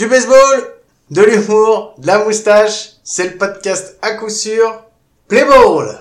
[0.00, 0.64] Du baseball,
[1.10, 4.80] de l'humour, de la moustache, c'est le podcast à coup sûr.
[5.28, 6.00] Play ball!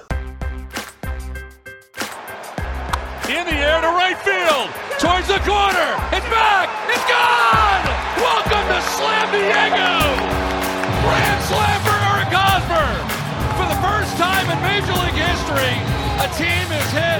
[3.27, 7.83] In the air to right field, towards the corner, and back, it's gone!
[8.23, 9.91] Welcome to Slam Diego!
[11.03, 12.87] Grand slam for Eric Hosmer!
[13.59, 15.75] For the first time in Major League history,
[16.23, 17.19] a team has hit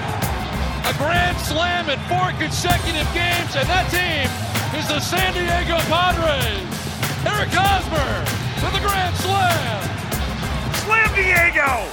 [0.88, 4.39] a grand slam in four consecutive games, and that team
[4.76, 6.62] is the San Diego Padres.
[7.26, 8.12] Eric Hosmer
[8.62, 9.82] with a grand slam.
[10.86, 11.88] Slam Diego!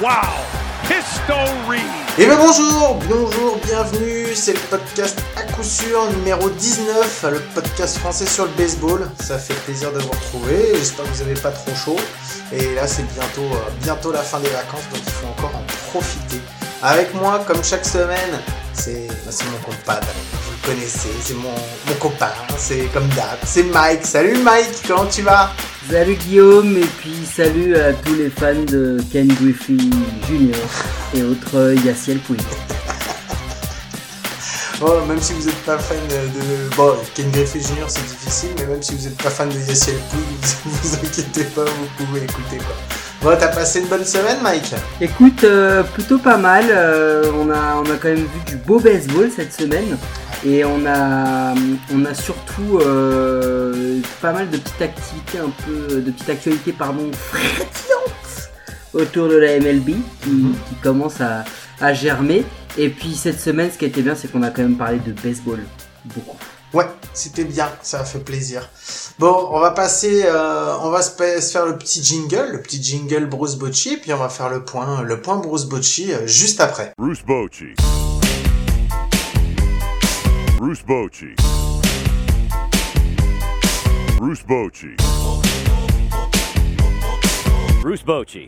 [0.00, 0.40] Wow!
[0.88, 1.82] History!
[2.18, 7.98] Et bien bonjour, bonjour, bienvenue, c'est le podcast à coup sûr numéro 19, le podcast
[7.98, 9.08] français sur le baseball.
[9.20, 11.96] Ça fait plaisir de vous retrouver, j'espère que vous n'avez pas trop chaud.
[12.52, 15.90] Et là c'est bientôt, euh, bientôt la fin des vacances, donc il faut encore en
[15.90, 16.40] profiter.
[16.84, 18.40] Avec moi, comme chaque semaine,
[18.72, 21.54] c'est bah, c'est mon compadre, vous le connaissez, c'est mon,
[21.86, 24.04] mon copain, c'est comme d'hab, c'est Mike.
[24.04, 25.52] Salut Mike, comment tu vas?
[25.88, 29.76] Salut Guillaume et puis salut à tous les fans de Ken Griffey
[30.28, 30.56] Jr.
[31.14, 32.38] et autres Yaciel Pouille.
[34.84, 36.74] Oh, même si vous n'êtes pas fan de...
[36.76, 37.84] Bon, Ken Griffey Jr.
[37.86, 40.20] c'est difficile, mais même si vous n'êtes pas fan de Yaciel Pouille,
[40.64, 42.74] vous, vous inquiétez pas, vous pouvez écouter quoi.
[43.22, 46.64] Bon, t'as passé une bonne semaine Mike Écoute, euh, plutôt pas mal.
[46.70, 49.96] euh, on, a, on a quand même vu du beau baseball cette semaine.
[50.44, 51.54] Et on a,
[51.94, 57.08] on a surtout euh, pas mal de petites activités, un peu de petites actualités, pardon,
[57.30, 58.50] frétillantes
[58.92, 59.90] autour de la MLB
[60.22, 60.30] qui,
[60.68, 61.44] qui commence à,
[61.80, 62.44] à germer.
[62.76, 65.12] Et puis cette semaine, ce qui était bien, c'est qu'on a quand même parlé de
[65.12, 65.60] baseball
[66.06, 66.38] beaucoup.
[66.72, 68.66] Ouais, c'était bien, ça a fait plaisir.
[69.18, 73.26] Bon, on va passer, euh, on va se, faire le petit jingle, le petit jingle
[73.26, 76.94] Bruce Bocci, puis on va faire le point, le point Bruce Bocci euh, juste après.
[76.96, 77.74] Bruce Bochy.
[80.58, 81.34] Bruce Bochy.
[84.18, 84.96] Bruce Bochy.
[87.82, 88.46] Bruce Bochy.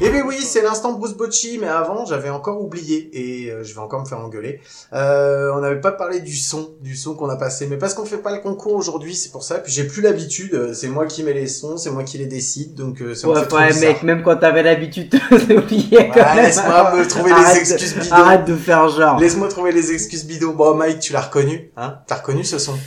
[0.00, 3.74] Eh bien oui, c'est l'instant Bruce Bocci, mais avant, j'avais encore oublié, et euh, je
[3.74, 4.60] vais encore me faire engueuler.
[4.92, 8.04] Euh, on n'avait pas parlé du son, du son qu'on a passé, mais parce qu'on
[8.04, 9.58] fait pas le concours aujourd'hui, c'est pour ça.
[9.58, 12.26] Puis j'ai plus l'habitude, euh, c'est moi qui mets les sons, c'est moi qui les
[12.26, 16.20] décide, donc euh, ça me Ouais, ouais, mec, même quand t'avais l'habitude de l'oublier quand
[16.20, 16.44] Ouais, même.
[16.44, 18.14] laisse-moi me trouver les Arrête excuses bidons.
[18.14, 19.18] Arrête de faire genre.
[19.18, 20.52] Laisse-moi trouver les excuses bidons.
[20.54, 21.96] Bon, Mike, tu l'as reconnu, hein?
[22.06, 22.78] T'as reconnu ce son?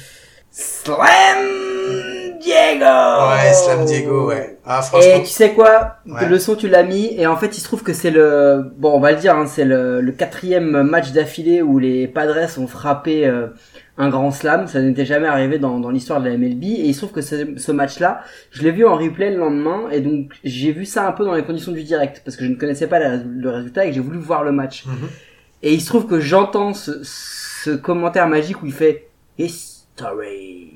[0.49, 0.97] Slam
[2.69, 2.85] Diego
[3.29, 4.57] Ouais, Slam Diego, ouais.
[4.65, 5.15] Ah, franchement.
[5.15, 6.27] Et tu sais quoi Ouais.
[6.27, 8.91] Le son tu l'as mis et en fait il se trouve que c'est le bon
[8.93, 12.67] on va le dire hein, c'est le, le quatrième match d'affilée où les Padres ont
[12.67, 13.47] frappé euh,
[13.97, 16.93] un grand slam ça n'était jamais arrivé dans, dans l'histoire de la MLB et il
[16.93, 18.21] se trouve que ce, ce match là
[18.51, 21.33] je l'ai vu en replay le lendemain et donc j'ai vu ça un peu dans
[21.33, 23.95] les conditions du direct parce que je ne connaissais pas la- le résultat et que
[23.95, 25.07] j'ai voulu voir le match Mhm.
[25.63, 29.07] et il se trouve que j'entends ce, ce commentaire magique où il fait
[29.97, 30.73] History.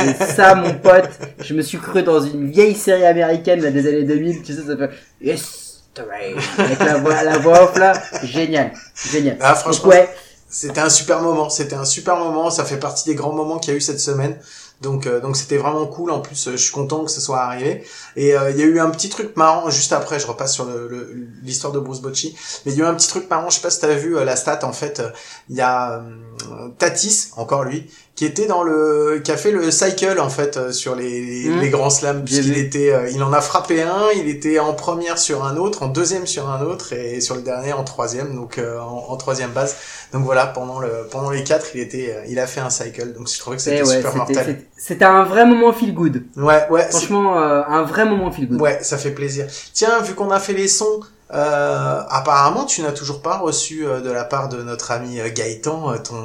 [0.00, 1.10] Et ça, mon pote,
[1.40, 4.62] je me suis cru dans une vieille série américaine là, des années 2000, tu sais,
[4.62, 6.34] ça fait History.
[6.58, 7.92] Avec la voix, la voix off là,
[8.24, 8.72] génial,
[9.12, 9.36] génial.
[9.40, 10.08] Ah, Donc, franchement, ouais,
[10.48, 13.70] C'était un super moment, c'était un super moment, ça fait partie des grands moments qu'il
[13.72, 14.36] y a eu cette semaine.
[14.80, 17.38] Donc euh, donc c'était vraiment cool en plus euh, je suis content que ce soit
[17.40, 17.84] arrivé
[18.16, 20.64] et euh, il y a eu un petit truc marrant juste après je repasse sur
[20.64, 22.36] le- le- l'histoire de Bruce Bocci
[22.66, 24.16] mais il y a eu un petit truc marrant je sais pas si t'as vu
[24.18, 25.00] euh, la stat en fait
[25.48, 26.02] il y a
[26.50, 30.56] euh, Tatis encore lui qui était dans le qui a fait le cycle en fait
[30.56, 31.60] euh, sur les les, Mhm.
[31.60, 35.18] les grands slams puisqu'il était euh, il en a frappé un il était en première
[35.18, 38.58] sur un autre en deuxième sur un autre et sur le dernier en troisième donc
[38.58, 39.74] euh, en, en troisième base
[40.12, 43.28] donc voilà pendant le pendant les quatre il était il a fait un cycle donc
[43.28, 46.22] je trouvais que c'était ouais, super mortel c'était un vrai moment feel good.
[46.36, 48.60] ouais ouais Franchement, euh, un vrai moment feel good.
[48.60, 51.00] ouais ça fait plaisir tiens vu qu'on a fait les sons
[51.32, 55.90] euh, apparemment tu n'as toujours pas reçu euh, de la part de notre ami Gaëtan
[55.92, 56.22] euh, ton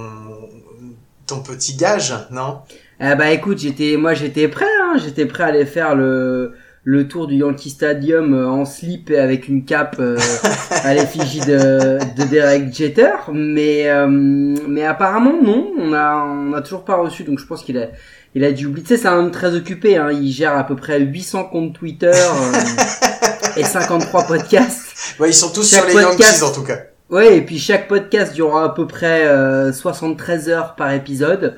[1.30, 2.60] ton petit gage non?
[3.02, 6.54] Eh bah écoute, j'étais, moi j'étais prêt, hein, j'étais prêt à aller faire le
[6.86, 10.18] le tour du Yankee Stadium euh, en slip et avec une cape euh,
[10.84, 16.62] à l'effigie de, de Derek Jeter, mais euh, mais apparemment non, on a on a
[16.62, 17.88] toujours pas reçu, donc je pense qu'il a
[18.36, 18.84] il a dû oublier.
[18.86, 21.74] Tu sais, c'est un homme très occupé, hein, il gère à peu près 800 comptes
[21.74, 25.16] Twitter euh, et 53 podcasts.
[25.20, 27.58] ouais ils sont tous Chaque sur les podcast- Yankees en tout cas Ouais, et puis
[27.60, 31.58] chaque podcast durera à peu près euh, 73 heures par épisode.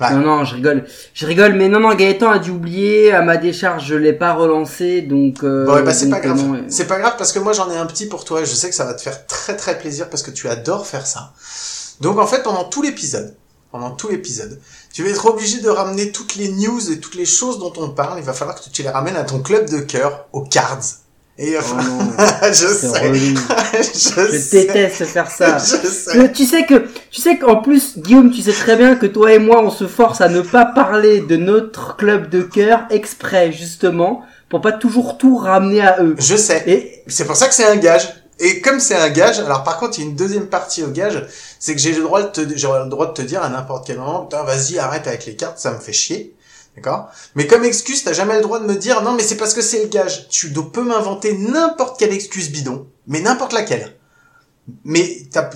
[0.00, 0.12] Ouais.
[0.14, 0.84] Non, non, je rigole.
[1.12, 3.12] Je rigole, mais non, non, Gaëtan a dû oublier.
[3.12, 5.44] À ma décharge, je l'ai pas relancé, donc...
[5.44, 6.50] Euh, Bon, bah, c'est pas grave.
[6.50, 6.64] ouais.
[6.68, 8.40] C'est pas grave parce que moi j'en ai un petit pour toi.
[8.40, 10.86] et Je sais que ça va te faire très très plaisir parce que tu adores
[10.86, 11.32] faire ça.
[12.00, 13.34] Donc en fait, pendant tout l'épisode,
[13.72, 14.58] pendant tout l'épisode,
[14.92, 17.90] tu vas être obligé de ramener toutes les news et toutes les choses dont on
[17.90, 18.18] parle.
[18.18, 20.80] Il va falloir que tu les ramènes à ton club de cœur, aux Cards.
[21.42, 22.00] Et Oh enfin, non,
[22.48, 25.56] je sais, je, Je sais, déteste faire ça.
[25.56, 26.32] je sais.
[26.32, 29.38] Tu sais que, tu sais qu'en plus, Guillaume, tu sais très bien que toi et
[29.38, 34.22] moi, on se force à ne pas parler de notre club de cœur exprès, justement,
[34.50, 36.14] pour pas toujours tout ramener à eux.
[36.18, 36.62] Je sais.
[36.66, 38.06] Et, C'est pour ça que c'est un gage.
[38.38, 40.88] Et comme c'est un gage, alors par contre, il y a une deuxième partie au
[40.88, 41.26] gage,
[41.58, 43.86] c'est que j'ai le droit de te, j'aurais le droit de te dire à n'importe
[43.86, 46.34] quel moment, putain, vas-y, arrête avec les cartes, ça me fait chier.
[46.76, 47.10] D'accord?
[47.34, 49.60] Mais comme excuse, t'as jamais le droit de me dire, non, mais c'est parce que
[49.62, 50.28] c'est le gage.
[50.28, 53.96] Tu peux m'inventer n'importe quelle excuse bidon, mais n'importe laquelle.
[54.84, 55.04] Mais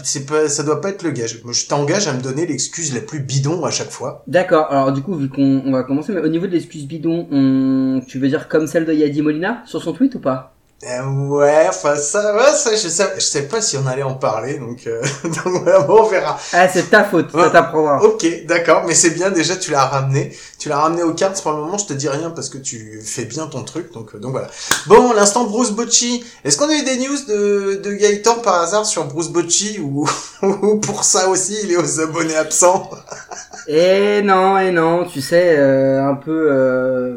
[0.03, 1.41] c'est pas, ça doit pas être le gage.
[1.49, 4.25] Je t'engage à me donner l'excuse la plus bidon à chaque fois.
[4.27, 4.67] d'accord.
[4.71, 8.01] Alors, du coup, vu qu'on on va commencer, mais au niveau de l'excuse bidon, on,
[8.07, 10.51] tu veux dire comme celle de Yadi Molina sur son tweet ou pas?
[10.83, 14.15] Euh, ouais, enfin ça, ouais, ça, je sais, je sais pas si on allait en
[14.17, 16.39] parler, donc, euh, donc voilà, bon, on verra.
[16.53, 17.43] Ah, c'est ta faute, Ouais.
[17.45, 18.03] ça t'apprendra.
[18.05, 20.37] Ok, d'accord, mais c'est bien déjà, tu l'as ramené.
[20.65, 22.99] Tu l'as ramené aux cartes, pour le moment, je te dis rien parce que tu
[23.05, 24.47] fais bien ton truc, donc, euh, donc voilà.
[24.87, 26.25] Bon, l'instant Bruce Bocci.
[26.43, 30.09] Est-ce qu'on a eu des news de, de Gaëtan par hasard sur Bruce Bocci ou,
[30.43, 32.89] ou pour ça aussi, il est aux abonnés absents?
[33.69, 37.17] Et non, et non, tu sais, euh, un peu, euh,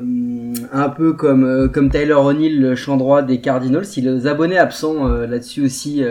[0.71, 4.57] un peu comme comme Tyler O'Neill, le champ droit des Cardinals, il est aux abonnés
[4.57, 6.05] absents là-dessus aussi.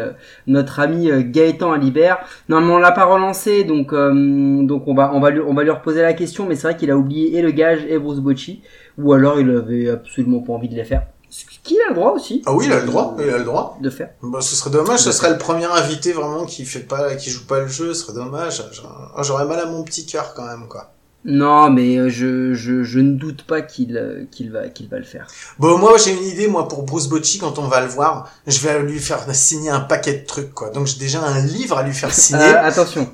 [0.47, 2.19] notre ami Gaëtan Alibert.
[2.51, 6.03] Normalement, on l'a pas relancé, donc donc on va on va on va lui reposer
[6.03, 8.63] la question, mais c'est vrai qu'il a oublié et le gage et Bruce Bocci,
[8.99, 11.03] ou alors il avait absolument pas envie de les faire.
[11.29, 12.43] Ce qu'il a le droit aussi.
[12.47, 13.77] Ah oui, il a le droit, il a le droit.
[13.81, 14.11] de faire.
[14.23, 17.45] Bon, ce serait dommage, ce serait le premier invité vraiment qui fait pas, qui joue
[17.47, 18.63] pas le jeu, ce serait dommage.
[18.73, 20.93] J'aurais- J'aurais mal à mon petit cœur quand même, quoi.
[21.29, 25.27] Non, mais je, je, je ne doute pas qu'il qu'il va qu'il va le faire.
[25.59, 28.61] Bon, moi, j'ai une idée, moi, pour Bruce Bocci, quand on va le voir, je
[28.61, 30.71] vais lui faire signer un paquet de trucs, quoi.
[30.71, 32.45] Donc, j'ai déjà un livre à lui faire signer.
[32.45, 33.13] Ah, attention.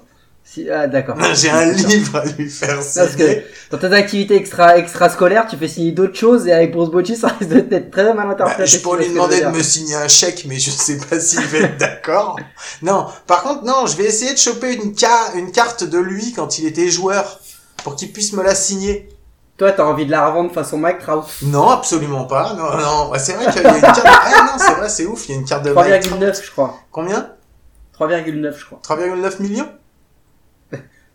[0.53, 1.17] Si, ah, d'accord.
[1.35, 3.47] j'ai un livre à lui faire Parce que signer.
[3.71, 7.17] dans tes activités extra extra scolaires, tu fais signer d'autres choses et avec Bruce Bocci,
[7.23, 8.67] ça risque d'être très mal Bah, interprété.
[8.67, 11.19] je tu pourrais lui je demander de me signer un chèque, mais je sais pas
[11.21, 12.39] s'il va être d'accord.
[12.83, 16.33] Non, par contre, non, je vais essayer de choper une, ca- une carte de lui
[16.35, 17.41] quand il était joueur,
[17.83, 19.09] pour qu'il puisse me la signer.
[19.57, 21.25] Toi, t'as envie de la revendre façon Mike Trout.
[21.43, 22.55] Non, absolument pas.
[22.55, 24.01] Non, non, ouais, c'est vrai qu'il y a une carte.
[24.05, 25.29] Ah non, c'est vrai, c'est ouf.
[25.29, 26.21] Il y a une carte de Mike Trout.
[26.21, 26.79] 3,9 je crois.
[26.91, 27.31] Combien?
[27.99, 28.81] 3,9 je crois.
[28.87, 29.69] 3,9 millions?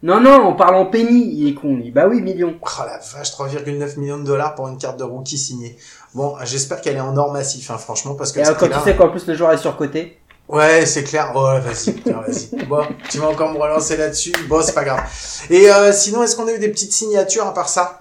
[0.04, 1.90] Non non, on parle en penny, il est con lui.
[1.92, 2.54] Bah oui, millions.
[2.62, 5.76] Oh la vache, 3,9 millions de dollars pour une carte de rookie signée.
[6.14, 8.80] Bon, j'espère qu'elle est en or massif, hein, franchement, parce que Et euh, quand tu
[8.84, 10.20] sais qu'en plus le joueur est surcoté.
[10.48, 11.32] Ouais, c'est clair.
[11.36, 12.66] Oh, vas-y, putain, vas-y.
[12.68, 14.34] Bon, tu vas encore me relancer là-dessus.
[14.48, 15.02] Bon, c'est pas grave.
[15.50, 18.00] Et euh, sinon, est-ce qu'on a eu des petites signatures à part ça?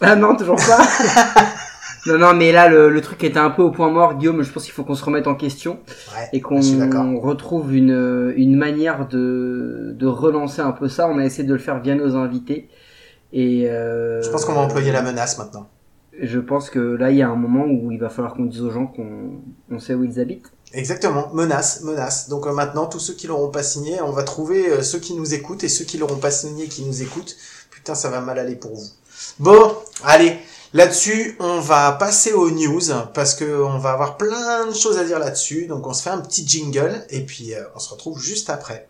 [0.00, 0.86] Ah non, toujours pas.
[2.06, 4.42] non non, mais là le, le truc était un peu au point mort, Guillaume.
[4.42, 5.78] Je pense qu'il faut qu'on se remette en question.
[6.16, 6.28] Ouais.
[6.32, 11.08] et qu'on retrouve une, une manière de, de relancer un peu ça.
[11.08, 12.68] On a essayé de le faire via nos invités.
[13.32, 15.68] Et euh, Je pense qu'on va employer la menace maintenant.
[16.20, 18.60] Je pense que là, il y a un moment où il va falloir qu'on dise
[18.60, 19.40] aux gens qu'on
[19.70, 20.52] on sait où ils habitent.
[20.74, 22.28] Exactement, menace, menace.
[22.28, 25.14] Donc euh, maintenant, tous ceux qui l'auront pas signé, on va trouver euh, ceux qui
[25.14, 27.36] nous écoutent et ceux qui l'auront pas signé qui nous écoutent.
[27.70, 28.86] Putain, ça va mal aller pour vous.
[29.38, 29.72] Bon,
[30.04, 30.36] allez,
[30.72, 32.82] là-dessus, on va passer aux news
[33.14, 35.66] parce que on va avoir plein de choses à dire là-dessus.
[35.66, 38.88] Donc on se fait un petit jingle et puis euh, on se retrouve juste après.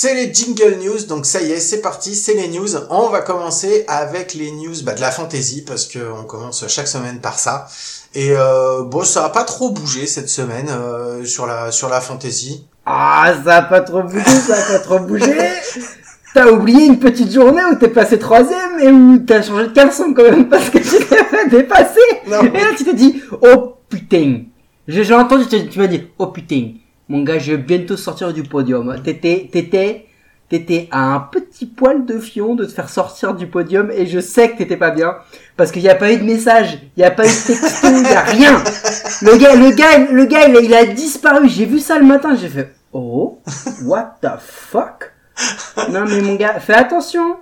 [0.00, 2.68] C'est les jingle news, donc ça y est, c'est parti, c'est les news.
[2.88, 6.86] On va commencer avec les news bah, de la fantasy, parce que on commence chaque
[6.86, 7.66] semaine par ça.
[8.14, 12.00] Et euh, bon, ça a pas trop bougé cette semaine euh, sur la sur la
[12.00, 12.64] fantasy.
[12.86, 15.36] Ah, ça a pas trop bougé, ça a pas trop bougé.
[16.32, 20.14] T'as oublié une petite journée où t'es passé troisième et où t'as changé de caleçon
[20.14, 21.66] quand même parce que tu t'es.
[22.28, 22.42] Non.
[22.42, 24.42] Et là, tu t'es dit, oh putain.
[24.86, 26.74] J'ai j'ai entendu, tu m'as dit, oh putain.
[27.08, 28.94] Mon gars, je vais bientôt sortir du podium.
[29.02, 30.04] T'étais, t'étais,
[30.50, 34.20] t'étais à un petit poil de fion de te faire sortir du podium et je
[34.20, 35.14] sais que t'étais pas bien
[35.56, 37.86] parce qu'il n'y a pas eu de message, il n'y a pas eu de texto,
[37.88, 38.62] il n'y a rien.
[39.22, 41.48] Le gars, le gars, le gars, il il a disparu.
[41.48, 43.40] J'ai vu ça le matin, j'ai fait, oh,
[43.84, 45.12] what the fuck?
[45.90, 47.36] Non mais mon gars, fais attention.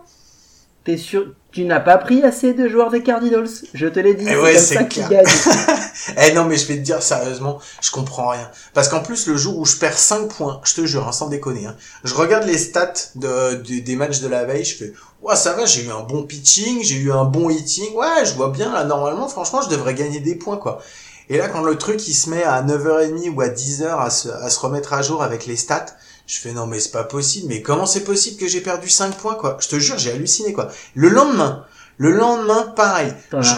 [0.87, 3.49] T'es sûr, tu n'as pas pris assez de joueurs des Cardinals?
[3.75, 5.23] Je te l'ai dit, Eh c'est ouais, comme c'est ça qu'ils clair.
[5.25, 5.27] gagnent.
[6.19, 8.49] Eh non, mais je vais te dire sérieusement, je comprends rien.
[8.73, 11.27] Parce qu'en plus, le jour où je perds 5 points, je te jure, hein, sans
[11.29, 11.75] déconner, hein,
[12.05, 15.55] je regarde les stats de, de- des matchs de la veille, je fais, ouais, ça
[15.55, 18.73] va, j'ai eu un bon pitching, j'ai eu un bon hitting, ouais, je vois bien,
[18.73, 20.81] là, normalement, franchement, je devrais gagner des points, quoi.
[21.29, 24.29] Et là, quand le truc, il se met à 9h30 ou à 10h à se,
[24.29, 25.87] à se remettre à jour avec les stats,
[26.27, 29.17] je fais, non, mais c'est pas possible, mais comment c'est possible que j'ai perdu 5
[29.17, 29.57] points, quoi?
[29.61, 30.69] Je te jure, j'ai halluciné, quoi.
[30.95, 31.65] Le lendemain,
[31.99, 33.13] le lendemain, pareil.
[33.31, 33.55] T'en Je-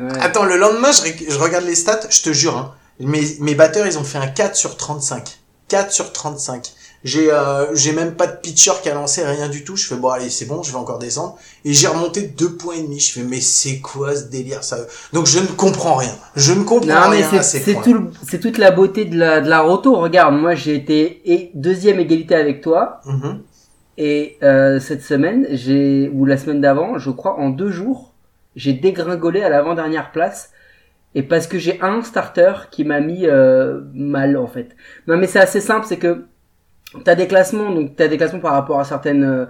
[0.00, 0.20] ouais.
[0.20, 3.54] Attends, le lendemain, je, ré- je regarde les stats, je te jure, hein, Mes, mes
[3.54, 5.38] batteurs, ils ont fait un 4 sur 35.
[5.68, 6.72] 4 sur 35.
[7.12, 9.76] J'ai euh, j'ai même pas de pitcher qui a lancé rien du tout.
[9.76, 11.38] Je fais bon allez c'est bon, je vais encore descendre.
[11.64, 12.98] Et j'ai remonté deux points et demi.
[12.98, 14.76] Je fais mais c'est quoi ce délire ça?
[15.12, 16.14] Donc je ne comprends rien.
[16.34, 19.48] Je ne comprends Non mais rien c'est tout c'est toute la beauté de la de
[19.48, 19.96] la roto.
[20.06, 21.22] Regarde, moi j'ai été
[21.54, 23.40] deuxième égalité avec toi Mhm.
[23.98, 28.14] et euh, cette semaine j'ai ou la semaine d'avant, je crois en deux jours,
[28.56, 30.50] j'ai dégringolé à l'avant-dernière place
[31.14, 34.70] et parce que j'ai un starter qui m'a mis euh, mal en fait.
[35.06, 36.26] Non mais c'est assez simple, c'est que
[37.04, 39.46] t'as des classements, donc t'as des classements par rapport à certaines euh,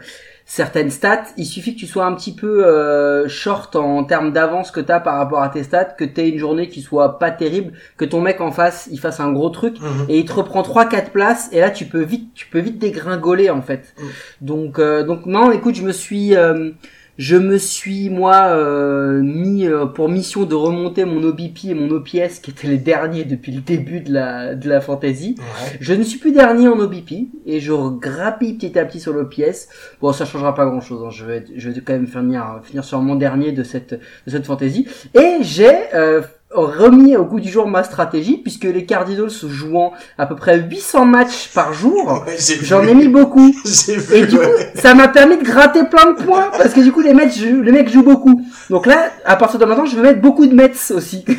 [0.49, 1.25] certaines stats.
[1.37, 5.01] Il suffit que tu sois un petit peu euh, short en termes d'avance que t'as
[5.01, 8.21] par rapport à tes stats, que t'aies une journée qui soit pas terrible, que ton
[8.21, 10.07] mec en face il fasse un gros truc Mhm.
[10.09, 12.79] et il te reprend trois quatre places et là tu peux vite tu peux vite
[12.79, 13.95] dégringoler en fait.
[13.99, 14.05] Mm.
[14.43, 16.71] Donc euh, donc non, écoute, je me suis euh,
[17.19, 21.91] je me suis moi euh, mis euh, pour mission de remonter mon OBP et mon
[21.91, 25.37] OPS qui étaient les derniers depuis le début de la de la fantasy.
[25.39, 25.79] Ouais.
[25.81, 27.13] Je ne suis plus dernier en OBP
[27.47, 29.69] et je grappille petit à petit sur l'OPS.
[30.01, 31.15] Bon, ça changera pas grand chose.
[31.15, 34.45] Je vais, je vais quand même finir, finir sur mon dernier de cette, de cette
[34.45, 34.87] fantasy.
[35.15, 36.23] Et j'ai euh,
[36.65, 41.05] remis au goût du jour ma stratégie puisque les Cardinals jouant à peu près 800
[41.05, 43.55] matchs par jour, Ouais, j'en ai mis beaucoup.
[43.65, 44.15] Vu.
[44.15, 44.73] Et du coup, ouais.
[44.75, 47.63] ça m'a permis de gratter plein de points parce que du coup, les mecs, jouent,
[47.63, 48.43] les mecs jouent beaucoup.
[48.71, 51.25] Donc là, à partir de maintenant, je vais mettre beaucoup de Mets aussi.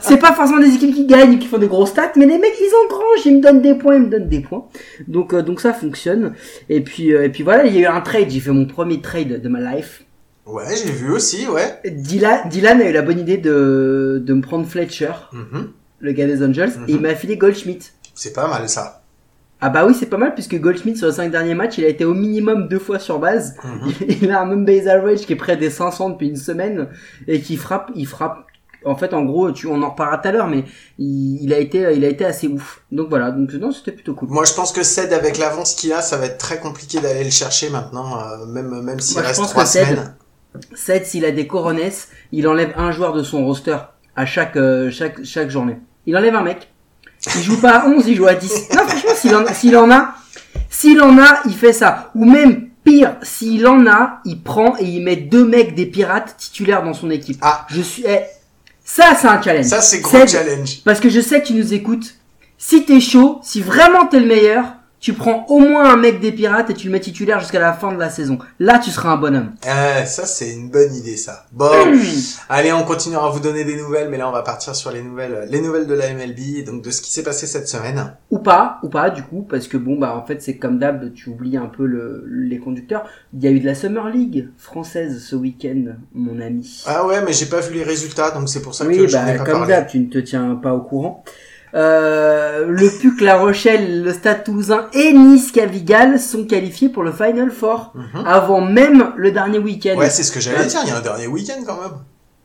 [0.00, 2.38] C'est pas forcément des équipes qui gagnent ou qui font des gros stats, mais les
[2.38, 4.64] mecs, ils engrangent, ils me donnent des points, ils me donnent des points.
[5.06, 6.34] Donc, euh, donc ça fonctionne.
[6.68, 8.30] Et puis, euh, et puis voilà, il y a eu un trade.
[8.30, 10.04] J'ai fait mon premier trade de ma life.
[10.52, 11.80] Ouais, j'ai vu aussi, ouais.
[11.84, 15.68] Dylan, Dylan a eu la bonne idée de, de me prendre Fletcher, Mhm.
[16.00, 17.92] le gars des Angels, et il m'a filé Goldschmidt.
[18.14, 19.02] C'est pas mal ça.
[19.62, 21.88] Ah bah oui, c'est pas mal puisque Goldschmidt sur les 5 derniers matchs, il a
[21.88, 23.56] été au minimum deux fois sur base.
[23.62, 23.92] Mhm.
[24.22, 26.88] Il a un même base average qui est près des 500 depuis une semaine
[27.28, 28.46] et qui frappe, il frappe.
[28.86, 30.64] En fait, en gros, tu, on en reparlera tout à l'heure, mais
[30.98, 32.82] il, il a été, il a été assez ouf.
[32.90, 34.30] Donc voilà, donc non, c'était plutôt cool.
[34.30, 37.24] Moi, je pense que Ced, avec l'avance qu'il a, ça va être très compliqué d'aller
[37.24, 40.14] le chercher maintenant, euh, même, même s'il reste trois semaines.
[40.74, 41.92] Seth, s'il a des coronets,
[42.32, 43.76] il enlève un joueur de son roster
[44.16, 45.76] à chaque, euh, chaque, chaque journée.
[46.06, 46.68] Il enlève un mec.
[47.36, 48.68] Il joue pas à 11, il joue à 10.
[48.74, 50.14] Non, franchement, s'il en, s'il en a,
[50.68, 52.10] s'il en a, il fait ça.
[52.14, 56.36] Ou même pire, s'il en a, il prend et il met deux mecs des pirates
[56.38, 57.38] titulaires dans son équipe.
[57.42, 57.66] Ah.
[57.68, 58.20] Je suis, eh,
[58.84, 59.66] ça, c'est un challenge.
[59.66, 60.82] Ça, c'est gros challenge.
[60.84, 62.14] Parce que je sais que tu nous écoutes.
[62.58, 64.64] Si t'es chaud, si vraiment t'es le meilleur,
[65.00, 67.72] tu prends au moins un mec des pirates et tu le mets titulaire jusqu'à la
[67.72, 68.38] fin de la saison.
[68.58, 69.52] Là, tu seras un bonhomme.
[69.66, 71.46] Euh, ça, c'est une bonne idée, ça.
[71.52, 71.70] Bon.
[72.48, 75.02] Allez, on continuera à vous donner des nouvelles, mais là, on va partir sur les
[75.02, 78.14] nouvelles, les nouvelles de la MLB, donc de ce qui s'est passé cette semaine.
[78.30, 81.12] Ou pas, ou pas du coup, parce que bon bah en fait c'est comme d'hab,
[81.14, 83.04] tu oublies un peu le, les conducteurs.
[83.32, 86.84] Il y a eu de la Summer League française ce week-end, mon ami.
[86.86, 89.26] Ah ouais, mais j'ai pas vu les résultats, donc c'est pour ça que oui, j'en
[89.26, 89.74] ai bah pas comme parlé.
[89.74, 91.24] d'hab, tu ne te tiens pas au courant.
[91.74, 97.12] Euh, le PUC, La Rochelle, le Stade Toulousain et Nice Cavigal sont qualifiés pour le
[97.12, 98.24] Final Four Mhm.
[98.26, 99.96] avant même le dernier week-end.
[99.96, 100.66] Ouais, c'est ce que j'allais Ouais.
[100.66, 101.92] dire, il y a un dernier week-end quand même.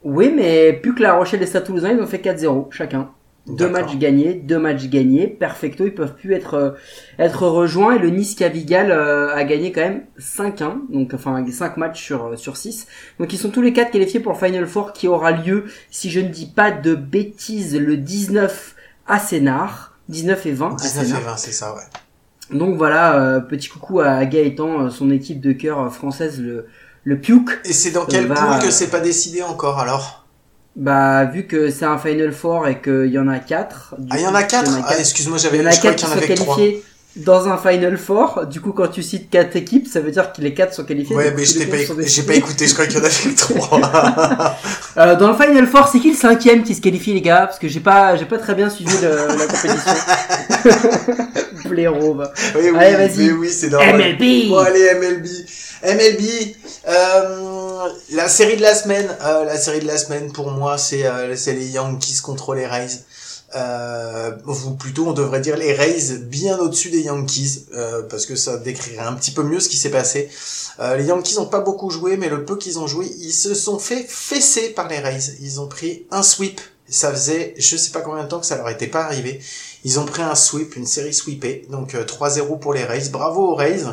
[0.04, 3.10] Oui, mais PUC, La Rochelle et Stade Toulousain, ils ont fait 4-0 chacun.
[3.48, 6.72] Deux matchs gagnés, deux matchs gagnés, perfecto, ils peuvent plus être euh,
[7.20, 11.78] être rejoints et le Nice Cavigal euh, a gagné quand même 5-1, donc enfin 5
[11.78, 12.88] matchs sur euh, sur 6.
[13.20, 16.10] Donc ils sont tous les quatre qualifiés pour le Final Four qui aura lieu si
[16.10, 18.75] je ne dis pas de bêtises le 19
[19.08, 21.22] à Sénart, 19 et 20 à 19 et Sénart.
[21.22, 21.82] 20, c'est ça, ouais.
[22.58, 26.68] Donc voilà, euh, petit coucou à Gaëtan, euh, son équipe de cœur euh, française le
[27.04, 27.60] le PUC.
[27.66, 30.26] Et c'est dans quel va- pool que c'est pas décidé encore, alors?
[30.76, 33.96] Bah vu que c'est un Final Four et qu'il y en a 4.
[34.10, 34.72] Ah, il y en a 4?
[34.86, 36.24] Ah, excuse-moi, Il j'avais, y en a je croyais quatre qu'il qui y en sont
[36.26, 36.56] avait 3.
[37.16, 38.46] Dans un Final Four.
[38.48, 41.16] Du coup, quand tu cites quatre équipes, ça veut dire que les quatre sont qualifiés.
[41.16, 44.58] Ouais, mais je t'ai pas, écouté, pas je crois qu'il y en avait que 3.
[44.98, 47.48] Euh, dans le Final Four, c'est qui le cinquième qui se qualifie, les gars?
[47.48, 49.92] Parce que j'ai pas, j'ai pas très bien suivi le- la compétition.
[51.70, 52.32] Blaireau, va.
[52.56, 53.26] oui, oui, Allez, vas-y.
[53.28, 53.96] mais oui, c'est normal.
[54.20, 55.26] MLB Bon, allez, MLB.
[55.84, 56.56] MLB,
[56.88, 61.06] euh, la série de la semaine, euh, la série de la semaine pour moi, c'est
[61.06, 62.88] euh, c'est les Yankees contre les Rays.
[63.54, 68.36] Euh, ou plutôt, on devrait dire les Rays bien au-dessus des Yankees, euh, parce que
[68.36, 70.30] ça décrirait un petit peu mieux ce qui s'est passé.
[70.80, 73.54] Euh, les Yankees n'ont pas beaucoup joué, mais le peu qu'ils ont joué, ils se
[73.54, 75.38] sont fait fesser par les Rays.
[75.42, 76.60] Ils ont pris un sweep.
[76.88, 79.40] Ça faisait, je sais pas combien de temps que ça leur était pas arrivé.
[79.84, 81.66] Ils ont pris un sweep, une série sweepée.
[81.70, 83.10] Donc euh, 3-0 pour les Rays.
[83.10, 83.84] Bravo aux Rays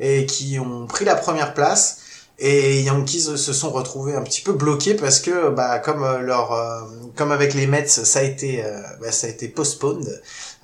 [0.00, 1.98] et qui ont pris la première place.
[2.38, 6.52] Et Yankees se sont retrouvés un petit peu bloqués parce que, bah, comme euh, leur,
[6.52, 6.80] euh,
[7.14, 10.08] comme avec les Mets, ça a été, euh, bah, ça a été postponed.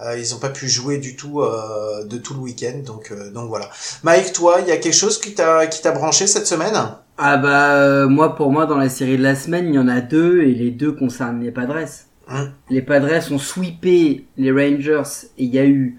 [0.01, 3.31] Euh, ils ont pas pu jouer du tout euh, de tout le week-end, donc, euh,
[3.31, 3.69] donc voilà.
[4.03, 6.75] Mike, toi, il y a quelque chose qui t'a, qui t'a branché cette semaine?
[7.17, 9.89] Ah bah euh, moi, pour moi, dans la série de la semaine, il y en
[9.89, 11.89] a deux et les deux concernent les Padres.
[12.31, 12.53] Hum.
[12.71, 15.99] Les Padres ont sweepé les Rangers et il y a eu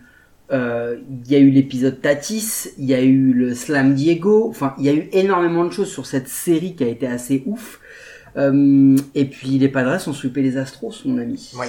[0.52, 4.86] il y a eu l'épisode Tatis, il y a eu le Slam Diego, enfin il
[4.86, 7.80] y a eu énormément de choses sur cette série qui a été assez ouf.
[8.38, 11.52] Euh, et puis les Padres ont sweepé les Astros, mon ami.
[11.58, 11.68] Ouais.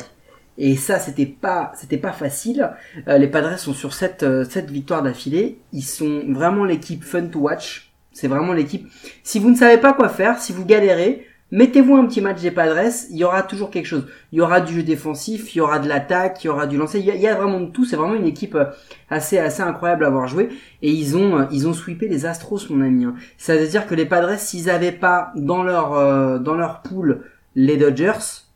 [0.59, 2.71] Et ça, c'était pas, c'était pas facile.
[3.09, 5.59] Euh, les Padres sont sur cette, euh, cette victoire d'affilée.
[5.73, 7.93] Ils sont vraiment l'équipe fun to watch.
[8.13, 8.87] C'est vraiment l'équipe.
[9.23, 12.51] Si vous ne savez pas quoi faire, si vous galérez, mettez-vous un petit match des
[12.51, 12.93] Padres.
[13.11, 14.07] Il y aura toujours quelque chose.
[14.33, 16.77] Il y aura du jeu défensif, il y aura de l'attaque, il y aura du
[16.77, 17.01] lancer.
[17.01, 17.85] Il y a, vraiment tout.
[17.85, 18.67] C'est vraiment une équipe euh,
[19.09, 20.49] assez, assez incroyable à avoir joué.
[20.83, 23.05] Et ils ont, euh, ils ont sweepé les Astros, mon ami.
[23.05, 23.15] hein.
[23.39, 27.23] Ça veut dire que les Padres, s'ils avaient pas dans leur, euh, dans leur pool
[27.57, 28.47] les Dodgers,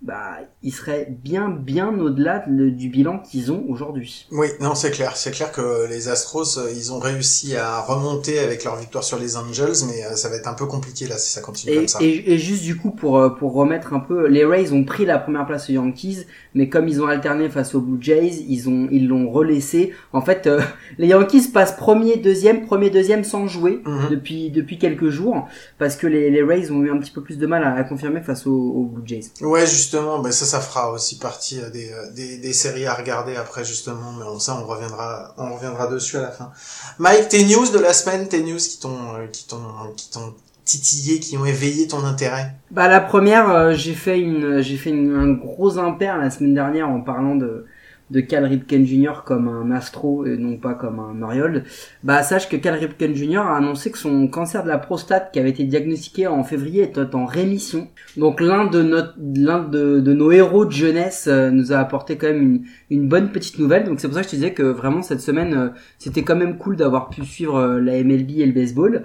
[0.00, 4.26] bah, ils seraient bien, bien au-delà de- du bilan qu'ils ont aujourd'hui.
[4.30, 5.16] Oui, non, c'est clair.
[5.16, 9.18] C'est clair que les Astros, euh, ils ont réussi à remonter avec leur victoire sur
[9.18, 11.76] les Angels, mais euh, ça va être un peu compliqué là si ça continue Et,
[11.76, 11.98] comme ça.
[12.02, 15.04] et, et juste du coup pour euh, pour remettre un peu, les Rays ont pris
[15.04, 18.68] la première place aux Yankees, mais comme ils ont alterné face aux Blue Jays, ils
[18.68, 19.92] ont ils l'ont relaissé.
[20.12, 20.60] En fait, euh,
[20.98, 24.08] les Yankees passent premier, deuxième, premier, deuxième sans jouer Mhm.
[24.10, 27.38] depuis depuis quelques jours parce que les, les Rays ont eu un petit peu plus
[27.38, 29.30] de mal à, à confirmer face aux, aux Blue Jays.
[29.40, 32.94] Ouais, justement, ben ça, ça fera aussi partie euh, des, euh, des, des séries à
[32.94, 36.50] regarder après, justement, mais ça, on reviendra, on reviendra dessus à la fin.
[36.98, 39.64] Mike, tes news de la semaine, tes news qui t'ont, euh, qui t'ont,
[39.96, 42.46] qui t'ont titillé, qui ont éveillé ton intérêt?
[42.70, 46.88] Bah la première, j'ai fait une j'ai fait une- un gros impair la semaine dernière
[46.88, 47.66] en parlant de
[48.12, 49.22] de Cal Ripken Jr.
[49.24, 51.64] comme un astro et non pas comme un Mariold.
[52.04, 53.38] Bah sache que Cal Ripken Jr.
[53.38, 57.14] a annoncé que son cancer de la prostate qui avait été diagnostiqué en février était
[57.14, 57.88] en rémission.
[58.16, 62.64] Donc l'un de de, nos héros de jeunesse euh, nous a apporté quand même une,
[62.90, 63.84] une bonne petite nouvelle.
[63.84, 66.36] Donc c'est pour ça que je te disais que vraiment cette semaine euh, c'était quand
[66.36, 69.02] même cool d'avoir pu suivre euh, la MLB et le baseball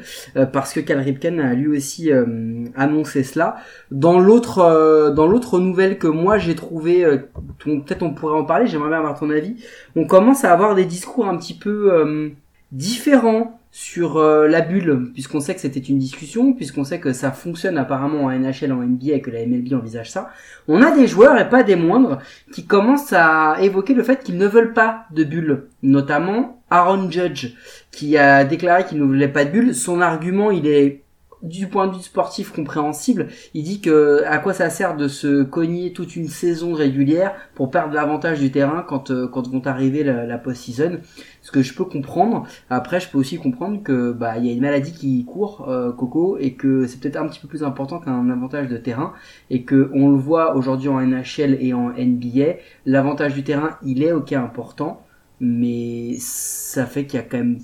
[0.51, 2.11] parce que Cal Ripken a lui aussi
[2.75, 3.57] annoncé cela.
[3.91, 7.05] Dans l'autre nouvelle que moi j'ai trouvé,
[7.59, 8.89] ton- peut-être on pourrait en parler, j'aimerais
[9.19, 9.55] ton avis.
[9.95, 12.29] On commence à avoir des discours un petit peu euh,
[12.71, 17.31] différents sur euh, la bulle, puisqu'on sait que c'était une discussion, puisqu'on sait que ça
[17.31, 20.31] fonctionne apparemment en NHL, en NBA et que la MLB envisage ça.
[20.67, 22.19] On a des joueurs et pas des moindres
[22.51, 27.53] qui commencent à évoquer le fait qu'ils ne veulent pas de bulle, notamment Aaron Judge
[27.91, 29.75] qui a déclaré qu'il ne voulait pas de bulle.
[29.75, 31.03] Son argument, il est
[31.43, 35.43] du point de vue sportif compréhensible, il dit que à quoi ça sert de se
[35.43, 40.03] cogner toute une saison régulière pour perdre l'avantage du terrain quand euh, quand vont arriver
[40.03, 40.99] la, la post-season?
[41.41, 42.47] Ce que je peux comprendre.
[42.69, 45.91] Après, je peux aussi comprendre que bah il y a une maladie qui court, euh,
[45.91, 49.13] Coco, et que c'est peut-être un petit peu plus important qu'un avantage de terrain,
[49.49, 52.57] et que on le voit aujourd'hui en NHL et en NBA.
[52.85, 55.01] L'avantage du terrain, il est ok important,
[55.39, 57.59] mais ça fait qu'il y a quand même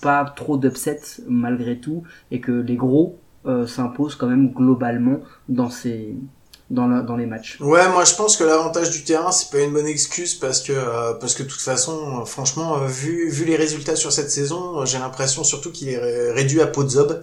[0.00, 5.70] pas trop d'upsets malgré tout et que les gros euh, s'imposent quand même globalement dans
[5.70, 6.16] ces
[6.70, 7.58] dans, la- dans les matchs.
[7.60, 10.72] Ouais, moi je pense que l'avantage du terrain c'est pas une bonne excuse parce que
[10.72, 14.30] euh, parce que de toute façon, euh, franchement, euh, vu vu les résultats sur cette
[14.30, 17.20] saison, euh, j'ai l'impression surtout qu'il est ré- réduit à peau de zob.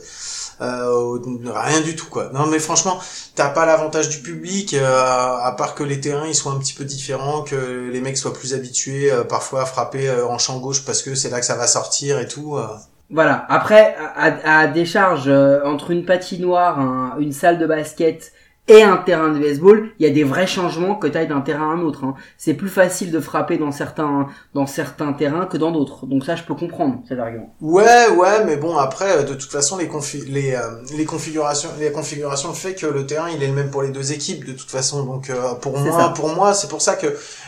[0.60, 2.32] Euh, rien du tout quoi.
[2.34, 3.00] Non mais franchement,
[3.36, 6.74] t'as pas l'avantage du public, euh, à part que les terrains ils soient un petit
[6.74, 10.58] peu différents, que les mecs soient plus habitués euh, parfois à frapper euh, en champ
[10.60, 12.58] gauche parce que c'est là que ça va sortir et tout.
[12.58, 12.66] euh.
[13.12, 13.46] Voilà.
[13.50, 18.34] Après, à, à décharge euh, entre une patinoire, un- une salle de basket
[18.68, 21.70] et un terrain de baseball, il y a des vrais changements que t'ailles d'un terrain
[21.72, 22.04] à un autre.
[22.04, 22.16] hein.
[22.38, 26.06] C'est plus facile de frapper dans certains dans certains terrains que dans d'autres.
[26.06, 27.56] Donc ça, je peux comprendre cet argument.
[27.62, 30.60] Ouais, ouais, mais bon après, euh, de toute façon, les confi les euh,
[30.96, 34.12] les configurations, les configurations fait que le terrain il est le même pour les deux
[34.12, 35.04] équipes de toute façon.
[35.06, 36.10] Donc euh, pour moi, ça.
[36.10, 37.08] pour moi, c'est pour ça que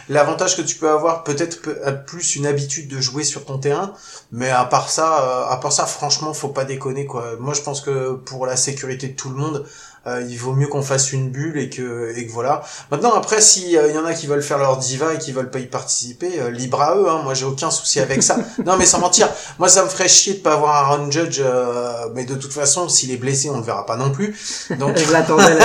[0.09, 3.57] l'avantage que tu peux avoir peut-être peut- euh, plus une habitude de jouer sur ton
[3.59, 3.93] terrain,
[4.31, 7.35] mais à part ça, euh, à part ça, franchement, faut pas déconner quoi.
[7.39, 9.65] Moi, je pense que pour la sécurité de tout le monde.
[10.07, 12.61] Euh, il vaut mieux qu'on fasse une bulle et que et que voilà.
[12.91, 15.31] Maintenant après si euh, il y en a qui veulent faire leur diva et qui
[15.31, 17.21] veulent pas y participer, euh, libre à eux hein.
[17.23, 18.37] Moi j'ai aucun souci avec ça.
[18.65, 22.07] non mais sans mentir, moi, ça me ferait chier de pas avoir Aaron Judge, euh,
[22.15, 24.35] mais de toute façon, s'il est blessé, on le verra pas non plus.
[24.77, 25.43] Donc, Je l'attendais.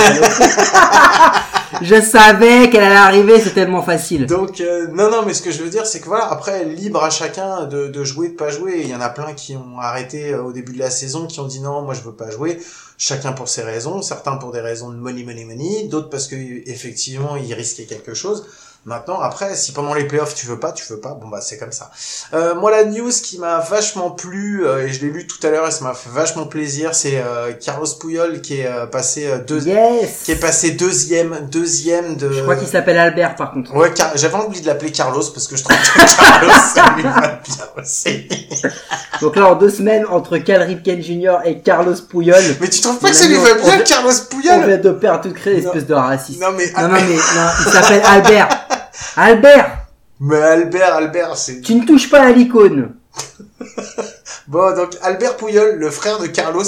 [1.82, 4.26] je savais qu'elle allait arriver, c'est tellement facile.
[4.26, 7.02] donc, euh, non, non, mais ce que je veux dire, c'est que voilà, après, libre
[7.02, 8.80] à chacun de, de jouer, de pas jouer.
[8.82, 11.40] Il y en a plein qui ont arrêté euh, au début de la saison, qui
[11.40, 12.58] ont dit non, moi je veux pas jouer.
[12.96, 16.36] Chacun pour ses raisons, certains pour des raisons de money, money, money, d'autres parce que
[16.36, 18.46] effectivement ils risquaient quelque chose.
[18.86, 21.56] Maintenant, après, si pendant les playoffs tu veux pas, tu veux pas, bon bah c'est
[21.56, 21.90] comme ça.
[22.34, 25.48] Euh, moi, la news qui m'a vachement plu, euh, et je l'ai lu tout à
[25.50, 29.26] l'heure et ça m'a fait vachement plaisir, c'est euh, Carlos Puyol qui est euh, passé
[29.26, 30.24] euh, deux, Yes.
[30.24, 32.30] qui est passé deuxième, deuxième de.
[32.30, 33.74] Je crois qu'il s'appelle Albert par contre.
[33.74, 37.02] Ouais, Car- j'avais envie de l'appeler Carlos parce que je trouve que Carlos ça lui
[37.04, 38.28] va bien aussi.
[39.22, 41.36] Donc là, en deux semaines, entre Cal Ripken Jr.
[41.46, 44.10] et Carlos Puyol, Mais tu trouves pas que ça lui va on- bien on- Carlos
[44.10, 46.40] on Puyol vient de perdre toute créer espèce de raciste.
[46.42, 48.48] Non mais, Non, non, mais non, il s'appelle Albert.
[49.16, 49.86] Albert,
[50.20, 52.94] mais Albert, Albert, c'est tu ne touches pas à l'icône.
[54.48, 54.74] bon.
[54.74, 56.64] Donc Albert Puyol, le frère de Carlos,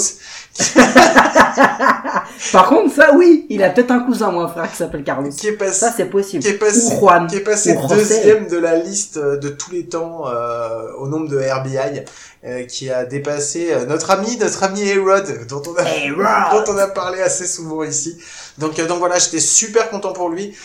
[2.51, 5.29] Par contre, ça, oui, il a peut-être un cousin, moi, un frère, qui s'appelle Carlos.
[5.29, 6.41] qui est passé, Ça, c'est possible.
[6.43, 7.27] qui est passé, Ou Juan.
[7.27, 11.07] qui est passé ou deuxième de la liste euh, de tous les temps euh, au
[11.07, 12.03] nombre de RBI,
[12.45, 15.83] euh, qui a dépassé euh, notre ami, notre ami Erod, dont on a,
[16.65, 18.17] dont on a parlé assez souvent ici.
[18.57, 20.55] Donc, euh, donc voilà, j'étais super content pour lui.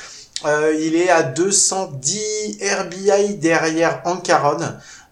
[0.44, 4.59] Euh, il est à 210 RBI derrière Ancaron.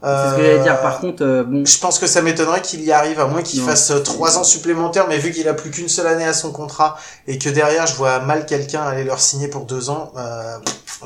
[0.03, 0.81] C'est ce que j'allais dire.
[0.81, 3.61] Par contre, euh, bon, Je pense que ça m'étonnerait qu'il y arrive, à moins qu'il
[3.61, 6.53] fasse euh, trois ans supplémentaires, mais vu qu'il a plus qu'une seule année à son
[6.53, 10.57] contrat, et que derrière, je vois mal quelqu'un aller leur signer pour deux ans, euh,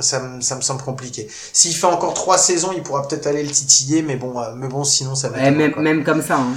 [0.00, 1.26] ça, me, ça me semble compliqué.
[1.52, 4.68] S'il fait encore trois saisons, il pourra peut-être aller le titiller, mais bon, euh, mais
[4.68, 6.54] bon, sinon, ça va eh, même, même comme ça, hein.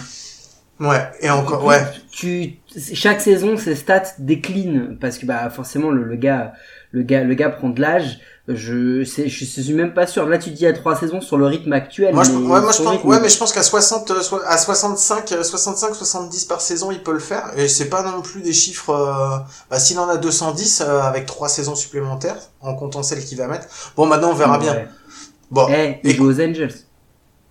[0.80, 1.82] Ouais, et encore, ouais.
[2.12, 2.60] Tu,
[2.94, 6.54] chaque saison, ses stats déclinent parce que bah forcément le, le gars,
[6.98, 8.20] le gars, le gars prend de l'âge.
[8.50, 10.26] Je, sais, je suis même pas sûr.
[10.26, 12.14] Là, tu dis à trois saisons sur le rythme actuel.
[12.16, 14.22] Moi, je, mais ouais, moi, je pense, rythme- ouais, mais je pense qu'à 60, euh,
[14.48, 17.52] à 65, euh, 65, 70 par saison, il peut le faire.
[17.58, 19.38] Et c'est pas non plus des chiffres, euh,
[19.70, 23.48] bah, s'il en a 210, euh, avec trois saisons supplémentaires, en comptant celles qu'il va
[23.48, 23.68] mettre.
[23.98, 24.76] Bon, maintenant, on verra bien.
[25.52, 25.68] Bon.
[26.04, 26.16] Écoute.
[26.16, 26.74] joue aux Angels.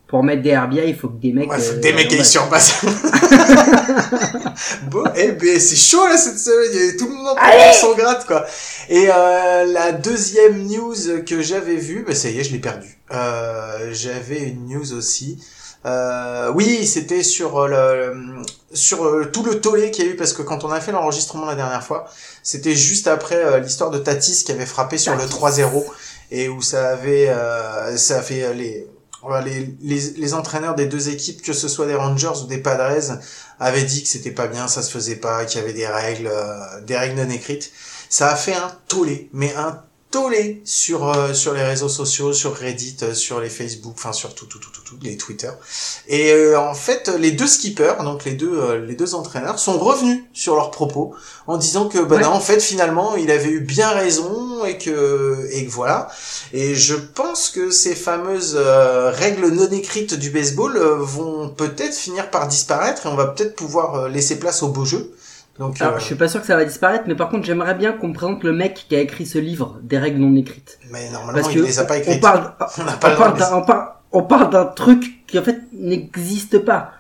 [0.09, 1.51] Pour mettre des RBI, il faut que des mecs.
[1.51, 2.19] Ouais, faut euh, des mecs ouais.
[2.19, 2.85] qui surpassent.
[4.91, 7.73] bon, eh ben, c'est chaud là cette semaine, il y a tout le monde Allez
[7.73, 8.47] s'en gratte quoi.
[8.89, 10.95] Et euh, la deuxième news
[11.27, 12.99] que j'avais vue, bah ça y est, je l'ai perdue.
[13.13, 15.39] Euh, j'avais une news aussi.
[15.87, 18.43] Euh, oui, c'était sur euh, le
[18.73, 21.47] sur tout le tollé qu'il y a eu parce que quand on a fait l'enregistrement
[21.47, 22.07] la dernière fois,
[22.43, 25.85] c'était juste après l'histoire de Tatis qui avait frappé sur le 3-0
[26.31, 28.87] et où ça avait euh, ça a fait les
[29.45, 33.19] les, les, les entraîneurs des deux équipes, que ce soit des Rangers ou des Padres,
[33.59, 36.29] avaient dit que c'était pas bien, ça se faisait pas, qu'il y avait des règles,
[36.31, 37.73] euh, des règles non écrites.
[38.09, 39.83] Ça a fait un tollé, mais un
[40.17, 44.35] tollé sur euh, sur les réseaux sociaux, sur Reddit, euh, sur les Facebook, enfin sur
[44.35, 45.51] tout tout tout tout, tout les Twitter.
[46.09, 49.79] Et euh, en fait, les deux skippers, donc les deux euh, les deux entraîneurs, sont
[49.79, 51.15] revenus sur leurs propos
[51.47, 52.23] en disant que bah Ouais.
[52.23, 56.09] non, en fait finalement il avait eu bien raison et que et que voilà.
[56.55, 62.31] Et je pense que ces fameuses euh, règles non écrites du baseball vont peut-être finir
[62.31, 65.13] par disparaître et on va peut-être pouvoir laisser place au beau jeu.
[65.59, 67.75] Donc Alors, euh, je suis pas sûr que ça va disparaître, mais par contre, j'aimerais
[67.75, 70.79] bien qu'on me présente le mec qui a écrit ce livre des règles non écrites.
[70.91, 72.21] mais normalement Parce il que les a pas écrites.
[72.21, 76.93] parle, On parle d'un, on parle, on parle d'un truc qui en fait n'existe pas.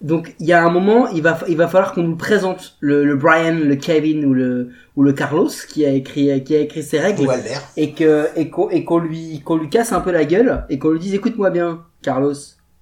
[0.00, 3.04] Donc il y a un moment, il va, il va falloir qu'on nous présente le,
[3.04, 6.82] le Brian, le Kevin ou le ou le Carlos qui a écrit qui a écrit
[6.82, 7.62] ces règles Ou Albert.
[7.76, 10.78] et que et qu'on et qu'on lui qu'on lui casse un peu la gueule et
[10.78, 12.34] qu'on lui dise écoute-moi bien, Carlos,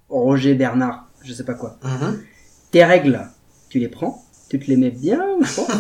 [0.09, 1.77] Roger, Bernard, je sais pas quoi.
[1.85, 2.19] Mhm.
[2.73, 3.21] Tes règles,
[3.69, 5.71] tu les prends, tu te les mets bien, je pense,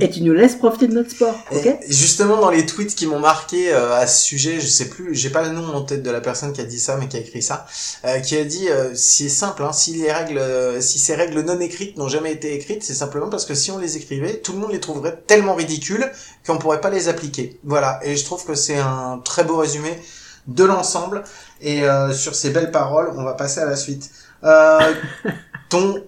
[0.00, 1.66] et tu nous laisses profiter de notre sport, ok?
[1.66, 5.14] Et justement, dans les tweets qui m'ont marqué euh, à ce sujet, je sais plus,
[5.14, 7.18] j'ai pas le nom en tête de la personne qui a dit ça, mais qui
[7.18, 7.66] a écrit ça,
[8.06, 11.42] euh, qui a dit, euh, c'est simple, hein, si les règles, euh, si ces règles
[11.42, 14.52] non écrites n'ont jamais été écrites, c'est simplement parce que si on les écrivait, tout
[14.54, 16.10] le monde les trouverait tellement ridicules
[16.46, 17.60] qu'on pourrait pas les appliquer.
[17.64, 18.00] Voilà.
[18.04, 19.98] Et je trouve que c'est un très beau résumé
[20.46, 21.24] de l'ensemble.
[21.60, 24.10] Et euh, sur ces belles paroles, on va passer à la suite.
[24.44, 24.94] Euh,
[25.68, 26.02] ton,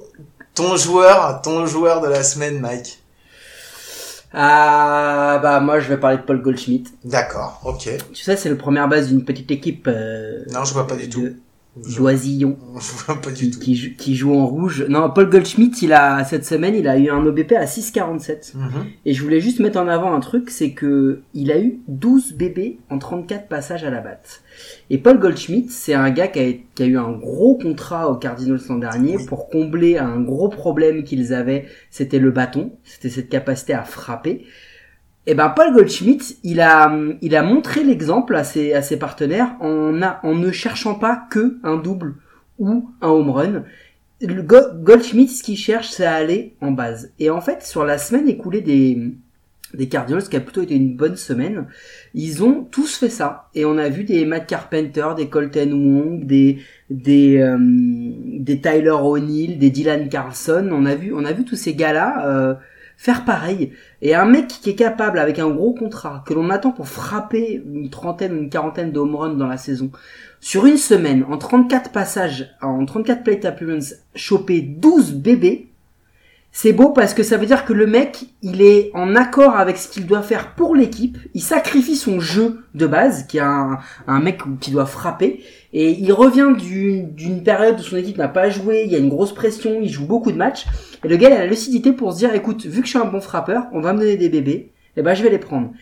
[0.54, 2.98] ton joueur, ton joueur de la semaine, Mike.
[4.34, 6.90] Ah bah moi je vais parler de Paul Goldschmidt.
[7.04, 7.88] D'accord, ok.
[8.14, 11.08] Tu sais c'est le première base d'une petite équipe euh, Non, je vois pas du
[11.10, 11.20] tout.
[11.22, 11.36] de
[11.76, 13.60] Vois pas du qui, tout.
[13.60, 14.84] qui, joue- qui joue en rouge.
[14.90, 18.54] Non, Paul Goldschmidt, il a cette semaine, il a eu un OBP à 6,47.
[18.54, 18.68] Mhm.
[19.06, 22.34] Et je voulais juste mettre en avant un truc, c'est que il a eu 12
[22.34, 24.42] bébés en 34 passages à la batte.
[24.90, 28.16] Et Paul Goldschmidt, c'est un gars qui a, qui a eu un gros contrat aux
[28.16, 29.24] Cardinals l'an dernier Oui.
[29.26, 34.44] pour combler un gros problème qu'ils avaient, c'était le bâton, c'était cette capacité à frapper.
[35.26, 39.54] Et ben Paul Goldschmidt, il a, il a montré l'exemple à ses, à ses partenaires
[39.60, 42.16] en, a, en ne cherchant pas que un double
[42.58, 43.64] ou un home run.
[44.24, 47.12] Goldschmidt, ce qu'il cherche, c'est à aller en base.
[47.18, 49.12] Et en fait, sur la semaine écoulée des,
[49.74, 51.66] des Cardinals, qui a plutôt été une bonne semaine,
[52.14, 53.48] ils ont tous fait ça.
[53.54, 56.58] Et on a vu des Matt Carpenter, des Colton Wong, des
[56.90, 60.68] des euh, des Tyler O'Neill, des Dylan Carlson.
[60.72, 62.54] On a vu on a vu tous ces gars-là euh,
[62.96, 63.72] faire pareil.
[64.04, 67.62] Et un mec qui est capable, avec un gros contrat, que l'on attend pour frapper
[67.72, 69.92] une trentaine, une quarantaine de home runs dans la saison,
[70.40, 75.71] sur une semaine, en 34 passages, en 34 plate appearances, choper 12 bébés,
[76.54, 79.78] c'est beau parce que ça veut dire que le mec, il est en accord avec
[79.78, 81.16] ce qu'il doit faire pour l'équipe.
[81.32, 83.78] Il sacrifie son jeu de base, qui est un,
[84.20, 88.82] mec qui doit frapper, et il revient d'une période où son équipe n'a pas joué,
[88.84, 90.66] il y a une grosse pression, il joue beaucoup de matchs,
[91.02, 93.06] et le gars a la lucidité pour se dire, écoute, vu que je suis un
[93.06, 95.72] bon frappeur, on va me donner des bébés, et ben je vais les prendre.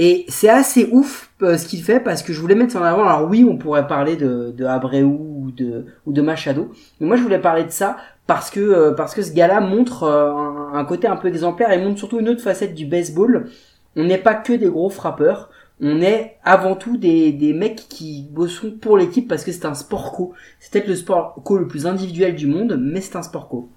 [0.00, 2.84] Et c'est assez ouf euh, ce qu'il fait parce que je voulais mettre ça en
[2.84, 3.02] avant.
[3.04, 6.70] Alors oui, on pourrait parler de, de Abreu ou de, ou de Machado.
[7.00, 7.96] Mais moi, je voulais parler de ça
[8.28, 10.32] parce que, euh, parce que ce gars-là montre euh,
[10.72, 13.50] un, côté un peu exemplaire et montre surtout une autre facette du baseball.
[13.96, 15.50] On n'est pas que des gros frappeurs.
[15.80, 19.74] On est avant tout des, des mecs qui bossent pour l'équipe parce que c'est un
[19.74, 20.32] sport co.
[20.60, 23.68] C'est peut-être le sport co le plus individuel du monde, mais c'est un sport co.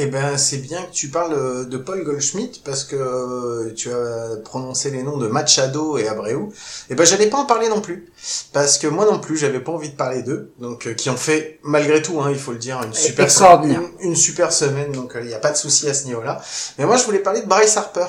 [0.00, 3.90] Eh ben, c'est bien que tu parles euh, de Paul Goldschmidt parce que euh, tu
[3.90, 6.50] as prononcé les noms de Machado et Abreu.
[6.88, 8.08] Eh ben, j'allais pas en parler non plus
[8.52, 10.52] parce que moi non plus, j'avais pas envie de parler d'eux.
[10.60, 13.28] Donc, euh, qui ont fait malgré tout, hein, il faut le dire, une super
[13.64, 14.92] une, une super semaine.
[14.92, 16.40] Donc, il n'y a pas de souci à ce niveau-là.
[16.78, 18.06] Mais moi, je voulais parler de Bryce Harper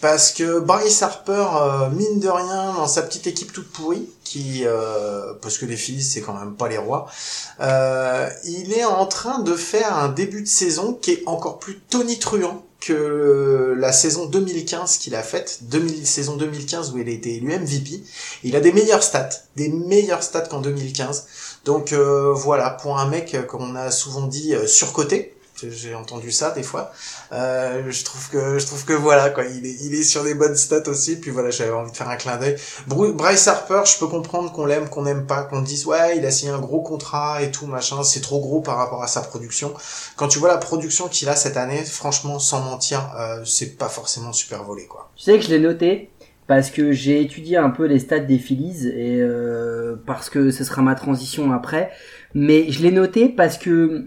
[0.00, 4.62] parce que Bryce Harper, euh, mine de rien, dans sa petite équipe toute pourrie, qui,
[4.64, 7.06] euh, parce que les Phillies c'est quand même pas les rois,
[7.60, 11.80] euh, il est en train de faire un début de saison qui est encore plus
[11.90, 17.36] tonitruant que la saison 2015 qu'il a faite, 2000, saison 2015 où il a été
[17.36, 18.02] élu MVP.
[18.42, 21.26] Il a des meilleures stats, des meilleures stats qu'en 2015.
[21.64, 26.50] Donc euh, voilà, pour un mec qu'on a souvent dit euh, surcoté, j'ai entendu ça
[26.50, 26.92] des fois.
[27.32, 30.34] Euh, je trouve que je trouve que voilà quoi, il est il est sur des
[30.34, 31.16] bonnes stats aussi.
[31.16, 32.56] Puis voilà, j'avais envie de faire un clin d'œil.
[32.86, 36.30] Bryce Harper, je peux comprendre qu'on l'aime, qu'on n'aime pas, qu'on dise ouais, il a
[36.30, 38.02] signé un gros contrat et tout machin.
[38.02, 39.72] C'est trop gros par rapport à sa production.
[40.16, 43.88] Quand tu vois la production qu'il a cette année, franchement, sans mentir, euh, c'est pas
[43.88, 45.10] forcément super volé quoi.
[45.16, 46.10] Tu sais que je l'ai noté
[46.46, 50.64] parce que j'ai étudié un peu les stats des Phillies et euh, parce que ce
[50.64, 51.90] sera ma transition après.
[52.34, 54.06] Mais je l'ai noté parce que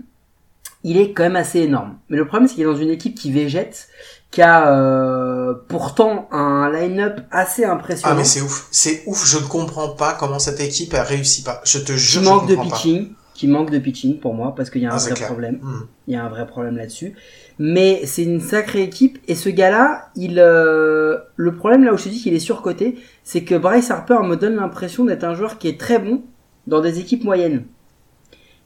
[0.88, 1.98] il est quand même assez énorme.
[2.10, 3.90] Mais le problème c'est qu'il est dans une équipe qui végète,
[4.32, 8.14] qui a euh, pourtant un line-up assez impressionnant.
[8.16, 9.26] Ah mais c'est ouf, c'est ouf.
[9.28, 11.62] Je ne comprends pas comment cette équipe a réussi pas.
[11.66, 12.64] Je te qui jure, je manque de pas.
[12.64, 15.60] pitching, qui manque de pitching pour moi parce qu'il y a un Ah, vrai problème.
[15.62, 15.82] Hmm.
[16.08, 17.14] Il y a un vrai problème là-dessus.
[17.60, 22.06] Mais c'est une sacrée équipe et ce gars-là, il euh, le problème là où je
[22.06, 25.58] te dis qu'il est surcoté, c'est que Bryce Harper me donne l'impression d'être un joueur
[25.58, 26.22] qui est très bon
[26.68, 27.66] dans des équipes moyennes.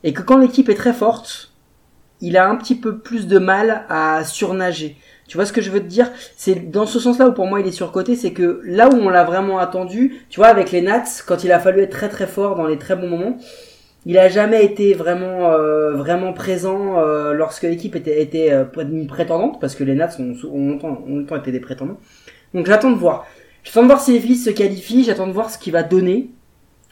[0.03, 1.50] Et que quand l'équipe est très forte,
[2.21, 4.97] il a un petit peu plus de mal à surnager.
[5.27, 6.11] Tu vois ce que je veux te dire?
[6.35, 9.09] C'est dans ce sens-là où pour moi il est surcoté, c'est que là où on
[9.09, 12.27] l'a vraiment attendu, tu vois avec les Nats, quand il a fallu être très très
[12.27, 13.37] fort dans les très bons moments,
[14.05, 18.65] il a jamais été vraiment euh, vraiment présent euh, lorsque l'équipe était était euh,
[19.07, 21.97] prétendante parce que les Nats ont, ont longtemps ont longtemps été des prétendants.
[22.53, 23.25] Donc j'attends de voir.
[23.63, 26.31] J'attends de voir si les Phillies se qualifient, j'attends de voir ce qu'il va donner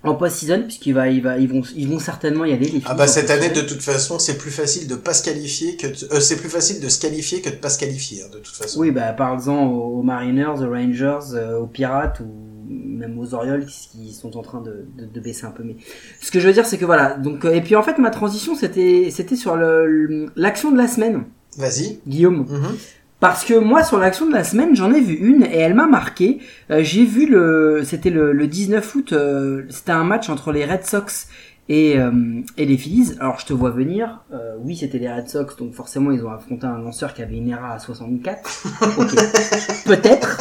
[0.03, 2.93] en post-season puisqu'il va il va ils vont ils vont certainement y aller les Ah
[2.93, 6.13] bah cette année de toute façon c'est plus facile de pas se qualifier que de-
[6.13, 8.55] euh, c'est plus facile de se qualifier que de pas se qualifier hein, de toute
[8.55, 8.79] façon.
[8.79, 12.27] Oui, bah parle-en aux Mariners, aux Rangers, euh, aux Pirates ou
[12.71, 15.63] même aux Orioles qui sont en train de, de, de baisser un peu.
[15.63, 15.75] Mais
[16.21, 17.15] ce que je veux dire, c'est que voilà.
[17.15, 20.87] Donc euh, et puis en fait, ma transition, c'était c'était sur le l'action de la
[20.87, 21.23] semaine,
[21.57, 21.99] Vas-y.
[22.07, 22.45] Guillaume.
[22.47, 22.77] Mhm.
[23.19, 25.87] Parce que moi, sur l'action de la semaine, j'en ai vu une et elle m'a
[25.87, 26.39] marqué.
[26.71, 29.11] Euh, J'ai vu le, c'était le, le 19 août.
[29.13, 31.27] euh, c'était un match entre les Red Sox
[31.67, 32.11] et, euh,
[32.57, 33.15] et les Phillies.
[33.19, 34.21] Alors, je te vois venir.
[34.33, 37.35] Euh, oui, c'était les Red Sox, donc forcément, ils ont affronté un lanceur qui avait
[37.35, 38.63] une ERA à 64.
[38.97, 39.13] Ok,
[39.85, 40.37] peut-être,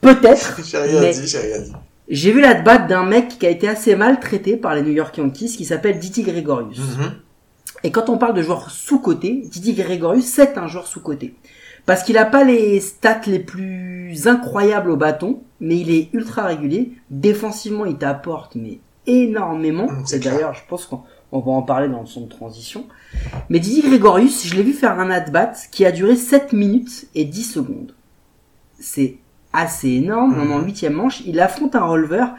[0.00, 0.60] peut-être.
[0.64, 1.72] J'ai rien mais dit, j'ai rien dit.
[2.08, 5.16] j'ai vu la batte d'un mec qui a été assez maltraité par les New York
[5.16, 6.78] Yankees, qui s'appelle Didi Gregorius.
[6.98, 7.12] Mhm.
[7.84, 11.34] Et quand on parle de joueurs sous-cotés, Didier Gregorius, c'est un joueur sous-coté.
[11.84, 16.44] Parce qu'il n'a pas les stats les plus incroyables au bâton, mais il est ultra
[16.44, 16.92] régulier.
[17.10, 19.86] Défensivement, il t'apporte, mais énormément.
[19.86, 22.86] Mm, c'est Et d'ailleurs, je pense qu'on on va en parler dans son transition.
[23.50, 27.26] Mais Didier Gregorius, je l'ai vu faire un at-bat qui a duré 7 minutes et
[27.26, 27.94] 10 secondes.
[28.80, 29.18] C'est
[29.52, 30.40] assez énorme.
[30.40, 31.22] Est en huitième manche.
[31.26, 32.30] Il affronte un releveur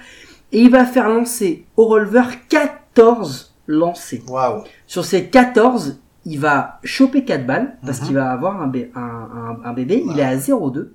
[0.52, 4.21] et il va faire lancer au releveur 14 lancers.
[4.28, 4.63] Waouh.
[4.88, 8.06] Sur ces 14, il va choper 4 balles parce Mhm.
[8.08, 10.04] qu'il va avoir un, bé- un, un- un bébé.
[10.10, 10.93] Il est à 0,2.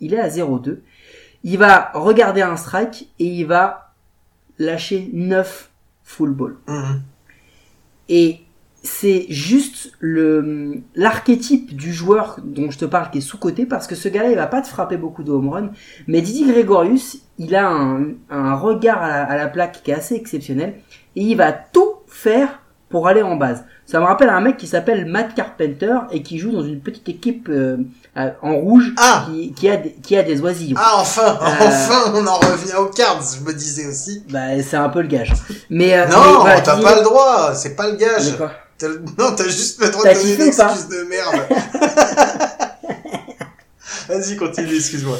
[0.00, 0.82] Il est à 0,2.
[1.44, 3.92] Il va regarder un strike et il va
[4.58, 5.70] lâcher 9
[6.04, 6.56] full ball.
[6.68, 7.00] Mhm.
[8.08, 8.40] Et
[8.82, 13.94] c'est juste le l'archétype du joueur dont je te parle qui est sous-coté parce que
[13.94, 15.70] ce gars-là, il va pas te frapper beaucoup de home run.
[16.06, 19.94] Mais Didi Gregorius, il a un, un regard à la, à la plaque qui est
[19.94, 20.80] assez exceptionnel
[21.14, 23.62] et il va tout faire pour aller en base.
[23.86, 27.08] Ça me rappelle un mec qui s'appelle Matt Carpenter et qui joue dans une petite
[27.08, 27.76] équipe euh,
[28.42, 29.26] en rouge Ah.
[29.28, 30.76] qui, qui a des, qui a des oisillons.
[30.80, 31.46] Ah, enfin, Euh.
[31.60, 34.24] enfin, on en revient aux cards, je me disais aussi.
[34.30, 35.32] Bah c'est un peu le gage.
[35.70, 38.36] Mais euh, Non, voilà, t'as pas le droit, c'est pas le gage.
[39.18, 41.46] Non, t'as juste le droit de donner une excuse de merde.
[44.08, 45.16] Vas-y, continue, excuse-moi.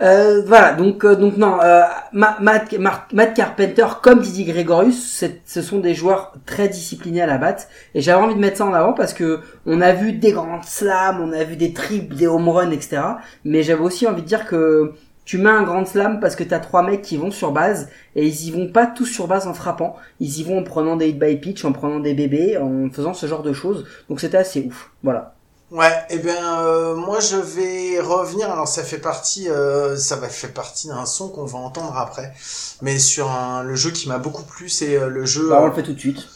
[0.00, 1.82] Euh, voilà, donc euh, donc non, euh,
[2.12, 2.72] Ma- Matt,
[3.12, 8.00] Matt Carpenter comme Didi Gregorius, ce sont des joueurs très disciplinés à la batte et
[8.00, 11.20] j'avais envie de mettre ça en avant parce que on a vu des grandes slams,
[11.20, 13.02] on a vu des triples, des home runs, etc.
[13.44, 14.92] Mais j'avais aussi envie de dire que
[15.24, 18.24] tu mets un grand slam parce que t'as trois mecs qui vont sur base et
[18.24, 21.08] ils y vont pas tous sur base en frappant, ils y vont en prenant des
[21.08, 23.84] hit by pitch, en prenant des bébés, en faisant ce genre de choses.
[24.08, 24.92] Donc c'était assez ouf.
[25.02, 25.34] Voilà.
[25.70, 28.50] Ouais, eh bien, euh, moi je vais revenir.
[28.50, 32.32] Alors ça fait partie, euh, ça va faire partie d'un son qu'on va entendre après,
[32.80, 35.50] mais sur un, le jeu qui m'a beaucoup plu, c'est euh, le jeu.
[35.50, 36.26] Bah, on le fait tout de suite.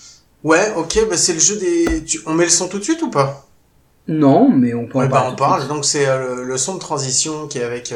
[0.45, 2.05] Ouais, ok, bah c'est le jeu des.
[2.05, 2.21] Tu...
[2.27, 3.47] On met le son tout de suite ou pas?
[4.09, 5.69] Non, mais on peut en Ouais, bah parler on parle.
[5.69, 7.93] Donc c'est euh, le, le son de transition qui est avec.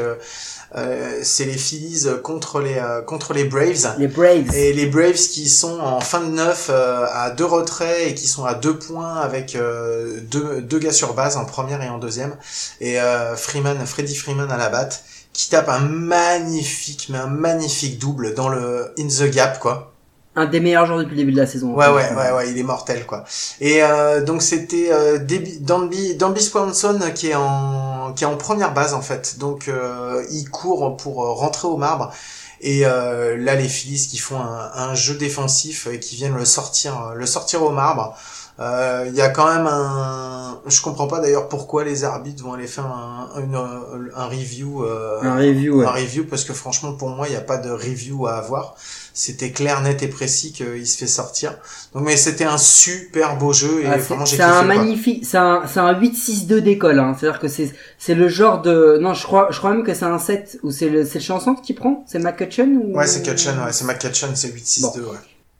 [0.75, 3.95] Euh, c'est les Phillies contre les euh, contre les Braves.
[3.97, 4.53] Les Braves.
[4.53, 8.27] Et les Braves qui sont en fin de neuf euh, à deux retraits et qui
[8.27, 11.99] sont à deux points avec euh, deux, deux gars sur base en première et en
[11.99, 12.35] deuxième.
[12.81, 17.99] Et euh, Freeman, Freddy Freeman à la batte qui tape un magnifique, mais un magnifique
[17.99, 19.93] double dans le in the gap quoi.
[20.37, 21.73] Un des meilleurs joueurs depuis le début de la saison.
[21.75, 23.23] Ouais ouais ouais ouais, il est mortel quoi.
[23.59, 25.17] Et euh, donc c'était euh,
[25.61, 29.37] Danby Danby Swanson qui est en qui est en première base en fait.
[29.39, 32.11] Donc euh, il court pour euh, rentrer au marbre.
[32.61, 36.45] Et euh, là les Phillies qui font un, un jeu défensif et qui viennent le
[36.45, 38.15] sortir le sortir au marbre.
[38.59, 42.53] Euh, Il y a quand même un, je comprends pas d'ailleurs pourquoi les arbitres vont
[42.53, 45.85] aller faire un, une- un review, euh, Un review, ouais.
[45.85, 48.75] un review parce que franchement pour moi il n'y a pas de review à avoir.
[49.19, 51.57] C'était clair, net et précis qu'il se fait sortir.
[51.91, 55.39] Donc mais c'était un super beau jeu et Ah, vraiment j'ai c'est un magnifique, c'est
[55.39, 57.15] un, c'est un 8-6-2 d'école, hein.
[57.19, 60.05] C'est-à-dire que c'est, c'est le genre de, non, je crois, je crois même que c'est
[60.05, 62.95] un set où c'est le, c'est le chanson qui prend, c'est McCutcheon ou...
[62.95, 63.73] Ouais c'est Kutchen, ouais.
[63.73, 65.17] C'est McCutcheon, c'est 8-6-2 ouais.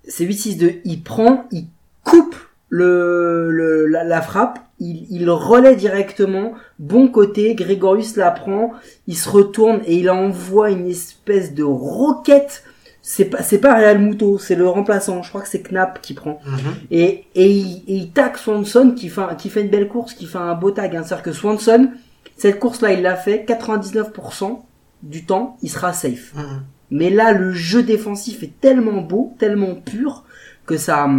[0.08, 1.66] C'est 8-6-2, il prend, il
[2.04, 2.36] coupe
[2.70, 8.74] le, le la, la frappe, il, il relaie directement, bon côté, Grégorius la prend,
[9.08, 12.62] il se retourne et il envoie une espèce de roquette.
[13.10, 15.24] C'est pas, c'est pas Real Muto, c'est le remplaçant.
[15.24, 16.42] Je crois que c'est Knapp qui prend.
[16.46, 16.60] Mhm.
[16.92, 20.26] Et, et, il, et il tag Swanson qui fait, qui fait une belle course, qui
[20.26, 20.94] fait un beau tag.
[20.94, 21.04] Hein.
[21.04, 21.92] C'est-à-dire que Swanson,
[22.36, 24.60] cette course-là, il l'a fait 99%
[25.04, 26.34] du temps, il sera safe.
[26.36, 26.64] Mhm.
[26.92, 30.26] Mais là, le jeu défensif est tellement beau, tellement pur,
[30.66, 31.10] que ça,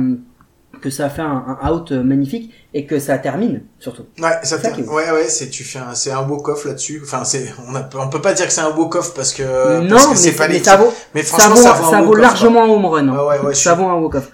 [0.83, 4.07] que ça fait un, un out euh, magnifique et que ça termine, surtout.
[4.21, 4.89] Ouais, ça ça est ouf.
[4.89, 7.01] ouais, ouais, c'est tu fais un, c'est un beau coffre là-dessus.
[7.05, 9.81] Enfin, c'est, on a, on peut pas dire que c'est un beau coffre parce que,
[9.81, 10.67] non, parce que mais, c'est pas mais l'équipe.
[10.67, 13.09] ça vaut, Mais ça franchement, vaut, ça vaut, ça vaut largement un home run.
[13.09, 13.17] hein.
[13.17, 14.31] Ouais, ouais, ouais, ça vaut un coffre.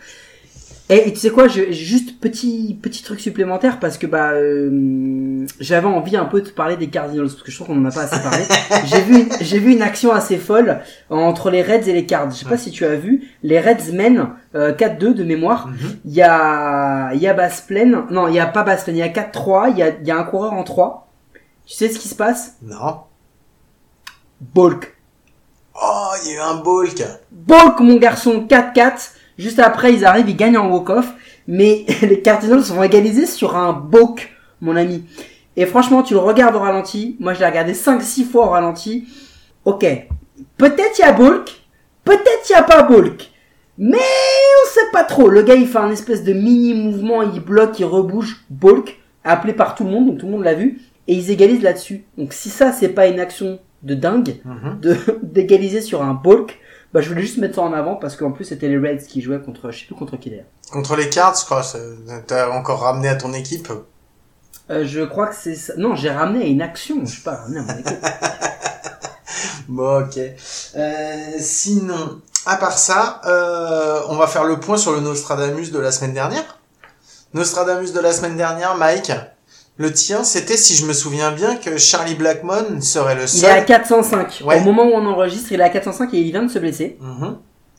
[0.91, 5.47] Et, et tu sais quoi, je, juste petit petit truc supplémentaire parce que bah euh,
[5.59, 7.87] j'avais envie un peu de te parler des Cardinals parce que je trouve qu'on en
[7.87, 8.45] a pas assez parlé.
[8.85, 12.31] j'ai vu j'ai vu une action assez folle entre les Reds et les Cards.
[12.33, 15.69] Je sais pas si tu as vu, les Reds mènent euh, 4-2 de mémoire.
[15.69, 15.77] Mhm.
[16.05, 18.97] Il y a il y a basse pleine, non il y a pas basse pleine,
[18.97, 21.09] il y a 4-3, il y a il y a un coureur en 3.
[21.65, 22.57] Tu sais ce qui se passe?
[22.61, 23.01] Non.
[24.55, 24.95] Bulk.
[25.75, 27.03] Oh, il y a eu un bulk.
[27.31, 29.14] Bulk, mon garçon, 4-4.
[29.39, 31.13] Juste après, ils arrivent, ils gagnent en walk-off.
[31.47, 35.05] Mais les Cardinals vont égaliser sur un bulk, mon ami.
[35.57, 37.17] Et franchement, tu le regardes au ralenti.
[37.21, 39.07] Moi, je l'ai regardé 5-6 fois au ralenti.
[39.65, 39.87] Ok.
[40.57, 41.49] Peut-être il y a bulk.
[42.05, 43.31] Peut-être il y a pas bulk.
[43.79, 45.29] Mais on sait pas trop.
[45.29, 47.23] Le gars, il fait un espèce de mini mouvement.
[47.23, 48.45] Il bloque, il rebouge.
[48.51, 48.99] Bulk.
[49.25, 50.07] Appelé par tout le monde.
[50.07, 50.81] Donc tout le monde l'a vu.
[51.07, 52.05] Et ils égalisent là-dessus.
[52.19, 54.81] Donc si ça, c'est pas une action de dingue Mhm.
[54.81, 56.59] de d'égaliser sur un bulk,
[56.95, 59.21] bah je voulais juste mettre ça en avant parce qu'en plus c'était les Reds qui
[59.21, 60.47] jouaient contre, je sais plus contre qui d'ailleurs.
[60.71, 61.63] Contre les cards, je crois,
[62.27, 63.69] t'as encore ramené à ton équipe.
[64.71, 65.75] Euh, je crois que c'est ça.
[65.77, 67.99] Non, j'ai ramené à une action, je sais pas ramené à mon équipe.
[69.67, 70.19] Bon, ok.
[70.77, 75.79] Euh, sinon, à part ça, euh, on va faire le point sur le Nostradamus de
[75.79, 76.59] la semaine dernière.
[77.33, 79.11] Nostradamus de la semaine dernière, Mike?
[79.77, 83.49] Le tien, c'était, si je me souviens bien, que Charlie Blackmon serait le Il est
[83.49, 83.65] à seul.
[83.65, 84.43] 405.
[84.45, 84.59] Ouais.
[84.61, 86.97] Au moment où on enregistre, il est à 405 et il vient de se blesser.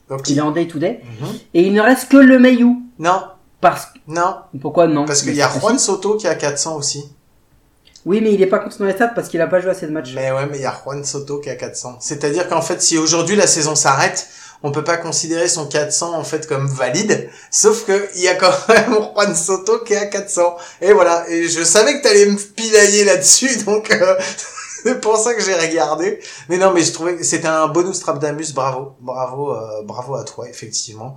[0.09, 1.01] Donc, Il est en day to day.
[1.03, 1.27] Mhm.
[1.53, 2.67] Et il ne reste que le Mayu.
[2.99, 3.23] Non,
[3.61, 5.05] Parce non, pourquoi non?
[5.05, 5.79] Parce qu'il y a Juan.
[5.79, 7.05] Soto qui a 400 aussi.
[8.05, 9.87] Oui, mais il est pas compté dans les stats parce qu'il a pas joué assez
[9.87, 10.11] de matchs.
[10.13, 11.97] Mais ouais, mais il y a Juan Soto qui a 400.
[12.01, 14.27] C'est-à-dire qu'en fait, si aujourd'hui la saison s'arrête,
[14.63, 18.35] on peut pas considérer son 400 en fait comme valide, sauf que il y a
[18.35, 20.57] quand même Juan Soto qui est à 400.
[20.81, 24.15] Et voilà, et je savais que t'allais me pilailler là-dessus, donc euh,
[24.83, 26.19] c'est pour ça que j'ai regardé.
[26.49, 30.23] Mais non, mais je trouvais que c'était un bonus Strapdamus, bravo, bravo, euh, bravo à
[30.23, 31.15] toi, effectivement.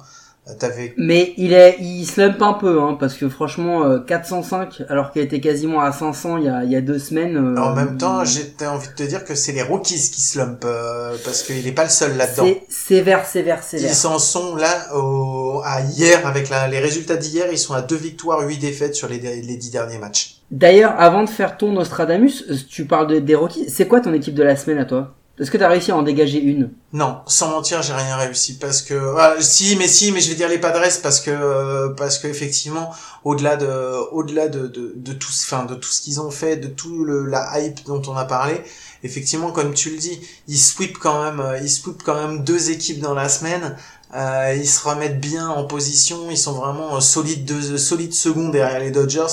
[0.51, 5.13] Euh, Mais il est, il slump un peu, hein, parce que franchement, euh, 405, alors
[5.13, 7.37] qu'il était quasiment à 500 il y a, il y a deux semaines.
[7.37, 10.21] euh, en même temps, il- j'ai envie de te dire que c'est les rookies qui
[10.23, 12.45] slump euh, parce qu'il est pas le seul là-dedans.
[12.47, 13.91] c'est sévère, sévère, sévère.
[13.91, 17.83] Ils s'en sont là au, à hier avec la, les résultats d'hier, ils sont à
[17.83, 20.37] deux victoires, huit défaites sur les, les dix derniers matchs.
[20.51, 23.69] D'ailleurs, avant de faire ton Nostradamus, euh, tu parles de, des Rockies.
[23.69, 25.15] C'est quoi ton équipe de la semaine à toi?
[25.41, 26.71] Est-ce que t'as réussi à en dégager une?
[26.93, 30.35] Non, sans mentir, j'ai rien réussi parce que ah, si, mais si, mais je vais
[30.35, 32.93] dire les Padres parce que euh, parce que effectivement,
[33.25, 33.67] au-delà de
[34.13, 37.25] au-delà de de, de tout, enfin de tout ce qu'ils ont fait, de tout le,
[37.27, 38.61] la hype dont on a parlé,
[39.05, 40.19] effectivement, comme tu le dis,
[40.49, 43.77] ils sweep quand même, euh, ils sweep quand même deux équipes dans la semaine.
[44.15, 48.53] Euh, ils se remettent bien en position, ils sont vraiment euh, solides de solides secondes
[48.53, 49.27] derrière les Dodgers.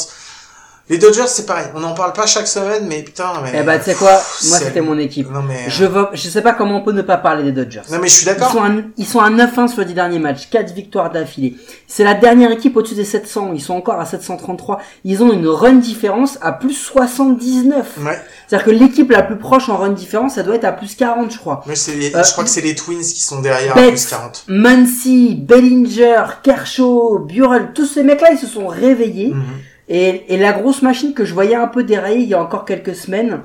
[0.87, 3.79] Les Dodgers, c'est pareil, on n'en parle pas chaque semaine, mais putain, mais Eh bah,
[3.79, 5.31] tu sais quoi pff, Moi, c'était mon équipe.
[5.31, 7.81] Non mais, Je vois, je sais pas comment on peut ne pas parler des Dodgers.
[7.91, 8.51] non mais je suis Ils d'accord.
[8.51, 11.55] sont, à, ils sont à 9-1 sur les 10 derniers matchs, 4 victoires d'affilée.
[11.87, 14.79] C'est la dernière équipe au-dessus des 700, ils sont encore à 733.
[15.05, 17.97] Ils ont une run différence à plus 79.
[18.05, 18.19] Ouais.
[18.47, 21.31] C'est-à-dire que l'équipe la plus proche en run différence, ça doit être à plus 40,
[21.31, 21.63] je crois.
[21.65, 24.05] Mais c'est, les- Euh, je crois que c'est les Twins qui sont derrière à plus
[24.05, 24.43] 40.
[24.47, 29.33] Muncy, Bellinger, Kershaw, Burrell, tous ces mecs-là, ils se sont réveillés.
[29.33, 29.43] Mhm.
[29.87, 32.95] Et, la grosse machine que je voyais un peu dérailler il y a encore quelques
[32.95, 33.41] semaines,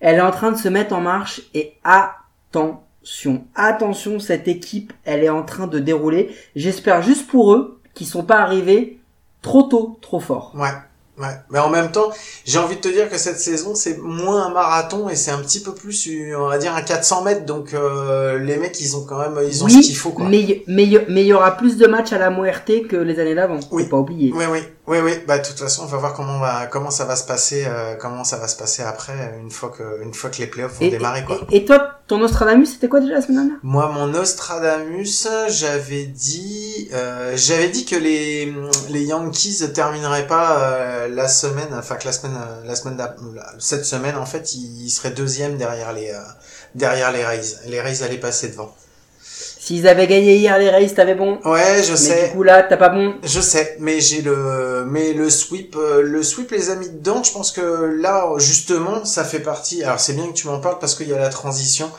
[0.00, 1.42] elle est en train de se mettre en marche.
[1.52, 6.34] Et attention, attention, cette équipe, elle est en train de dérouler.
[6.56, 8.98] J'espère juste pour eux qu'ils sont pas arrivés
[9.42, 10.52] trop tôt, trop fort.
[10.56, 10.70] Ouais.
[11.16, 12.10] Ouais, mais en même temps,
[12.44, 15.38] j'ai envie de te dire que cette saison c'est moins un marathon et c'est un
[15.38, 17.44] petit peu plus, on va dire un 400 mètres.
[17.46, 20.26] Donc euh, les mecs, ils ont quand même, ils ont ce qu'il faut quoi.
[20.28, 23.34] mais mais mais il y aura plus de matchs à la Muerte que les années
[23.36, 23.60] d'avant.
[23.70, 23.84] Oui.
[23.84, 24.32] Faut pas oublier.
[24.34, 24.58] Oui, oui,
[24.88, 25.12] oui, oui.
[25.28, 27.64] Bah de toute façon, on va voir comment on va, comment ça va se passer,
[27.66, 30.78] euh, comment ça va se passer après une fois que, une fois que les playoffs
[30.80, 31.38] vont Et, démarrer quoi.
[31.52, 33.56] et- et toi, ton Nostradamus, c'était quoi déjà la semaine dernière?
[33.62, 38.52] Moi, mon Nostradamus, j'avais dit, euh, j'avais dit que les
[38.90, 43.16] les Yankees termineraient pas euh, la semaine, enfin que la semaine, euh, la semaine la-
[43.58, 46.20] cette semaine en fait, ils seraient deuxième derrière les euh,
[46.74, 47.42] derrière les Rays.
[47.66, 48.74] Les Rays allaient passer devant.
[49.64, 51.38] S'ils avaient gagné hier les Rays, t'avais bon.
[51.42, 52.28] Ouais, je Mais sais.
[52.28, 53.14] du coup là, t'as pas bon.
[53.22, 57.22] Je sais, mais j'ai le, mais le sweep, euh, le sweep les a mis dedans.
[57.22, 57.62] Je pense que
[57.98, 59.82] là, justement, ça fait partie.
[59.82, 61.90] Alors c'est bien que tu m'en parles parce qu'il y a la transition.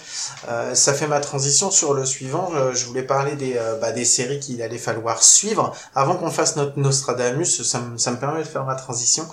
[0.47, 2.51] Euh, ça fait ma transition sur le suivant.
[2.73, 6.57] Je, voulais parler des, euh, bah, des séries qu'il allait falloir suivre avant qu'on fasse
[6.57, 7.63] notre Nostradamus.
[7.63, 9.25] Ça, me- ça me permet de faire ma transition.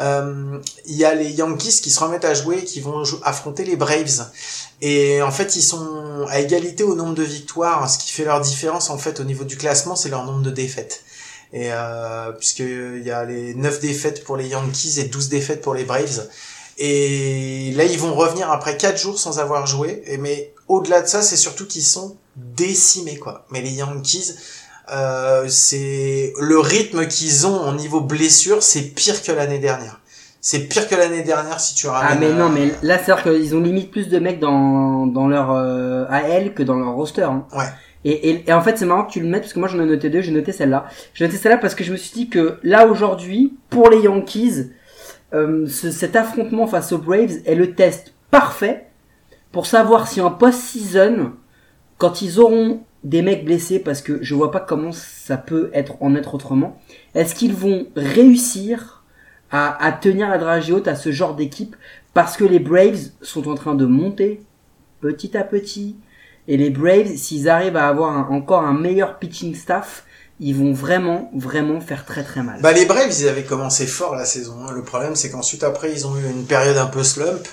[0.00, 3.64] Euh, Il y a les Yankees qui se remettent à jouer, et qui vont affronter
[3.64, 4.24] les Braves.
[4.80, 7.88] Et en fait, ils sont à égalité au nombre de victoires.
[7.88, 10.50] Ce qui fait leur différence, en fait, au niveau du classement, c'est leur nombre de
[10.50, 11.04] défaites.
[11.52, 15.60] Et euh, puisque il y a les 9 défaites pour les Yankees et 12 défaites
[15.60, 16.28] pour les Braves.
[16.78, 20.02] Et là, ils vont revenir après 4 jours sans avoir joué.
[20.06, 23.46] Et mais au-delà de ça, c'est surtout qu'ils sont décimés, quoi.
[23.50, 24.34] Mais les Yankees,
[24.90, 30.00] euh, c'est le rythme qu'ils ont au niveau blessure, c'est pire que l'année dernière.
[30.46, 32.10] C'est pire que l'année dernière si tu ramènes.
[32.12, 35.26] Ah mais euh, non, mais là c'est-à-dire qu'ils ont limite plus de mecs dans, dans
[35.26, 37.22] leur euh, AL que dans leur roster.
[37.22, 37.46] Hein.
[37.56, 37.64] Ouais.
[38.04, 39.80] Et, et, et en fait c'est marrant que tu le mettes parce que moi j'en
[39.80, 40.84] ai noté deux, j'ai noté celle-là.
[41.14, 44.70] J'ai noté celle-là parce que je me suis dit que là aujourd'hui, pour les Yankees,
[45.32, 48.88] euh, ce- cet affrontement face aux Braves est le test parfait
[49.50, 51.32] pour savoir si en post-season,
[51.96, 55.94] quand ils auront des mecs blessés, parce que je vois pas comment ça peut être
[56.00, 56.78] en être autrement,
[57.14, 59.03] est-ce qu'ils vont réussir
[59.54, 61.76] à, à tenir la dragée haute à ce genre d'équipe
[62.12, 64.40] parce que les Braves sont en train de monter
[65.00, 65.96] petit à petit
[66.48, 70.04] et les Braves s'ils arrivent à avoir encore un meilleur pitching staff
[70.40, 74.16] ils vont vraiment vraiment faire très très mal Bah les Braves, ils avaient commencé fort
[74.16, 74.56] la saison.
[74.66, 74.72] hein.
[74.72, 77.46] Le problème, c'est qu'ensuite après, ils ont eu une période un peu slump.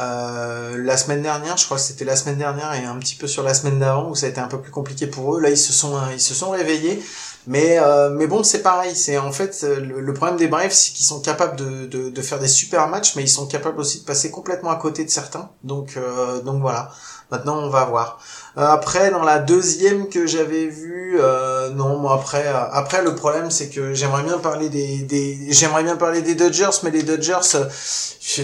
[0.00, 3.26] Euh, la semaine dernière, je crois que c'était la semaine dernière et un petit peu
[3.26, 5.40] sur la semaine d'avant où ça a été un peu plus compliqué pour eux.
[5.40, 7.02] Là, ils se sont ils se sont réveillés.
[7.46, 8.96] Mais euh, mais bon, c'est pareil.
[8.96, 12.22] C'est en fait euh, le, problème des Braves, c'est qu'ils sont capables de, de de
[12.22, 15.10] faire des super matchs, mais ils sont capables aussi de passer complètement à côté de
[15.10, 15.50] certains.
[15.62, 16.90] Donc euh, donc voilà.
[17.30, 18.20] Maintenant, on va voir.
[18.56, 23.16] Euh, après, dans la deuxième que j'avais vue, euh, non, moi après, euh, après le
[23.16, 27.40] problème c'est que j'aimerais bien parler des, j'aimerais bien parler des Dodgers, mais les Dodgers,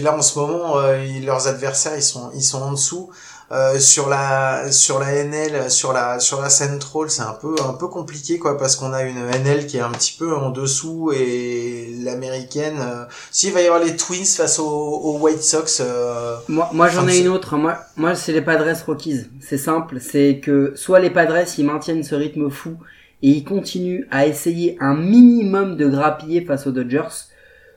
[0.02, 0.76] là en ce moment,
[1.24, 3.10] leurs adversaires ils sont ils sont en dessous.
[3.52, 7.74] Euh, sur la sur la NL, sur la sur la Central, c'est un peu un
[7.74, 11.12] peu compliqué quoi parce qu'on a une NL qui est un petit peu en dessous
[11.14, 12.78] et l'américaine.
[12.80, 15.80] Euh, S'il va y avoir les Twins face aux, aux White Sox.
[15.80, 17.56] Euh, Moi, moi j'en ai une autre.
[17.56, 19.26] Moi, moi c'est les Padres Rockies.
[19.40, 22.76] C'est simple, c'est que soit les Padres ils maintiennent ce rythme fou
[23.22, 27.28] et ils continuent à essayer un minimum de grappiller face aux Dodgers,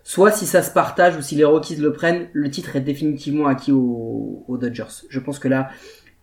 [0.06, 3.48] soit si ça se partage ou si les Rockies le prennent, le titre est définitivement
[3.48, 5.04] acquis aux, aux Dodgers.
[5.10, 5.70] Je pense que là,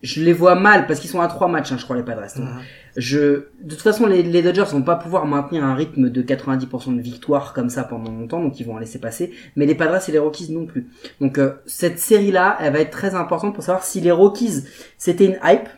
[0.02, 2.22] je les vois mal parce qu'ils sont à trois matchs, hein, je crois les Padres.
[2.36, 2.48] Donc.
[2.96, 3.18] Je,
[3.60, 7.00] de toute façon, les, les Dodgers vont pas pouvoir maintenir un rythme de 90% de
[7.00, 9.32] victoire comme ça pendant longtemps, donc ils vont en laisser passer.
[9.56, 10.88] Mais les Padres et les Rockies non plus.
[11.20, 14.64] Donc euh, cette série-là, elle va être très importante pour savoir si les Rockies
[14.96, 15.68] c'était une hype,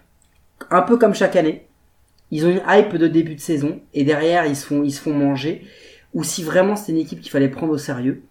[0.71, 1.67] un peu comme chaque année.
[2.31, 5.01] Ils ont une hype de début de saison et derrière ils se font ils se
[5.01, 5.63] font manger,
[6.15, 8.23] ou si vraiment c'était une équipe qu'il fallait prendre au sérieux.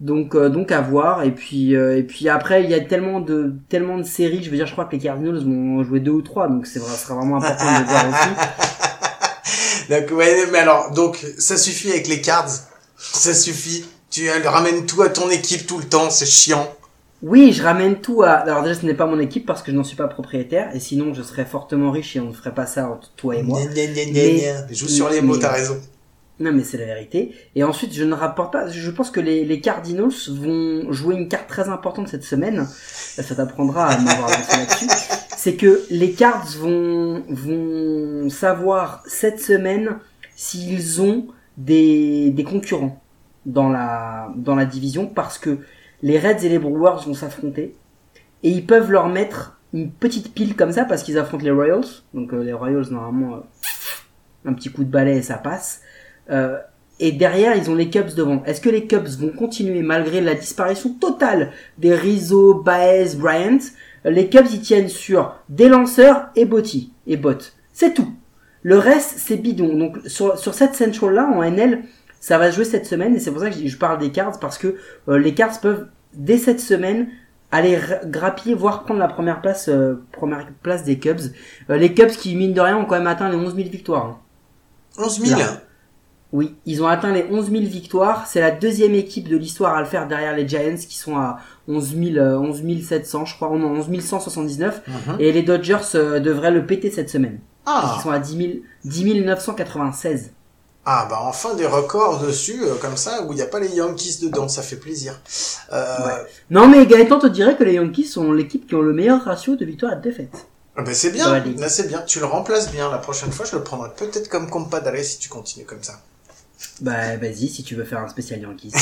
[0.00, 3.20] Donc euh, donc à voir et puis euh, et puis après il y a tellement
[3.20, 6.10] de tellement de séries je veux dire je crois que les Cardinals vont jouer deux
[6.10, 8.28] ou trois donc c'est vrai ce sera vraiment important de le voir aussi
[9.90, 12.48] Donc, ouais, mais alors, donc, ça suffit avec les cards.
[12.96, 13.84] Ça suffit.
[14.10, 16.72] Tu euh, ramènes tout à ton équipe tout le temps, c'est chiant.
[17.22, 18.30] Oui, je ramène tout à.
[18.32, 20.80] Alors déjà, ce n'est pas mon équipe parce que je n'en suis pas propriétaire, et
[20.80, 23.60] sinon je serais fortement riche et on ne ferait pas ça entre toi et moi.
[23.60, 24.74] Gna, gna, gna, gna, Mais-.
[24.74, 25.80] Joue sur les mots, mais- t'as raison.
[26.40, 27.34] Non, mais c'est la vérité.
[27.54, 28.68] Et ensuite, je ne rapporte pas.
[28.68, 32.66] Je pense que les, Cardinals vont jouer une carte très importante cette semaine.
[32.66, 34.86] Ça t'apprendra à m'avoir lancé là-dessus.
[35.36, 39.98] C'est que les Cards vont vont savoir cette semaine
[40.34, 43.00] s'ils ont des des concurrents
[43.46, 45.58] dans la dans la division parce que
[46.02, 47.76] les Reds et les Brewers vont s'affronter
[48.42, 51.84] et ils peuvent leur mettre une petite pile comme ça parce qu'ils affrontent les Royals.
[52.14, 53.40] Donc euh, les Royals normalement euh,
[54.46, 55.82] un petit coup de balai et ça passe.
[56.30, 56.58] Euh,
[57.00, 58.42] et derrière, ils ont les Cubs devant.
[58.44, 63.58] Est-ce que les Cubs vont continuer malgré la disparition totale des Rizzo, Baez, Bryant?
[64.04, 67.54] Les Cubs y tiennent sur des lanceurs et Botti et Bott.
[67.72, 68.12] C'est tout.
[68.62, 69.76] Le reste, c'est bidon.
[69.76, 71.82] Donc sur, sur cette Central là en NL,
[72.20, 74.10] ça va se jouer cette semaine et c'est pour ça que je je parle des
[74.10, 74.76] Cards parce que
[75.08, 77.08] euh, les Cards peuvent dès cette semaine
[77.50, 81.20] aller grappiller, voire prendre la première place, euh, première place des Cubs.
[81.70, 84.06] Euh, les Cubs qui mine de rien ont quand même atteint les 11 000 victoires.
[84.06, 84.18] hein.
[85.04, 85.40] 11 000.
[85.40, 85.60] Là.
[86.34, 88.26] Oui, ils ont atteint les 11 000 victoires.
[88.26, 91.38] C'est la deuxième équipe de l'histoire à le faire derrière les Giants qui sont à
[91.68, 94.82] 11 000, euh, 11 700, je crois, non, 11 179.
[94.88, 95.16] Mhm.
[95.20, 97.38] Et les Dodgers euh, devraient le péter cette semaine.
[97.66, 97.94] Ah.
[97.96, 98.50] Ils sont à 10 000,
[98.84, 100.32] 10 996.
[100.84, 103.68] Ah, bah enfin des records dessus, euh, comme ça, où il n'y a pas les
[103.68, 105.20] Yankees dedans, ça fait plaisir.
[105.72, 106.26] Euh, Ouais.
[106.50, 109.54] Non, mais Gaëtan te dirait que les Yankees sont l'équipe qui ont le meilleur ratio
[109.54, 110.48] de victoire et de défaite.
[110.76, 112.02] ah bah c'est bien, là c'est bien.
[112.02, 115.28] Tu le remplaces bien, la prochaine fois je le prendrai peut-être comme compadre si tu
[115.28, 116.00] continues comme ça.
[116.80, 118.72] Bah, vas-y, si tu veux faire un spécial Yankees.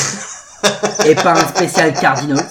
[1.05, 2.45] et pas un spécial Cardinals.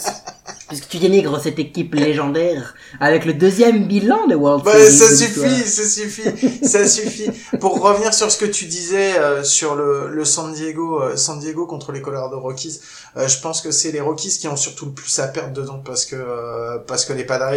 [0.72, 5.14] Puisque tu dénigres cette équipe légendaire avec le deuxième bilan de World Bah, Series ça
[5.14, 7.30] suffit, ça suffit, ça suffit.
[7.60, 11.38] Pour revenir sur ce que tu disais euh, sur le, le San Diego, euh, San
[11.38, 12.80] Diego contre les Colorado Rockies,
[13.18, 15.82] euh, je pense que c'est les Rockies qui ont surtout le plus à perdre dedans
[15.84, 17.50] parce que parce que les Padres,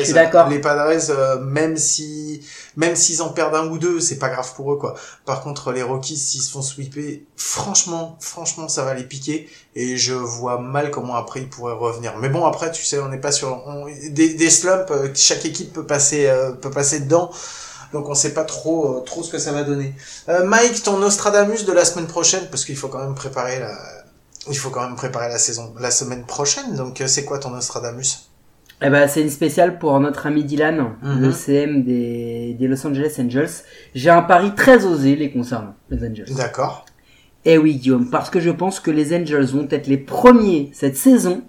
[0.50, 2.46] les Padres, même si
[2.76, 4.96] même s'ils en perdent un ou deux, c'est pas grave pour eux quoi.
[5.24, 9.98] Par contre, les Rockies s'ils se font sweeper, franchement, franchement, ça va les piquer et
[9.98, 12.18] je vois mal comment après ils pourraient revenir.
[12.18, 15.46] Mais bon, après, tu sais, on n'est pas sur on- des, des slumps, euh, chaque
[15.46, 17.30] équipe peut passer euh, peut passer dedans.
[17.94, 19.94] Donc on sait pas trop euh, trop ce que ça va donner.
[20.44, 23.74] Mike, ton Nostradamus de la semaine prochaine, parce qu'il faut quand même préparer la,
[24.50, 26.76] il faut quand même préparer la saison, la semaine prochaine.
[26.76, 28.30] Donc c'est quoi ton Nostradamus?
[28.82, 31.22] Eh ben, c'est une spéciale pour notre ami Dylan, Mhm.
[31.22, 33.50] le CM des, des Los Angeles Angels.
[33.94, 36.34] J'ai un pari très osé les concernant, les Angels.
[36.36, 36.86] D'accord.
[37.46, 40.98] Eh oui, Guillaume, parce que je pense que les Angels vont être les premiers cette
[40.98, 41.44] saison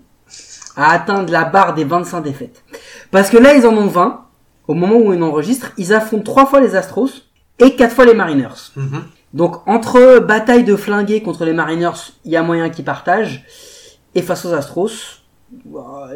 [0.76, 2.62] à atteindre la barre des 25 défaites.
[3.10, 4.22] Parce que là, ils en ont 20.
[4.68, 7.10] Au moment où ils enregistrent, ils affrontent trois fois les Astros
[7.58, 8.72] et quatre fois les Mariners.
[8.76, 9.04] Mhm.
[9.32, 13.44] Donc, entre bataille de flingués contre les Mariners, il y a moyen qu'ils partagent.
[14.14, 15.22] Et face aux Astros,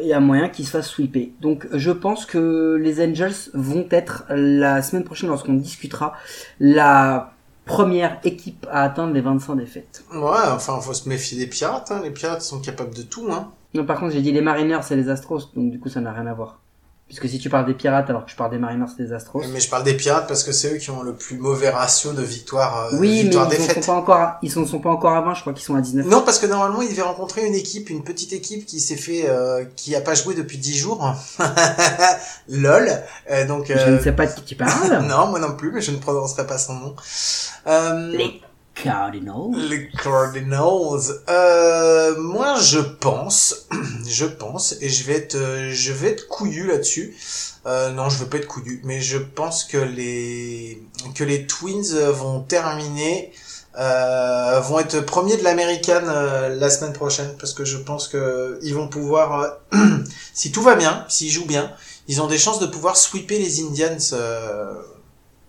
[0.01, 1.29] il y a moyen qu'ils se fassent sweeper.
[1.39, 6.13] Donc, je pense que les Angels vont être la semaine prochaine, lorsqu'on discutera,
[6.59, 7.33] la
[7.65, 10.03] première équipe à atteindre les 25 défaites.
[10.13, 11.91] Ouais, enfin faut se méfier des pirates.
[11.91, 12.01] Hein.
[12.03, 13.27] Les pirates sont capables de tout.
[13.31, 13.51] Hein.
[13.73, 16.11] Non, par contre, j'ai dit les Mariners et les Astros, donc du coup, ça n'a
[16.11, 16.59] rien à voir.
[17.07, 19.43] Puisque si tu parles des Pirates alors que je parle des Mariners et des Astros.
[19.51, 22.13] Mais je parle des pirates parce que c'est eux qui ont le plus mauvais ratio
[22.13, 23.85] de victoire, euh, oui, mais ils sont défaite.
[23.85, 25.81] pas encore, à- ils ne sont pas encore à 20, je crois qu'ils sont à
[25.81, 26.05] 19.
[26.05, 29.25] Non, parce que normalement, il devait rencontrer une équipe, une petite équipe qui s'est fait,
[29.27, 31.13] euh, qui a pas joué depuis 10 jours.
[32.47, 32.89] Lol.
[33.29, 35.05] Euh, donc, Je ne sais pas de qui tu parles.
[35.07, 36.95] non, moi non plus, mais je ne prononcerai pas son nom.
[37.67, 38.41] Euh, Les
[38.83, 39.51] Cardinals.
[39.69, 41.21] les Cardinals.
[41.29, 43.67] Euh, moi, je pense,
[44.07, 45.37] je pense, et je vais être,
[45.71, 47.15] je vais être couillu là-dessus.
[47.65, 50.81] Euh, non, je veux pas être couillu, mais je pense que les
[51.15, 53.31] que les Twins vont terminer,
[53.77, 58.59] euh, vont être premiers de l'américaine euh, la semaine prochaine, parce que je pense que
[58.63, 59.77] ils vont pouvoir, euh,
[60.33, 61.71] si tout va bien, s'ils jouent bien,
[62.07, 63.97] ils ont des chances de pouvoir sweeper les Indians.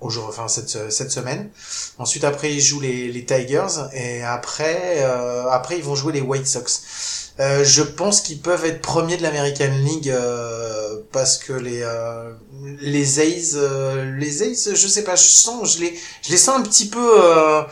[0.03, 1.51] Aujourd'hui, enfin cette cette semaine.
[1.99, 6.21] Ensuite après ils jouent les, les Tigers et après euh, après ils vont jouer les
[6.21, 6.83] White Sox.
[7.41, 12.31] Euh, je pense qu'ils peuvent être premiers de l'American League euh, parce que les euh,
[12.81, 16.59] les A's euh, les A's je sais pas je sens je les je les sens
[16.59, 17.63] un petit peu euh,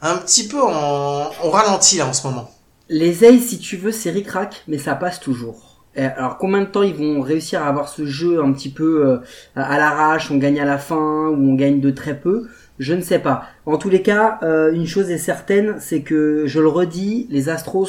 [0.00, 2.50] un petit peu en, en ralenti là en ce moment.
[2.90, 5.73] Les A's, si tu veux, c'est ric-rac, mais ça passe toujours.
[5.96, 9.06] Et alors combien de temps ils vont réussir à avoir ce jeu un petit peu
[9.06, 9.18] euh,
[9.54, 12.48] à l'arrache, on gagne à la fin ou on gagne de très peu?
[12.80, 13.44] Je ne sais pas.
[13.66, 17.48] En tous les cas, euh, une chose est certaine, c'est que je le redis, les
[17.48, 17.88] Astros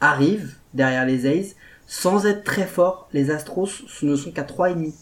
[0.00, 1.54] arrivent derrière les A's
[1.86, 3.08] sans être très forts.
[3.12, 4.94] Les Astros ce ne sont qu'à trois et demi.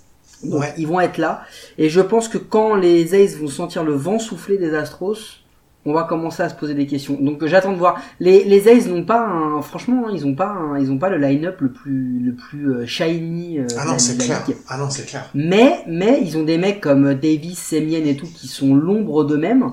[0.43, 0.75] Donc Ouais.
[0.79, 1.43] ils vont être là.
[1.79, 5.40] Et je pense que quand les A's vont sentir le vent souffler des Astros,
[5.87, 7.17] on va commencer à se poser des questions.
[7.21, 8.01] Donc euh, j'attends de voir.
[8.21, 11.09] Les, les A's n'ont pas un, franchement, hein, ils ont pas un- ils ont pas
[11.09, 14.45] le line-up le plus le plus euh, shiny euh, Ah non c'est clair.
[14.69, 15.31] Ah non c'est clair.
[15.35, 19.73] Mais mais ils ont des mecs comme Davis, Semien et tout qui sont l'ombre d'eux-mêmes.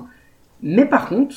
[0.62, 1.34] Mais par contre,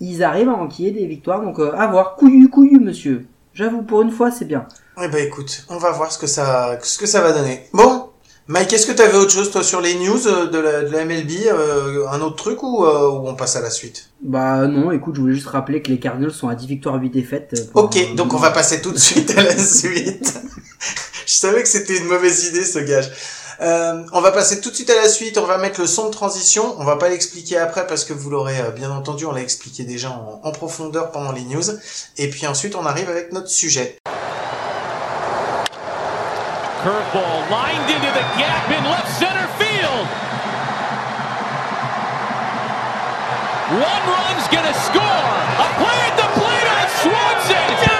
[0.00, 1.42] ils arrivent à enquiller des victoires.
[1.42, 2.14] Donc euh, à voir.
[2.16, 3.26] Couillu couillu monsieur.
[3.52, 4.66] J'avoue pour une fois c'est bien.
[5.02, 7.62] Eh ben écoute, on va voir ce que ça, ce que ça va donner.
[7.72, 8.03] Bon,
[8.46, 10.90] Mike, est-ce que tu avais autre chose toi sur les news euh, de la, de
[10.92, 14.10] la MLB, euh, un autre truc ou, euh, ou on passe à la suite?
[14.22, 17.08] Bah non, écoute, je voulais juste rappeler que les Cardinals sont à 10 victoires 8
[17.08, 17.54] défaites.
[17.58, 20.34] euh, Ok, un- donc on va passer tout de suite à la suite.
[21.26, 23.10] Je savais que c'était une mauvaise idée ce gage.
[23.62, 26.06] Euh, on va passer tout de suite à la suite, on va mettre le son
[26.06, 29.32] de transition, on va pas l'expliquer après parce que vous l'aurez euh, bien entendu, on
[29.32, 31.62] l'a expliqué déjà en, en profondeur pendant les news.
[32.18, 33.96] Et puis ensuite on arrive avec notre sujet.
[36.84, 40.06] Curveball lined into the gap in left center field.
[43.72, 45.24] One run's gonna score.
[45.64, 47.93] A play at the plate on Swanson.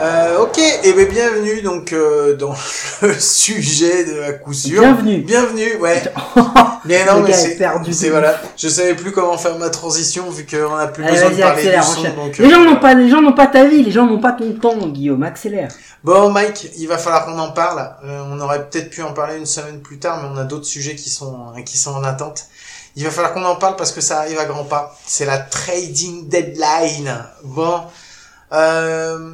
[0.00, 2.54] Euh, ok, et bien bienvenue donc euh, dans
[3.02, 4.80] le sujet de à coup sûr.
[4.80, 5.18] Bienvenue.
[5.18, 6.02] Bienvenue, ouais.
[6.84, 8.40] Mais non, mais c'est, perdu c'est voilà.
[8.56, 11.76] Je savais plus comment faire ma transition vu qu'on a plus Allez, besoin de parler
[11.76, 12.02] du son.
[12.02, 14.20] Donc, Les euh, gens n'ont pas, les gens n'ont pas ta vie, les gens n'ont
[14.20, 15.22] pas ton temps, Guillaume.
[15.22, 15.68] Accélère.
[16.04, 17.80] Bon, Mike, il va falloir qu'on en parle.
[18.04, 20.66] Euh, on aurait peut-être pu en parler une semaine plus tard, mais on a d'autres
[20.66, 22.46] sujets qui sont euh, qui sont en attente.
[22.96, 24.96] Il va falloir qu'on en parle parce que ça arrive à grands pas.
[25.06, 27.24] C'est la trading deadline.
[27.44, 27.82] Bon,
[28.52, 29.32] euh,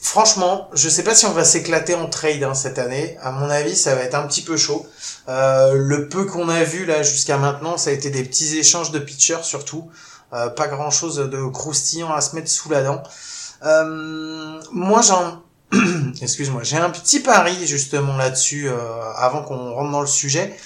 [0.00, 3.16] franchement, je sais pas si on va s'éclater en trade hein, cette année.
[3.20, 4.86] À mon avis, ça va être un petit peu chaud.
[5.28, 8.92] Euh, le peu qu'on a vu là jusqu'à maintenant, ça a été des petits échanges
[8.92, 9.90] de pitchers surtout.
[10.32, 13.02] Euh, pas grand chose de croustillant à se mettre sous la dent.
[13.64, 15.42] Euh, moi, j'en,
[16.22, 18.70] excuse-moi, j'ai un petit pari justement là-dessus
[19.16, 20.56] avant qu'on rentre dans le sujet.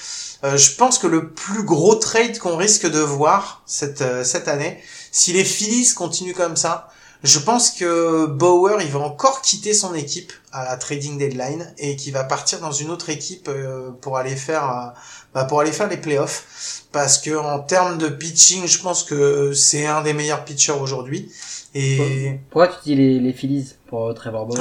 [0.42, 4.78] Je pense que le plus gros trade qu'on risque de voir cette cette année,
[5.10, 6.90] si les Phillies continuent comme ça,
[7.24, 11.96] je pense que Bauer il va encore quitter son équipe à la trading deadline et
[11.96, 14.98] qu'il va partir dans une autre équipe euh, pour aller faire euh,
[15.32, 16.84] bah, pour aller faire les playoffs.
[16.92, 21.32] Parce que en termes de pitching, je pense que c'est un des meilleurs pitchers aujourd'hui.
[21.74, 23.72] Et Pourquoi tu dis les, les Phillies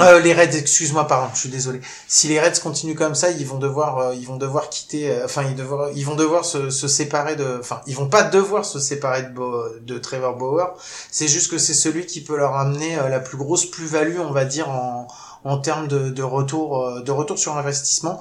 [0.00, 1.80] euh, les Reds, excuse-moi, pardon, je suis désolé.
[2.08, 5.24] Si les Reds continuent comme ça, ils vont devoir, euh, ils vont devoir quitter, euh,
[5.24, 5.56] enfin, ils,
[5.96, 9.80] ils vont devoir se, se séparer de, enfin, ils vont pas devoir se séparer de,
[9.80, 10.74] de Trevor Bauer.
[11.10, 14.32] C'est juste que c'est celui qui peut leur amener euh, la plus grosse plus-value, on
[14.32, 15.06] va dire, en,
[15.44, 18.20] en termes de, de retour, euh, de retour sur investissement.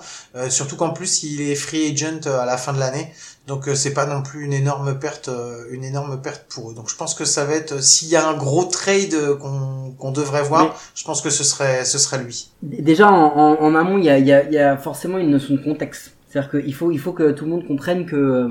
[0.50, 3.14] Surtout qu'en plus, il est free agent à la fin de l'année.
[3.48, 6.74] Donc euh, c'est pas non plus une énorme perte, euh, une énorme perte pour eux.
[6.74, 9.16] Donc je pense que ça va être, s'il y a un gros trade
[10.00, 12.50] qu'on devrait voir, Mais- je pense que ce serait, ce serait lui.
[12.62, 15.56] Déjà en, en, en amont, il y a, y, a, y a forcément une notion
[15.56, 16.14] de contexte.
[16.30, 18.48] C'est-à-dire qu'il faut, il faut que tout le monde comprenne que euh,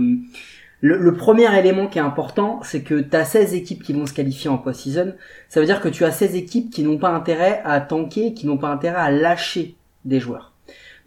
[0.83, 4.05] le, le premier élément qui est important, c'est que tu as 16 équipes qui vont
[4.07, 5.15] se qualifier en post-season.
[5.49, 8.47] Ça veut dire que tu as 16 équipes qui n'ont pas intérêt à tanker, qui
[8.47, 9.75] n'ont pas intérêt à lâcher
[10.05, 10.52] des joueurs.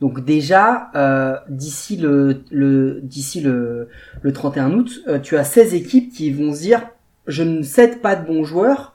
[0.02, 3.90] Donc déjà, euh, d'ici le, le d'ici le,
[4.22, 6.82] le 31 août, euh, tu as 16 équipes qui vont se dire
[7.28, 8.94] je ne cède pas de bons joueurs.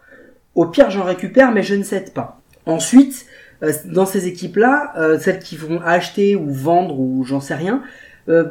[0.54, 2.40] Au pire, j'en récupère, mais je ne cède pas.
[2.66, 3.26] Ensuite,
[3.62, 7.82] euh, dans ces équipes-là, euh, celles qui vont acheter ou vendre ou j'en sais rien,
[8.28, 8.44] euh,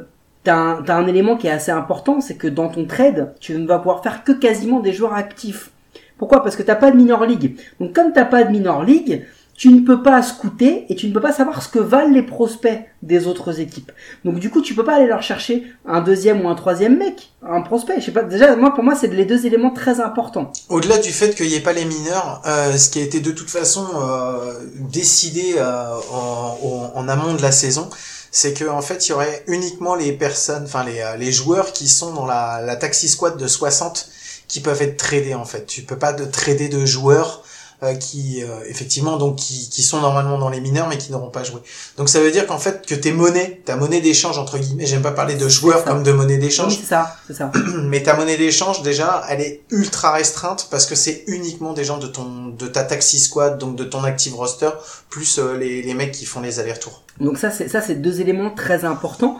[0.44, 3.54] t'as un, t'as un élément qui est assez important, c'est que dans ton trade, tu
[3.54, 5.72] ne vas pouvoir faire que quasiment des joueurs actifs.
[6.18, 6.44] Pourquoi?
[6.44, 7.58] Parce que t'as pas de minor league.
[7.80, 9.26] Donc comme t'as pas de minor league,
[9.60, 12.24] tu ne peux pas scouter et tu ne peux pas savoir ce que valent les
[12.24, 13.92] prospects des autres équipes.
[14.24, 17.32] Donc du coup, tu peux pas aller leur chercher un deuxième ou un troisième mec,
[17.46, 18.00] un prospect.
[18.00, 18.24] Je sais pas.
[18.24, 20.54] Déjà, moi pour moi, c'est les deux éléments très importants.
[20.70, 23.32] Au-delà du fait qu'il n'y ait pas les mineurs, euh, ce qui a été de
[23.32, 27.90] toute façon euh, décidé euh, en, en- amont de la saison,
[28.32, 31.74] c'est que en fait, il y aurait uniquement les personnes, enfin les, euh, les joueurs
[31.74, 34.08] qui sont dans la, la taxi squad de 60
[34.48, 35.66] qui peuvent être tradés en fait.
[35.66, 37.44] Tu peux pas de trader de joueurs
[37.84, 41.30] euh, qui euh, effectivement donc qui, qui sont normalement dans les mineurs mais qui n'auront
[41.30, 41.62] pas joué.
[41.98, 45.02] Donc ça veut dire qu'en fait que tes monnaies, ta monnaie d'échange entre guillemets, j'aime
[45.02, 47.52] pas parler de joueurs comme de monnaie Oui, d'échange, c'est ça, c'est ça.
[47.84, 51.98] mais ta monnaie d'échange déjà, elle est ultra restreinte parce que c'est uniquement des gens
[52.00, 54.70] de ton de ta taxi squad donc de ton active roster
[55.10, 57.04] plus euh, les, les mecs qui font les allers-retours.
[57.22, 59.38] Donc ça, c'est ça, c'est deux éléments très importants.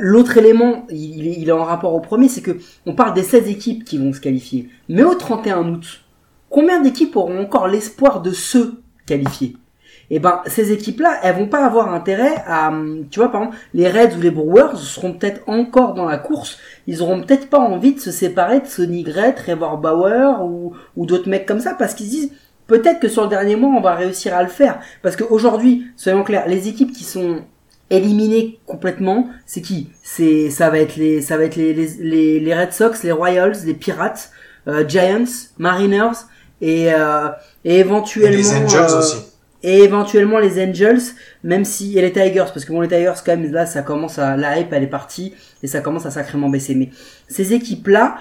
[0.00, 3.22] L'autre élément, il, est- il est en rapport au premier, c'est que on parle des
[3.22, 4.68] 16 équipes qui vont se qualifier.
[4.88, 6.00] Mais au 31 août,
[6.54, 8.74] combien d'équipes auront encore l'espoir de se
[9.06, 9.56] qualifier?
[10.10, 13.58] Eh ben, ces équipes-là, elles vont pas avoir intérêt à, hum, tu vois, par exemple,
[13.74, 16.58] les Reds ou les Brewers seront peut-être encore dans la course.
[16.86, 21.28] Ils auront peut-être pas envie de se séparer de Sonny Gray, Trevor Bauer ou, d'autres
[21.28, 22.32] mecs comme ça parce qu'ils se disent
[22.68, 24.78] peut-être que sur le dernier mois on va réussir à le faire.
[25.02, 27.40] Parce qu'aujourd'hui soyons clairs les équipes qui sont
[27.90, 29.88] éliminées complètement c'est qui?
[30.04, 33.12] C'est ça va être les ça va être les, les, les, les Red Sox les
[33.12, 34.30] Royals les Pirates
[34.68, 35.24] euh, Giants
[35.58, 36.26] Mariners
[36.72, 37.28] et euh,
[37.64, 39.16] et Et éventuellement les Angels euh, aussi.
[39.62, 41.00] et éventuellement les Angels,
[41.42, 44.18] même si et les Tigers, parce que bon les Tigers quand même là ça commence
[44.18, 46.74] à la hype elle est partie et ça commence à sacrément baisser.
[46.74, 46.90] Mais
[47.28, 48.16] ces équipes là,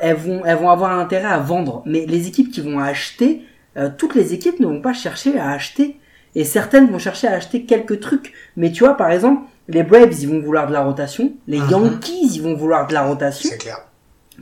[0.00, 1.82] elles vont elles vont avoir un intérêt à vendre.
[1.86, 3.42] Mais les équipes qui vont acheter,
[3.76, 5.96] euh, toutes les équipes ne vont pas chercher à acheter
[6.34, 8.32] et certaines vont chercher à acheter quelques trucs.
[8.56, 11.70] Mais tu vois par exemple les Braves ils vont vouloir de la rotation, les Mhm.
[11.70, 13.80] Yankees ils vont vouloir de la rotation C'est clair.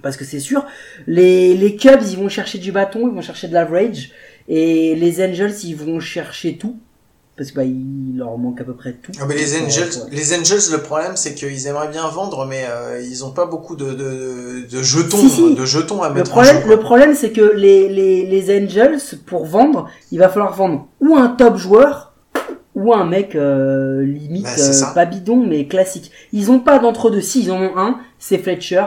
[0.03, 0.65] Parce que c'est sûr.
[1.07, 4.11] Les, les Cubs, ils vont chercher du bâton, ils vont chercher de l'average.
[4.49, 6.77] Et les Angels, ils vont chercher tout.
[7.37, 9.13] Parce que bah, il leur manque à peu près tout.
[9.21, 10.11] Ah, mais les Donc, Angels, ouais.
[10.17, 13.77] les Angels, le problème c'est qu'ils aimeraient bien vendre, mais euh, ils ont pas beaucoup
[13.77, 15.55] de, de, de jetons, Si, si.
[15.55, 16.69] de jetons à Le mettre problème, en jeu.
[16.71, 21.15] le problème, c'est que les, les, les Angels, pour vendre, il va falloir vendre ou
[21.15, 22.15] un top joueur,
[22.75, 26.13] ou un mec euh, limite Bah, euh, pas bidon mais classique.
[26.33, 27.21] Ils ont pas d'entre deux.
[27.21, 28.85] Si ils en ont un, c'est Fletcher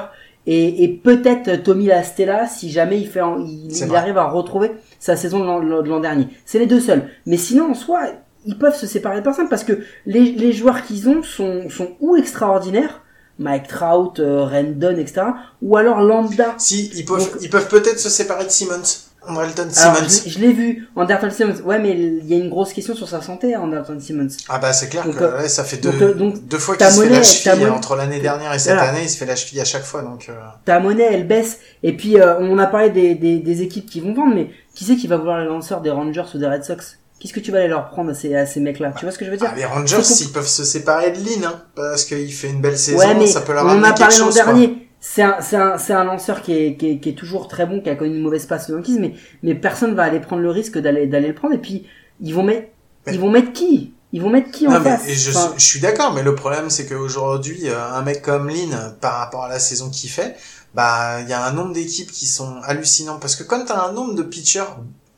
[0.52, 3.98] et, et peut-être Tommy Lastella si jamais il fait, en- il, C'est il vrai.
[4.00, 6.28] arrive à retrouver sa saison de l'an- de l'an dernier.
[6.46, 7.08] C'est les deux seuls.
[7.26, 8.02] Mais sinon en soi,
[8.46, 11.90] ils peuvent se séparer de personne parce que les, les joueurs qu'ils ont sont, sont
[12.00, 13.04] ou extraordinaires,
[13.38, 15.22] Mike Trout, euh, Rendon, etc.
[15.62, 16.56] Ou alors lambda.
[16.58, 19.09] Si, ils peuvent, Donc- ils peuvent peut-être se séparer de Simmons.
[19.28, 20.08] Alors, Simmons.
[20.26, 21.62] je, je l'ai vu, Anderson Simmons.
[21.66, 24.30] Ouais, mais il y a une grosse question sur sa santé, Anderson Simmons.
[24.48, 26.58] Ah bah c'est clair Donc, que euh, ouais, ça fait deux, donc, euh, donc, deux
[26.58, 28.90] fois qu'il se fait la monnaie- cheville monnaie- entre l'année dernière et cette Voilà.
[28.90, 30.28] année, il se fait la cheville à chaque fois donc.
[30.30, 30.34] euh,
[30.66, 31.60] Ta monnaie, elle baisse.
[31.84, 34.84] Et puis, euh, on a parlé des, des, des équipes qui vont vendre, mais qui
[34.86, 36.98] c'est qui va vouloir les lanceurs des Rangers ou des Red Sox?
[37.20, 38.94] Qu'est-ce que tu vas aller leur prendre à ces, à ces mecs-là?
[38.98, 39.50] Tu vois ce que je veux dire?
[39.52, 42.78] Ah, les Rangers, ils peuvent se séparer de Lynn, hein, parce qu'il fait une belle
[42.78, 44.89] saison, Ouais, mais ça peut leur on en a parlé l'an dernier.
[45.02, 47.66] C'est un, c'est un, c'est un lanceur qui est, qui, est, qui est toujours très
[47.66, 50.42] bon, qui a connu une mauvaise passe aux Yankees, mais, mais personne va aller prendre
[50.42, 51.54] le risque d'aller, d'aller le prendre.
[51.56, 51.86] Et puis,
[52.20, 52.68] ils vont mettre,
[53.08, 53.94] Mais- ils vont mettre qui?
[54.12, 55.08] Ils vont mettre qui en Non, mais face?
[55.08, 58.96] je, Enfin, je suis d'accord, mais le problème c'est qu'aujourd'hui, euh, un mec comme Lynn,
[59.00, 60.36] par rapport à la saison qu'il fait,
[60.74, 63.92] bah il y a un nombre d'équipes qui sont hallucinants parce que quand t'as un
[63.94, 64.64] nombre de pitchers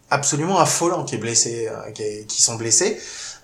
[0.09, 2.99] absolument affolant qui est blessé, euh, qui, est- qui sont blessés.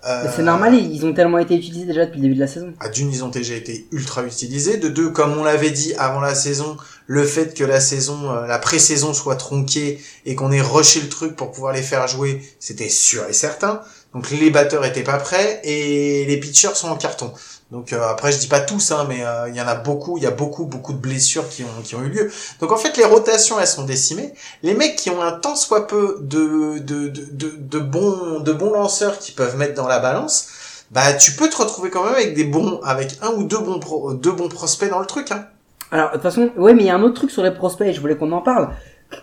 [0.06, 2.74] Euh, c'est normal, ils ont tellement été utilisés déjà depuis le début de la saison.
[2.80, 4.78] à d'une, ils ont déjà été ultra utilisés.
[4.78, 6.78] De deux, comme on l'avait dit avant la saison,
[7.08, 11.10] le fait que la saison, euh, la pré-saison soit tronquée et qu'on ait rushé le
[11.10, 13.82] truc pour pouvoir les faire jouer, c'était sûr et certain.
[14.14, 17.34] Donc les batteurs étaient pas prêts et les pitchers sont en carton.
[17.72, 20.18] Donc euh, après, je dis pas tous, hein, mais euh, il y en a beaucoup,
[20.18, 22.32] il y a beaucoup, beaucoup de blessures qui ont qui ont eu lieu.
[22.62, 24.34] Donc en fait, les rotations elles sont décimées.
[24.64, 28.72] Les mecs qui ont un tant soit peu de de de de, bons de bons
[28.72, 30.50] lanceurs qui peuvent mettre dans la balance
[30.90, 34.14] bah tu peux te retrouver quand même avec des bons avec un ou deux bons
[34.14, 35.48] deux bons prospects dans le truc hein.
[35.92, 37.94] Alors, de toute façon, ouais, mais il y a un autre truc sur les prospects,
[37.94, 38.70] je voulais qu'on en parle.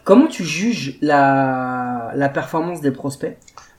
[0.02, 3.36] Comment tu juges la, la performance des prospects?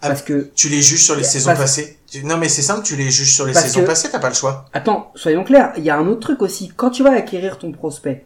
[0.09, 1.97] Parce que, Tu les juges sur les Parce- saisons passées.
[2.23, 4.29] Non mais c'est simple, tu les juges sur les Parce saisons que- passées, t'as pas
[4.29, 4.65] le choix.
[4.73, 6.71] attends, soyons clairs, il y a un autre truc aussi.
[6.75, 8.25] Quand tu vas acquérir ton prospect,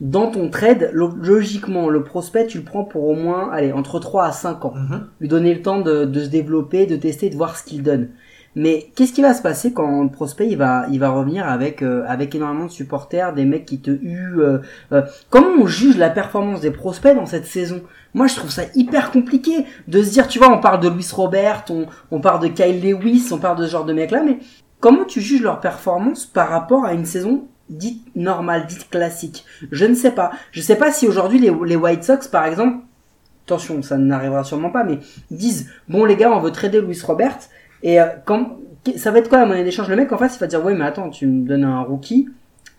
[0.00, 3.98] dans ton trade, lo- logiquement, le prospect, tu le prends pour au moins, allez, entre
[3.98, 4.74] 3 à 5 ans.
[4.76, 5.06] Mhm.
[5.20, 8.08] lui donner le temps de, de se développer, de tester, de voir ce qu'il donne.
[8.58, 11.82] Mais qu'est-ce qui va se passer quand le prospect il va il va revenir avec
[11.82, 14.58] euh, avec énormément de supporters, des mecs qui te huent euh,
[14.92, 17.82] euh, Comment on juge la performance des prospects dans cette saison?
[18.16, 21.06] Moi je trouve ça hyper compliqué de se dire tu vois on parle de Luis
[21.12, 21.66] Robert,
[22.10, 24.38] on parle de Kyle Lewis, on parle de ce genre de mecs là, mais
[24.80, 29.44] comment tu juges leur performance par rapport à une saison dite normale, dite classique?
[29.70, 30.30] Je ne sais pas.
[30.50, 32.78] Je sais pas si aujourd'hui les les White Sox par exemple
[33.44, 34.98] attention, ça n'arrivera sûrement pas, mais
[35.30, 37.36] disent bon les gars, on veut trader Luis Robert
[37.82, 38.56] et euh, quand
[38.96, 39.90] ça va être quoi la monnaie d'échange?
[39.90, 42.30] Le mec en face, il va dire ouais mais attends, tu me donnes un rookie,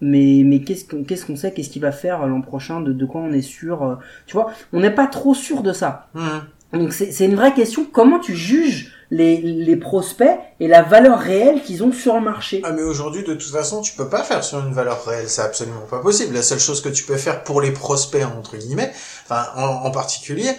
[0.02, 3.06] mais mais qu'est-ce qu'on qu'est-ce qu'on sait, qu'est-ce qu'il va faire l'an prochain, de, de
[3.06, 3.96] quoi on est sûr, euh,
[4.26, 6.08] tu vois On n'est pas trop sûr de ça.
[6.14, 6.80] Mhm.
[6.82, 7.86] Donc c'est c'est une vraie question.
[7.92, 12.62] Comment tu juges les, les prospects et la valeur réelle qu'ils ont sur le marché?
[12.66, 15.42] Ah mais aujourd'hui de toute façon tu peux pas faire sur une valeur réelle, c'est
[15.42, 16.34] absolument pas possible.
[16.34, 18.92] La seule chose que tu peux faire pour les prospects entre guillemets,
[19.24, 20.50] enfin en, en particulier,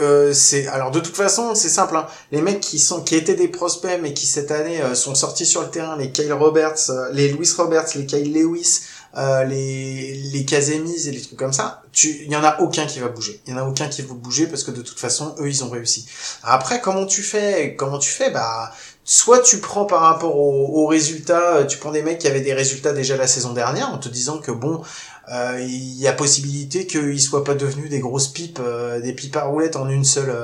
[0.00, 1.96] euh, c'est alors de toute façon c'est simple.
[1.96, 2.06] Hein.
[2.32, 5.46] Les mecs qui sont qui étaient des prospects mais qui cette année euh, sont sortis
[5.46, 8.80] sur le terrain, les Kyle Roberts, euh, les Louis Roberts, les Kyle Lewis,
[9.16, 12.86] euh, les les Casemis et les trucs comme ça, tu il y en a aucun
[12.86, 13.40] qui va bouger.
[13.46, 15.62] Il y en a aucun qui va bouger parce que de toute façon eux ils
[15.62, 16.06] ont réussi.
[16.42, 18.30] Après comment tu fais Comment tu fais?
[18.30, 18.72] Bah
[19.04, 22.92] soit tu prends par rapport aux, résultats, tu prends des mecs qui avaient des résultats
[22.92, 27.20] déjà la saison dernière en te disant que bon, euh, il y a possibilité qu'ils
[27.20, 28.60] soient pas devenus des grosses pipes,
[29.02, 30.34] des pipes à roulettes en une seule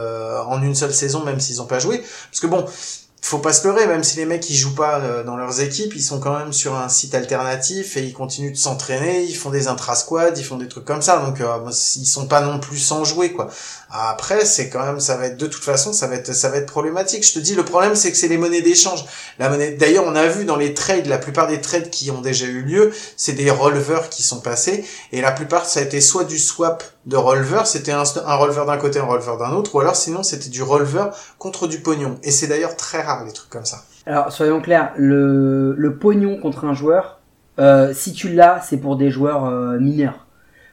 [0.46, 1.98] en une seule saison, même s'ils ont pas joué.
[2.30, 2.64] Parce que bon,
[3.22, 5.92] faut pas se leurrer, même si les mecs ils jouent pas euh, dans leurs équipes,
[5.94, 9.50] ils sont quand même sur un site alternatif et ils continuent de s'entraîner, ils font
[9.50, 11.58] des intra-squads, ils font des trucs comme ça, donc euh,
[11.96, 13.48] ils sont pas non plus sans jouer quoi.
[13.90, 16.56] Après c'est quand même ça va être de toute façon ça va être ça va
[16.56, 17.26] être problématique.
[17.26, 19.04] Je te dis le problème c'est que c'est les monnaies d'échange.
[19.38, 22.20] La monnaie d'ailleurs on a vu dans les trades la plupart des trades qui ont
[22.20, 26.00] déjà eu lieu c'est des releveurs qui sont passés et la plupart ça a été
[26.00, 29.74] soit du swap de releveur, c'était un, un releveur d'un côté, un releveur d'un autre,
[29.74, 32.18] ou alors sinon c'était du releveur contre du pognon.
[32.22, 33.84] Et c'est d'ailleurs très rare les trucs comme ça.
[34.06, 37.20] Alors soyons clairs, le, le pognon contre un joueur,
[37.58, 40.26] euh, si tu l'as, c'est pour des joueurs euh, mineurs.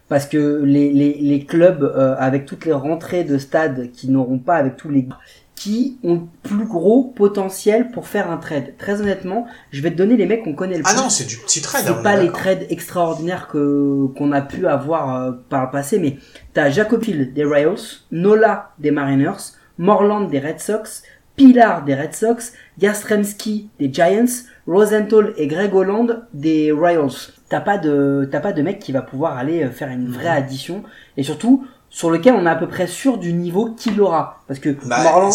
[0.08, 4.40] Parce que les, les, les clubs, euh, avec toutes les rentrées de stade qui n'auront
[4.40, 5.08] pas avec tous les
[5.54, 8.78] qui ont plus gros potentiel pour faire un trade.
[8.78, 11.00] Très honnêtement, je vais te donner les mecs qu'on connaît le ah plus.
[11.00, 11.84] Ah non, c'est du petit trade.
[11.86, 16.20] C'est pas les trades extraordinaires que qu'on a pu avoir par le passé, mais
[16.54, 21.02] t'as Jacob Hill des Royals, Nola des Mariners, Morland des Red Sox,
[21.38, 24.26] Pilar des Red Sox, Jastremski des Giants,
[24.68, 27.32] Rosenthal et Greg Holland des Royals.
[27.48, 30.28] T'as pas de t'as pas de mec qui va pouvoir aller euh, faire une vraie
[30.28, 30.84] addition
[31.16, 34.42] et surtout sur lequel on est à peu près sûr du niveau qu'il aura.
[34.48, 35.30] Parce que bah.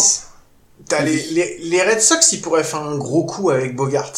[0.89, 4.11] T'as les, les, les, Red Sox, ils pourraient faire un gros coup avec Bogarts.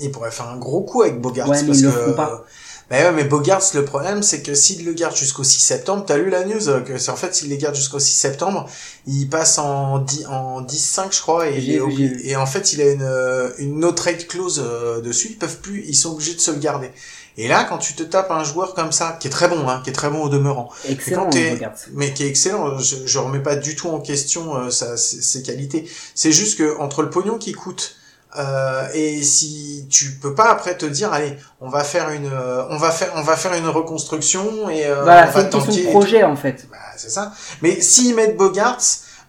[0.00, 1.48] Ils pourraient faire un gros coup avec Bogarts.
[1.48, 2.10] Ouais, mais parce ils le que...
[2.16, 2.44] pas.
[2.90, 6.18] Bah ouais, mais Bogarts, le problème, c'est que s'il le garde jusqu'au 6 septembre, t'as
[6.18, 8.68] lu la news, euh, que c'est en fait, s'il les garde jusqu'au 6 septembre,
[9.06, 12.20] il passe en 10, en 10-5, je crois, et, j'ai vu.
[12.24, 15.60] et en fait, il a une, euh, une no trade clause euh, dessus, ils peuvent
[15.60, 16.90] plus, ils sont obligés de se le garder.
[17.36, 19.80] Et là, quand tu te tapes un joueur comme ça, qui est très bon, hein,
[19.82, 21.38] qui est très bon au demeurant, Excellent, quand
[21.94, 25.20] mais qui est excellent, je, je remets pas du tout en question euh, sa, ses,
[25.20, 25.88] ses qualités.
[26.14, 27.96] C'est juste que entre le pognon qui coûte
[28.36, 32.64] euh, et si tu peux pas après te dire allez, on va faire une, euh,
[32.68, 36.24] on va faire, on va faire une reconstruction et euh, Voilà, on va tanker projet
[36.24, 36.66] en fait.
[36.70, 37.32] Bah, c'est ça.
[37.62, 38.80] Mais s'ils mettent Bogarts,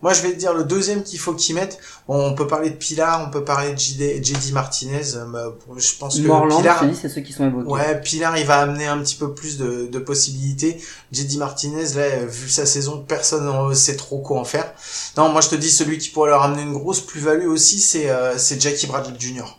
[0.05, 1.79] moi je vais te dire le deuxième qu'il faut qu'ils mettent.
[2.07, 5.15] On peut parler de Pilar, on peut parler de JD, Martinez.
[5.15, 7.67] euh, bah, je pense que Morland, Pilar, c'est ceux qui sont évoqués.
[7.67, 10.79] Ouais, Pilar, il va amener un petit peu plus de, de possibilités.
[11.11, 14.71] JD Martinez, là, euh, vu sa saison, personne ne sait trop quoi en faire.
[15.17, 18.11] Non, moi je te dis, celui qui pourrait leur amener une grosse plus-value aussi, c'est
[18.11, 19.57] euh, c'est Jackie Bradley Jr.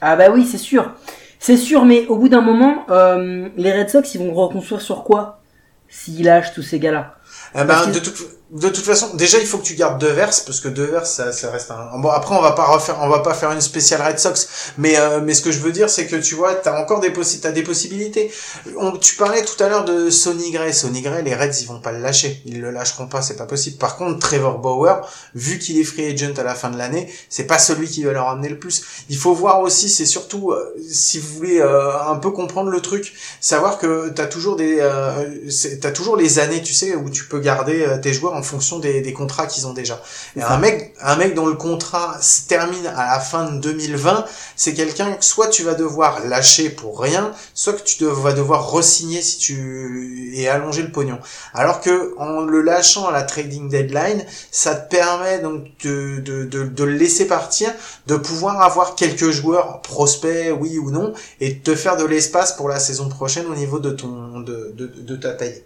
[0.00, 0.92] Ah bah oui, c'est sûr.
[1.40, 5.02] C'est sûr, mais au bout d'un moment, euh, les Red Sox, ils vont reconstruire sur
[5.02, 5.40] quoi
[5.88, 7.16] S'ils lâchent tous ces gars-là?
[7.56, 8.16] Eh ben, de, toute,
[8.54, 11.50] de toute façon, déjà il faut que tu gardes Devers parce que Devers ça, ça
[11.50, 11.98] reste un.
[11.98, 14.46] Bon après on va pas refaire, on va pas faire une spéciale Red Sox,
[14.78, 17.12] mais euh, mais ce que je veux dire c'est que tu vois, t'as encore des
[17.42, 18.30] t'as des possibilités.
[19.00, 21.90] Tu parlais tout à l'heure de Sonny Gray, Sonny Gray, les Reds ils vont pas
[21.90, 23.76] le lâcher, ils le lâcheront pas, c'est pas possible.
[23.76, 25.00] Par contre Trevor Bauer,
[25.34, 28.12] vu qu'il est free agent à la fin de l'année, c'est pas celui qui va
[28.12, 28.84] leur amener le plus.
[29.08, 32.80] Il faut voir aussi, c'est surtout euh, si vous voulez euh, un peu comprendre le
[32.80, 34.78] truc, savoir que t'as toujours des,
[35.80, 39.12] t'as toujours les années, tu sais, où tu peux garder tes joueurs fonction des, des
[39.12, 40.00] contrats qu'ils ont déjà.
[40.36, 44.24] Et un mec, un mec dont le contrat se termine à la fin de 2020,
[44.56, 48.70] c'est quelqu'un que soit tu vas devoir lâcher pour rien, soit que tu vas devoir
[48.70, 51.18] resigner si tu et allonger le pognon.
[51.52, 56.44] Alors que en le lâchant à la trading deadline, ça te permet donc de, de,
[56.44, 57.70] de, de le laisser partir,
[58.06, 62.52] de pouvoir avoir quelques joueurs prospects, oui ou non, et de te faire de l'espace
[62.52, 65.62] pour la saison prochaine au niveau de ton de, de, de ta taille.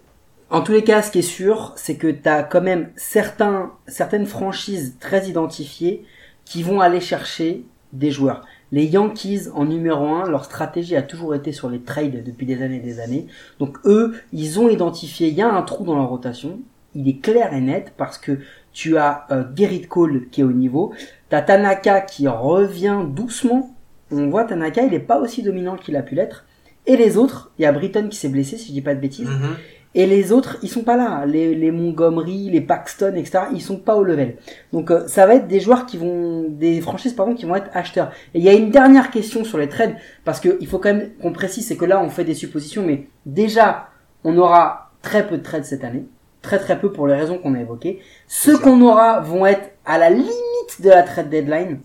[0.51, 4.25] En tous les cas, ce qui est sûr, c'est que tu quand même certains, certaines
[4.25, 6.05] franchises très identifiées
[6.43, 8.45] qui vont aller chercher des joueurs.
[8.71, 12.61] Les Yankees en numéro 1, leur stratégie a toujours été sur les trades depuis des
[12.61, 13.27] années et des années.
[13.59, 16.59] Donc eux, ils ont identifié, il y a un trou dans leur rotation.
[16.95, 18.39] Il est clair et net parce que
[18.73, 20.93] tu as euh, Gerrit Cole qui est au niveau.
[21.29, 23.75] Tu as Tanaka qui revient doucement.
[24.11, 26.45] On voit Tanaka, il n'est pas aussi dominant qu'il a pu l'être.
[26.87, 28.99] Et les autres, il y a Britton qui s'est blessé, si je dis pas de
[28.99, 29.27] bêtises.
[29.29, 29.55] Mhm.
[29.95, 31.25] Et les autres, ils sont pas là.
[31.25, 33.45] Les, les Montgomery, les Paxton, etc.
[33.53, 34.37] Ils sont pas au level.
[34.71, 37.69] Donc euh, ça va être des joueurs qui vont, des franchises pardon, qui vont être
[37.73, 38.11] acheteurs.
[38.33, 40.93] Et il y a une dernière question sur les trades parce que il faut quand
[40.93, 43.87] même qu'on précise, c'est que là on fait des suppositions, mais déjà
[44.23, 46.05] on aura très peu de trades cette année,
[46.43, 47.99] très très peu pour les raisons qu'on a évoquées.
[48.27, 51.79] Ceux qu'on aura vont être à la limite de la trade deadline.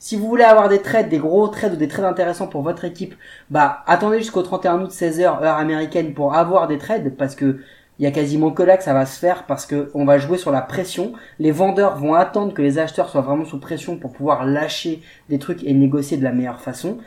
[0.00, 2.84] Si vous voulez avoir des trades, des gros trades ou des trades intéressants pour votre
[2.84, 3.14] équipe,
[3.50, 7.58] bah attendez jusqu'au 31 août 16h heure américaine pour avoir des trades parce que
[7.98, 10.18] il y a quasiment que là que ça va se faire parce que on va
[10.18, 11.14] jouer sur la pression.
[11.40, 15.40] Les vendeurs vont attendre que les acheteurs soient vraiment sous pression pour pouvoir lâcher des
[15.40, 16.98] trucs et négocier de la meilleure façon.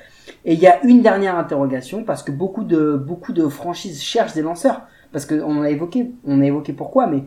[0.43, 4.33] Et il y a une dernière interrogation parce que beaucoup de beaucoup de franchises cherchent
[4.33, 4.81] des lanceurs
[5.13, 7.23] parce que on a évoqué on a évoqué pourquoi mais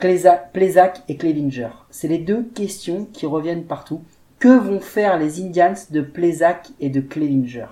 [0.00, 4.02] Plezak et Clevinger, c'est les deux questions qui reviennent partout.
[4.40, 7.66] Que vont faire les Indians de Plezak et de Clevinger?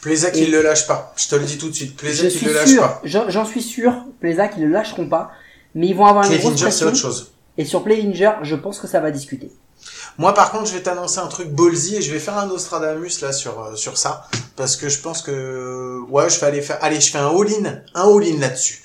[0.00, 1.12] Plezak, Et- il le lâche pas.
[1.16, 1.90] Je te le dis tout de suite.
[1.92, 3.00] Je Plezak, il suis le lâche sûr, pas.
[3.04, 5.30] j'en suis sûr, Plezak ils le lâcheront pas,
[5.74, 6.86] mais ils vont avoir une grosse Clevinger, c'est pression.
[6.88, 7.32] autre chose.
[7.58, 9.52] Et sur Clevinger, je pense que ça va discuter.
[10.18, 13.20] Moi, par contre, je vais t'annoncer un truc ballsy et je vais faire un Nostradamus
[13.20, 16.78] là sur euh, sur ça parce que je pense que ouais, je vais aller faire.
[16.80, 18.82] Allez, je fais un all-in, un all-in là-dessus.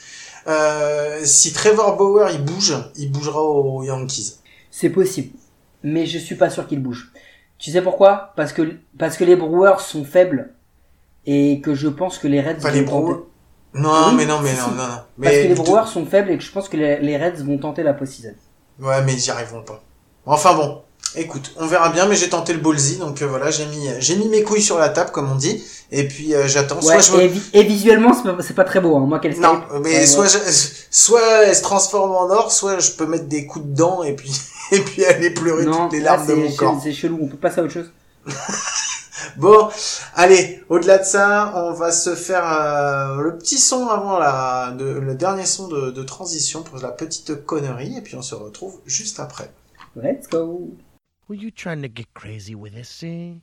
[0.48, 4.36] Euh, si Trevor Bauer il bouge, il bougera aux Yankees.
[4.72, 5.38] C'est possible,
[5.84, 7.12] mais je suis pas sûr qu'il bouge.
[7.60, 8.32] Tu sais pourquoi?
[8.36, 10.54] Parce que parce que les Brewers sont faibles
[11.26, 13.24] et que je pense que les Reds Enfin, les vont tenter- Brewers.
[13.76, 14.88] Non, Oui, mais non, mais non, non, non.
[14.88, 17.44] Parce Mais que les Brewers sont faibles et que je pense que les, les Reds
[17.44, 18.34] vont tenter la post-season.
[18.80, 19.84] Ouais, mais ils y arriveront pas.
[20.26, 20.82] Enfin bon,
[21.16, 24.16] écoute, on verra bien, mais j'ai tenté le ballsy, donc euh, voilà, j'ai mis j'ai
[24.16, 26.76] mis mes couilles sur la table comme on dit, et puis euh, j'attends.
[26.78, 28.96] Ouais, Soit je et, vi- et visuellement, c'est pas, pas très beau.
[28.96, 29.06] Hein.
[29.06, 30.38] Moi, quel Non, mais soit je-
[30.90, 34.14] soit elle se transforme en or, soit je peux mettre des coups de dents et
[34.16, 34.32] puis
[34.72, 36.80] et puis aller pleurer non, toutes les là, larmes de mon corps.
[36.82, 37.20] c'est chelou.
[37.22, 37.92] On peut passer à autre chose.
[39.38, 39.70] Bon,
[40.16, 44.86] allez, au-delà de ça, on va se faire euh, le petit son avant la de,
[44.86, 48.80] le dernier son de, de transition pour la petite connerie et puis on se retrouve
[48.86, 49.52] juste après.
[49.96, 50.72] Let's go.
[51.28, 53.42] Were you trying to get crazy with this thing?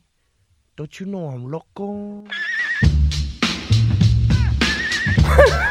[0.77, 2.23] Don't you know I'm loco?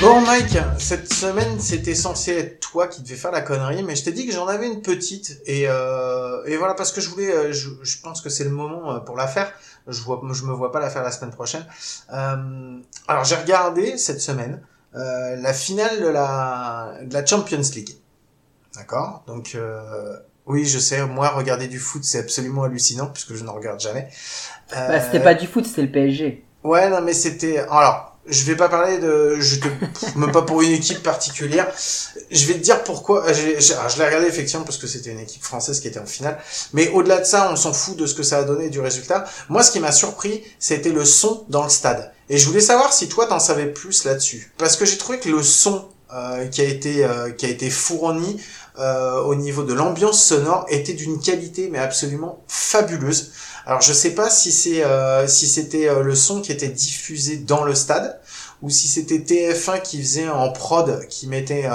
[0.00, 4.04] Bon Mike, cette semaine c'était censé être toi qui devais faire la connerie, mais je
[4.04, 7.52] t'ai dit que j'en avais une petite et euh, voilà parce que je voulais, euh,
[7.52, 7.70] je,
[8.02, 9.52] pense que c'est le moment euh, pour la faire.
[9.86, 11.64] Je vois, je me vois pas la faire la semaine prochaine.
[12.08, 14.60] Alors j'ai regardé cette semaine
[14.94, 17.96] euh, la finale de la de la Champions League.
[18.76, 19.22] D'accord?
[19.26, 20.16] Donc euh,
[20.46, 24.08] oui, je sais, moi regarder du foot c'est absolument hallucinant puisque je ne regarde jamais.
[24.76, 26.44] Euh, Bah, c'était pas du foot, c'était le PSG.
[26.64, 27.58] Ouais, non, mais c'était.
[27.58, 29.36] Alors, je vais pas parler de.
[29.40, 29.66] Je te...
[30.16, 31.66] même pas pour une équipe particulière.
[32.30, 33.32] Je vais te dire pourquoi.
[33.32, 36.06] j'ai- alors, je l'ai regardé effectivement parce que c'était une équipe française qui était en
[36.06, 36.38] finale.
[36.72, 39.24] Mais au-delà de ça, on s'en fout de ce que ça a donné du résultat.
[39.48, 42.12] Moi, ce qui m'a surpris, c'était le son dans le stade.
[42.32, 44.50] Et je voulais savoir si toi, t'en savais plus là-dessus.
[44.56, 47.68] Parce que j'ai trouvé que le son euh, qui a été euh, qui a été
[47.68, 48.40] fourni
[48.78, 53.32] euh, au niveau de l'ambiance sonore était d'une qualité mais absolument fabuleuse.
[53.66, 54.82] Alors je sais pas si c'est
[55.26, 58.18] si c'était le son qui était diffusé dans le stade
[58.62, 61.68] ou si c'était TF1 qui faisait en prod qui mettait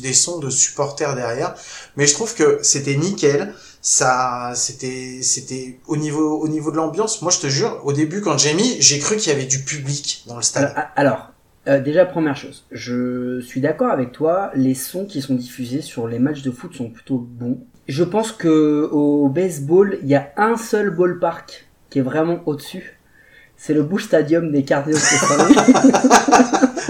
[0.00, 1.54] des sons de supporters derrière
[1.96, 7.20] mais je trouve que c'était nickel ça c'était c'était au niveau au niveau de l'ambiance
[7.20, 9.58] moi je te jure au début quand j'ai mis j'ai cru qu'il y avait du
[9.58, 11.32] public dans le stade Alors, alors,
[11.68, 14.50] euh, déjà première chose, je suis d'accord avec toi.
[14.54, 17.58] Les sons qui sont diffusés sur les matchs de foot sont plutôt bons.
[17.86, 22.98] Je pense que au baseball, il y a un seul ballpark qui est vraiment au-dessus.
[23.64, 25.00] C'est le Bush Stadium des Cardinals.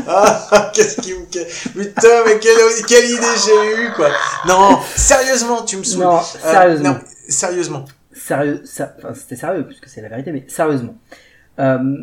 [0.08, 1.24] Ah, qu'est-ce qui me...
[1.26, 2.56] Putain, mais quelle,
[2.88, 4.08] quelle idée j'ai eue, quoi.
[4.48, 6.02] Non, sérieusement, tu me saoules.
[6.02, 6.88] non, Euh, sérieusement.
[6.90, 6.98] non,
[7.28, 7.84] sérieusement.
[8.12, 10.94] sérieux, ça- enfin, c'était sérieux puisque c'est la vérité, mais sérieusement,
[11.58, 11.96] Euh,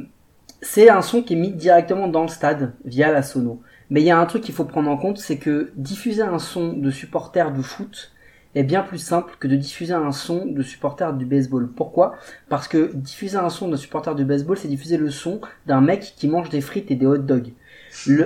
[0.62, 3.62] c'est un son qui est mis directement dans le stade via la sono.
[3.90, 6.38] Mais il y a un truc qu'il faut prendre en compte, c'est que diffuser un
[6.40, 8.12] son de supporter de foot
[8.56, 11.68] est bien plus simple que de diffuser un son de supporter du baseball.
[11.68, 12.16] Pourquoi?
[12.50, 16.14] Parce que diffuser un son de supporter du baseball, c'est diffuser le son d'un mec
[16.18, 17.54] qui mange des frites et des hot dogs.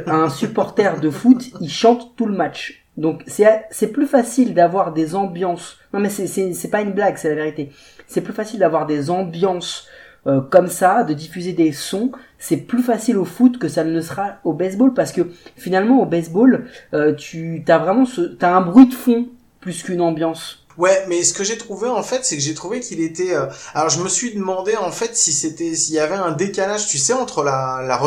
[0.07, 2.83] Un supporter de foot, il chante tout le match.
[2.95, 5.77] Donc c'est plus facile d'avoir des ambiances.
[5.93, 7.71] Non mais c'est pas une blague, c'est la vérité.
[8.07, 9.87] C'est plus facile d'avoir des ambiances
[10.25, 12.11] euh, comme ça, de diffuser des sons.
[12.37, 15.21] C'est plus facile au foot que ça ne le sera au baseball parce que
[15.57, 19.27] finalement au baseball, euh, tu t'as vraiment ce t'as un bruit de fond
[19.63, 20.59] plus qu'une ambiance.
[20.77, 23.33] Ouais, mais ce que j'ai trouvé en fait, c'est que j'ai trouvé qu'il était.
[23.35, 23.45] euh,
[23.75, 26.97] Alors je me suis demandé en fait si c'était s'il y avait un décalage, tu
[26.97, 28.01] sais, entre la la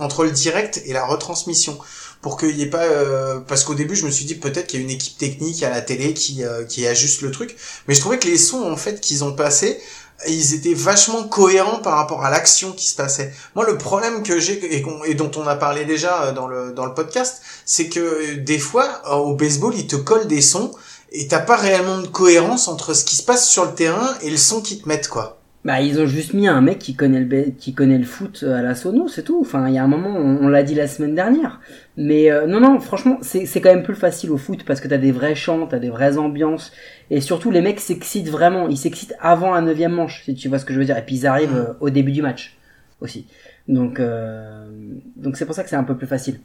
[0.00, 1.76] entre le direct et la retransmission,
[2.20, 2.84] pour qu'il y ait pas.
[2.84, 5.62] euh, Parce qu'au début, je me suis dit peut-être qu'il y a une équipe technique
[5.64, 7.56] à la télé qui euh, qui ajuste le truc,
[7.88, 9.80] mais je trouvais que les sons en fait qu'ils ont passés,
[10.28, 13.32] ils étaient vachement cohérents par rapport à l'action qui se passait.
[13.56, 16.70] Moi, le problème que j'ai et, et dont on a parlé déjà euh, dans le
[16.72, 20.40] dans le podcast, c'est que euh, des fois euh, au baseball, ils te collent des
[20.54, 20.70] sons
[21.12, 24.30] et t'as pas réellement de cohérence entre ce qui se passe sur le terrain et
[24.30, 25.38] le son qu'ils te mettent quoi.
[25.64, 28.62] Bah, ils ont juste mis un mec qui connaît le, qui connaît le foot à
[28.62, 29.40] la sono, c'est tout.
[29.40, 31.60] Enfin, il y a un moment, on, on l'a dit la semaine dernière.
[31.96, 34.88] Mais euh, non, non, franchement, c'est c'est quand même plus facile au foot parce que
[34.88, 36.72] t'as des vrais chants, t'as des vraies ambiances.
[37.10, 38.68] Et surtout, les mecs s'excitent vraiment.
[38.68, 40.98] Ils s'excitent avant un neuvième manche, si tu vois ce que je veux dire.
[40.98, 42.56] Et puis ils arrivent euh, au début du match
[43.00, 43.26] aussi.
[43.68, 44.66] Donc, euh,
[45.14, 46.40] donc c'est pour ça que c'est un peu plus facile.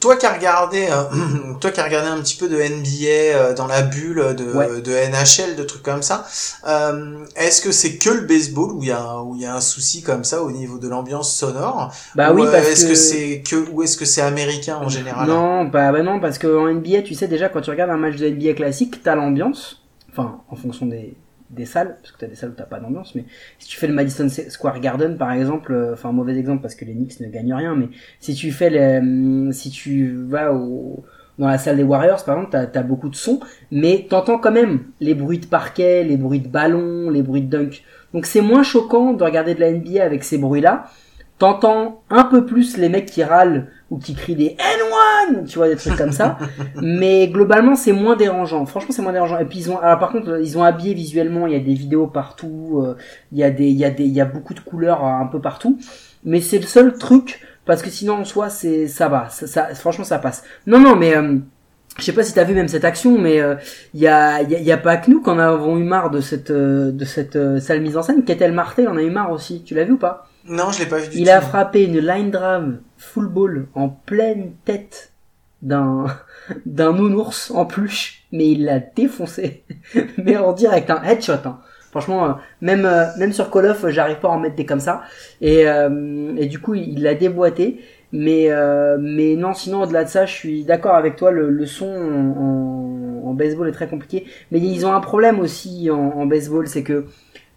[0.00, 3.06] Toi qui as regardé, euh, toi qui as regardé un petit peu de NBA
[3.36, 4.80] euh, dans la bulle de, Ouais.
[4.80, 6.26] de NHL, de trucs comme ça,
[6.66, 9.46] euh, est-ce que c'est que le baseball où il y a un, où il y
[9.46, 11.92] a un souci comme ça au niveau de l'ambiance sonore?
[12.16, 14.88] Bah Ou, oui, parce est-ce que, que c'est que ou est-ce que c'est américain en
[14.88, 15.28] général?
[15.28, 18.16] Non, bah, bah non, parce qu'en NBA, tu sais déjà quand tu regardes un match
[18.16, 21.14] de NBA classique, t'as l'ambiance, enfin en fonction des,
[21.50, 23.24] des salles, parce que t'as des salles où t'as pas d'ambiance, mais
[23.58, 26.84] si tu fais le Madison Square Garden par exemple, euh, enfin mauvais exemple parce que
[26.84, 27.88] les Knicks ne gagnent rien, mais
[28.20, 31.04] si tu fais les, hum, si tu vas au
[31.38, 33.40] dans la salle des Warriors, par exemple, t'as as beaucoup de sons,
[33.70, 37.50] mais t'entends quand même les bruits de parquet, les bruits de ballon, les bruits de
[37.50, 37.82] dunk.
[38.14, 40.86] Donc c'est moins choquant de regarder de la NBA avec ces bruits-là.
[41.38, 45.68] T'entends un peu plus les mecs qui râlent ou qui crient des N1, tu vois,
[45.68, 46.38] des trucs comme ça.
[46.82, 48.64] mais globalement, c'est moins dérangeant.
[48.64, 49.38] Franchement, c'est moins dérangeant.
[49.38, 51.46] Et puis ils ont, alors par contre, ils ont habillé visuellement.
[51.46, 52.82] Il y a des vidéos partout.
[52.84, 52.96] euh,
[53.32, 55.08] Il y a des, il y a des, il y a beaucoup de couleurs euh,
[55.08, 55.78] un peu partout.
[56.24, 59.28] Mais c'est le seul truc parce que sinon en soi, c'est, ça va.
[59.28, 60.42] Ça, ça- franchement, ça passe.
[60.66, 61.36] Non, non, mais euh,
[61.98, 63.56] je sais pas si t'as vu même cette action, mais euh,
[63.94, 65.84] il y, a, il y, a, y a pas que nous qui en avons eu
[65.84, 68.24] marre de cette, euh, de cette euh, sale mise en scène.
[68.24, 69.62] Ketel Martel en a eu marre aussi.
[69.64, 70.26] Tu l'as vu ou pas?
[70.48, 71.30] Non, je l'ai pas vu du Il tout.
[71.30, 75.12] a frappé une line drive full ball en pleine tête
[75.62, 76.06] d'un
[76.66, 79.64] d'un nounours en peluche, mais il l'a défoncé.
[80.18, 81.32] mais en direct, un headshot.
[81.44, 81.58] Hein.
[81.90, 84.80] Franchement, euh, même euh, même sur Call of, j'arrive pas à en mettre des comme
[84.80, 85.02] ça.
[85.40, 87.80] Et euh, et du coup, il l'a déboîté.
[88.12, 91.30] Mais euh, mais non, sinon au-delà de ça, je suis d'accord avec toi.
[91.32, 94.26] Le, le son en, en, en baseball est très compliqué.
[94.52, 97.06] Mais ils ont un problème aussi en, en baseball, c'est que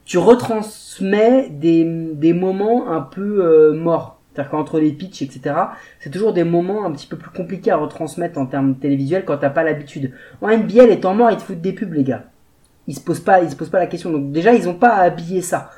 [0.09, 4.19] tu retransmets des, des moments un peu euh, morts.
[4.33, 5.55] C'est-à-dire qu'entre les pitchs, etc.,
[5.99, 9.37] c'est toujours des moments un petit peu plus compliqués à retransmettre en termes télévisuels quand
[9.37, 10.11] t'as pas l'habitude.
[10.41, 12.23] En NBA, les temps morts, ils te foutent des pubs, les gars.
[12.87, 14.09] Ils se posent pas, ils se posent pas la question.
[14.09, 15.69] Donc déjà, ils ont pas à habiller ça.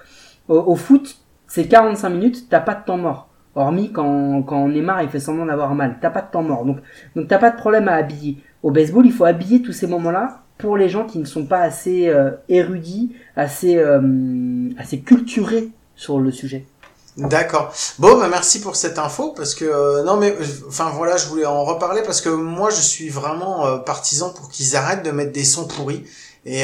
[0.48, 1.18] Au, au foot,
[1.48, 3.28] c'est 45 minutes, t'as pas de temps mort.
[3.56, 5.98] Hormis quand, quand Neymar il fait semblant d'avoir mal.
[6.02, 6.66] T'as pas de temps mort.
[6.66, 6.78] Donc,
[7.16, 8.38] donc t'as pas de problème à habiller.
[8.64, 11.60] Au baseball, il faut habiller tous ces moments-là pour les gens qui ne sont pas
[11.60, 16.66] assez euh, érudits, assez, euh, assez culturés sur le sujet.
[17.18, 17.74] D'accord.
[18.00, 20.34] Bon, bah merci pour cette info parce que euh, non mais
[20.70, 24.50] enfin voilà, je voulais en reparler parce que moi je suis vraiment euh, partisan pour
[24.50, 26.06] qu'ils arrêtent de mettre des sons pourris
[26.46, 26.64] et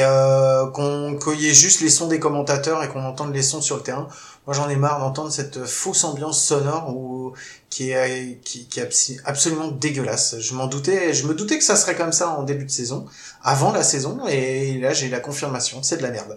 [0.74, 3.76] qu'on qu'il y ait juste les sons des commentateurs et qu'on entende les sons sur
[3.76, 4.08] le terrain.
[4.48, 7.34] Moi j'en ai marre d'entendre cette fausse ambiance sonore où,
[7.68, 8.88] qui est qui, qui est
[9.26, 10.36] absolument dégueulasse.
[10.40, 13.04] Je m'en doutais, je me doutais que ça serait comme ça en début de saison,
[13.44, 16.34] avant la saison et là j'ai la confirmation, c'est de la merde.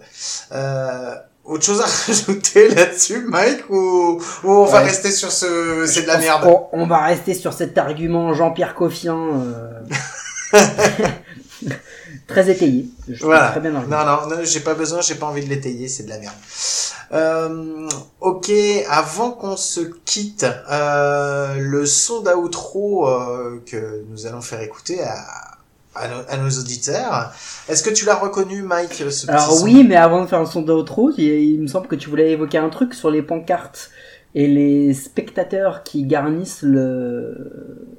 [0.52, 1.14] Euh,
[1.46, 6.06] autre chose à rajouter là-dessus, Mike, ou, ou on va rester sur ce, c'est de
[6.08, 6.44] la merde?
[6.44, 9.16] On, on va rester sur cet argument Jean-Pierre Coffien.
[10.52, 10.58] euh,
[12.26, 12.90] très étayé.
[13.08, 13.52] Je Voilà.
[13.52, 16.10] très bien Non, non, non, j'ai pas besoin, j'ai pas envie de l'étayer, c'est de
[16.10, 16.34] la merde.
[17.12, 17.88] Euh,
[18.20, 18.50] ok,
[18.88, 25.58] avant qu'on se quitte, euh, le son d'outro euh, que nous allons faire écouter à,
[25.94, 27.32] à, nos, à nos auditeurs,
[27.68, 30.40] est-ce que tu l'as reconnu, Mike, ce petit Alors son oui, mais avant de faire
[30.40, 33.22] un son d'outro, il, il me semble que tu voulais évoquer un truc sur les
[33.22, 33.90] pancartes
[34.34, 37.92] et les spectateurs qui garnissent le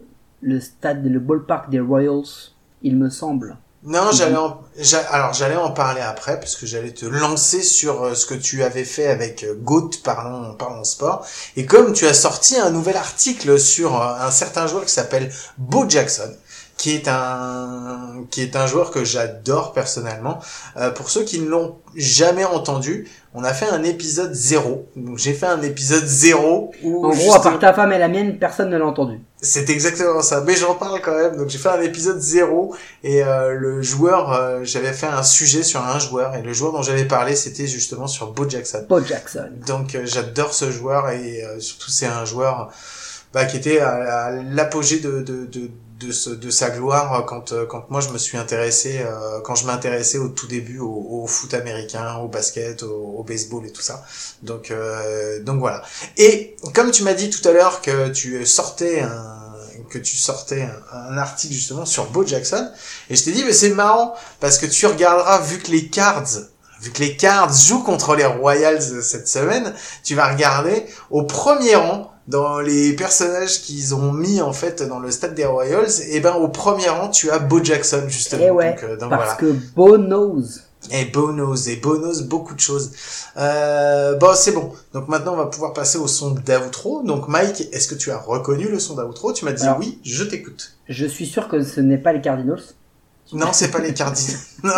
[0.43, 2.51] le stade, le ballpark des Royals,
[2.81, 3.57] il me semble.
[3.85, 4.61] Non, j'allais en,
[5.11, 8.63] alors j'allais en parler après parce que j'allais te lancer sur euh, ce que tu
[8.63, 11.25] avais fait avec euh, Goat parlons parlons sport.
[11.57, 15.33] Et comme tu as sorti un nouvel article sur euh, un certain joueur qui s'appelle
[15.57, 16.33] Bo Jackson
[16.77, 20.39] qui est un qui est un joueur que j'adore personnellement.
[20.77, 24.87] Euh, pour ceux qui ne l'ont jamais entendu, on a fait un épisode zéro.
[24.95, 28.07] Donc j'ai fait un épisode zéro où En gros, à part ta femme et la
[28.07, 29.19] mienne, personne ne l'a entendu.
[29.41, 30.41] c'est exactement ça.
[30.41, 31.35] Mais j'en parle quand même.
[31.37, 35.63] Donc j'ai fait un épisode zéro et euh, le joueur, euh, j'avais fait un sujet
[35.63, 38.85] sur un joueur et le joueur dont j'avais parlé, c'était justement sur Bo Jackson.
[38.89, 39.49] Bo Jackson.
[39.67, 42.71] Donc euh, j'adore ce joueur et euh, surtout c'est un joueur
[43.33, 45.69] bah, qui était à, à l'apogée de, de, de,
[46.05, 49.39] de, ce- de sa gloire euh, quand, euh, quand moi je me suis intéressé, euh,
[49.41, 53.65] quand je m'intéressais au tout début au, au foot américain, au basket, au, au baseball
[53.65, 54.03] et tout ça.
[54.41, 55.81] Donc, euh, donc voilà.
[56.17, 59.39] Et comme tu m'as dit tout à l'heure que tu sortais un
[59.89, 62.69] que tu sortais un, article justement sur Bo Jackson
[63.09, 66.25] et je t'ai dit mais c'est marrant parce que tu regarderas vu que les Cards
[66.79, 69.73] vu que les Cards jouent contre les Royals cette semaine
[70.03, 74.99] tu vas regarder au premier rang dans les personnages qu'ils ont mis en fait dans
[74.99, 78.51] le stade des Royals et ben au premier rang tu as Bo Jackson justement Eh
[78.51, 80.43] ouais, donc, euh, donc parce voilà que Bo knows.
[80.91, 82.91] Et Bonos, et Bonos, beaucoup de choses.
[83.37, 84.73] Euh, bon, c'est bon.
[84.93, 87.03] Donc maintenant, on va pouvoir passer au son d'outro.
[87.03, 89.31] Donc Mike, est-ce que tu as reconnu le son d'outro?
[89.33, 89.79] Tu m'as dit Alors.
[89.79, 90.75] oui, je t'écoute.
[90.89, 92.61] Je suis sûr que ce n'est pas les Cardinals.
[93.33, 94.39] Non, c'est pas les Cardinals.
[94.63, 94.71] non,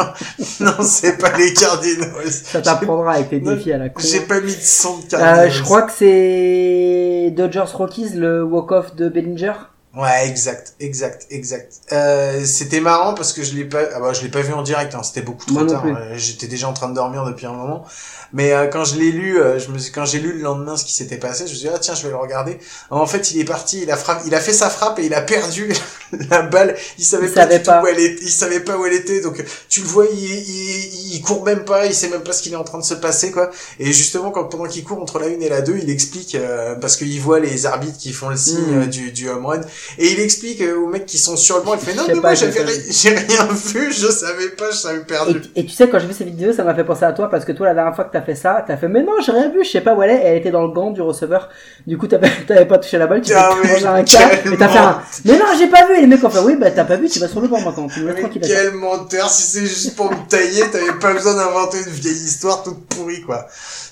[0.61, 2.31] non, c'est pas les Cardinals.
[2.31, 4.01] Ça t'apprendra avec tes défis à la con.
[4.03, 5.47] J'ai pas mis de son de Cardinals.
[5.47, 9.53] Euh, je crois que c'est Dodgers Rockies, le walk-off de Bellinger.
[9.95, 11.73] Ouais, exact, exact, exact.
[11.93, 14.61] Euh, c'était marrant parce que je l'ai pas, ah bah, je l'ai pas vu en
[14.61, 14.93] direct.
[14.93, 15.85] Hein, c'était beaucoup trop Moi tard.
[15.85, 17.85] Euh, J'étais déjà en train de dormir depuis un moment.
[18.33, 20.75] Mais euh, quand je l'ai lu, euh, je me suis, quand j'ai lu le lendemain
[20.75, 22.57] ce qui s'était passé, je me suis dit ah tiens, je vais le regarder.
[22.89, 25.13] En fait, il est parti, il a frappé, il a fait sa frappe et il
[25.13, 25.71] a perdu
[26.29, 26.75] la balle.
[26.97, 27.81] Il savait Il pas savait pas.
[27.81, 28.23] où elle était.
[28.23, 29.21] Il savait pas où elle était.
[29.21, 32.41] Donc tu le vois, il, il, il court même pas, il sait même pas ce
[32.41, 33.49] qu'il est en train de se passer quoi.
[33.79, 36.75] Et justement, quand pendant qu'il court entre la une et la deux, il explique euh,
[36.75, 38.81] parce qu'il voit les arbitres qui font le signe Mm.
[38.81, 39.61] euh, du du home run
[39.97, 42.13] et il explique euh, aux mecs qui sont sur le banc, il fait non mais
[42.15, 45.41] moi j'ai j'avais rien vu, je savais pas, je savais perdu.
[45.55, 47.29] Et, et tu sais, quand j'ai vu cette vidéo, ça m'a fait penser à toi
[47.29, 49.31] parce que toi, la dernière fois que t'as fait ça, t'as fait, mais non, j'ai
[49.31, 51.01] rien vu, je sais pas où elle est, et elle était dans le gant du
[51.01, 51.49] receveur.
[51.87, 54.57] Du coup, t'avais pas touché la balle, tu Ah t'es oui, mangé un cas, et
[54.57, 56.71] t'as fait un, mais non, j'ai pas vu, et les mecs ont fait, oui, bah,
[56.71, 58.41] t'as pas vu, tu vas sur le banc maintenant, tu me laisses Mais tranquille.
[58.45, 62.63] quel menteur, si c'est juste pour me tailler, t'avais pas besoin d'inventer une vieille histoire
[62.63, 63.47] toute pourrie quoi.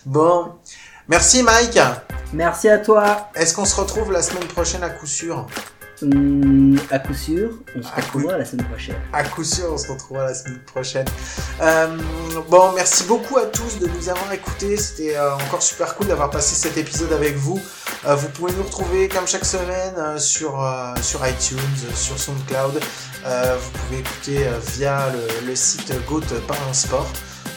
[0.05, 0.53] Bon,
[1.07, 1.79] merci Mike.
[2.33, 3.29] Merci à toi.
[3.35, 5.45] Est-ce qu'on se retrouve la semaine prochaine à coup sûr?
[6.03, 8.95] Hum, à coup sûr, on se À coup- retrouvera la semaine prochaine.
[9.13, 11.05] À coup sûr, on se retrouvera la semaine prochaine.
[11.61, 11.97] Euh,
[12.49, 14.75] bon, merci beaucoup à tous de nous avoir écoutés.
[14.77, 17.59] C'était euh, encore super cool d'avoir passé cet épisode avec vous.
[18.05, 20.61] Euh, vous pouvez nous retrouver comme chaque semaine sur,
[21.01, 21.57] sur iTunes,
[21.95, 22.73] sur SoundCloud.
[23.23, 27.07] Vous pouvez écouter via le, le site Goat par un sport.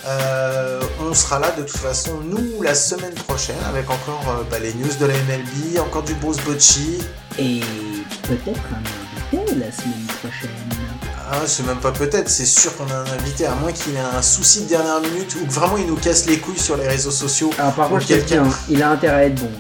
[0.09, 4.60] Euh, on sera là de toute façon, nous, la semaine prochaine, avec encore euh, bah,
[4.60, 6.98] les news de la MLB, encore du Bruce Bocci.
[7.40, 7.60] Et
[8.23, 10.51] peut-être un invité la semaine prochaine.
[11.31, 14.16] Ah, c'est même pas peut-être, c'est sûr qu'on a un invité, à moins qu'il ait
[14.16, 16.87] un souci de dernière minute ou que vraiment il nous casse les couilles sur les
[16.87, 17.51] réseaux sociaux.
[17.59, 18.49] Alors par Ou contre, je te dis, quelqu'un.
[18.69, 19.51] il a intérêt à être bon.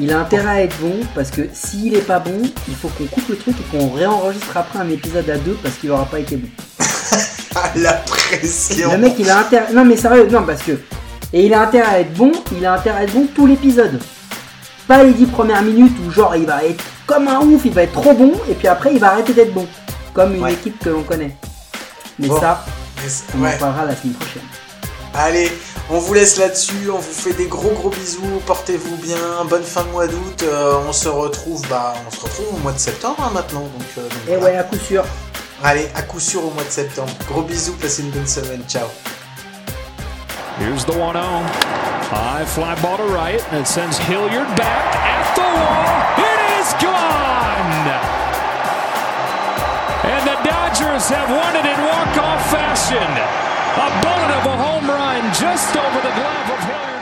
[0.00, 3.04] Il a intérêt à être bon parce que s'il est pas bon, il faut qu'on
[3.06, 6.18] coupe le truc et qu'on réenregistre après un épisode à deux parce qu'il aura pas
[6.18, 6.48] été bon.
[7.56, 9.72] Ah, la pression Le mec, il a intérêt.
[9.72, 10.72] Non, mais sérieux, non, parce que.
[11.32, 14.00] Et il a intérêt à être bon, il a intérêt à être bon tout l'épisode.
[14.86, 17.82] Pas les 10 premières minutes où, genre, il va être comme un ouf, il va
[17.82, 19.66] être trop bon, et puis après, il va arrêter d'être bon.
[20.12, 20.52] Comme une Ouais.
[20.52, 21.34] équipe que l'on connaît.
[22.18, 22.38] Mais Bon.
[22.40, 22.64] ça,
[23.34, 23.56] on en ouais.
[23.58, 24.42] parlera la semaine prochaine.
[25.14, 25.50] Allez,
[25.90, 29.16] on vous laisse là-dessus, on vous fait des gros gros bisous, portez-vous bien,
[29.48, 32.72] bonne fin de mois d'août, euh, on se retrouve, bah, on se retrouve au mois
[32.72, 34.44] de septembre hein, maintenant, donc, euh, donc Et voilà.
[34.44, 35.04] ouais, à coup sûr.
[35.62, 37.10] Allez, à coup sûr au mois de septembre.
[37.28, 38.86] Gros bisous, passez une bonne semaine, ciao.
[40.58, 41.24] Here's the 1 0.
[42.14, 45.90] High fly ball to right, and it sends Hilliard back at the wall.
[46.14, 47.90] It is gone!
[50.06, 53.02] And the Dodgers have won it in walk-off fashion.
[53.02, 56.93] A bullet of a home run just over the glove of Hilliard.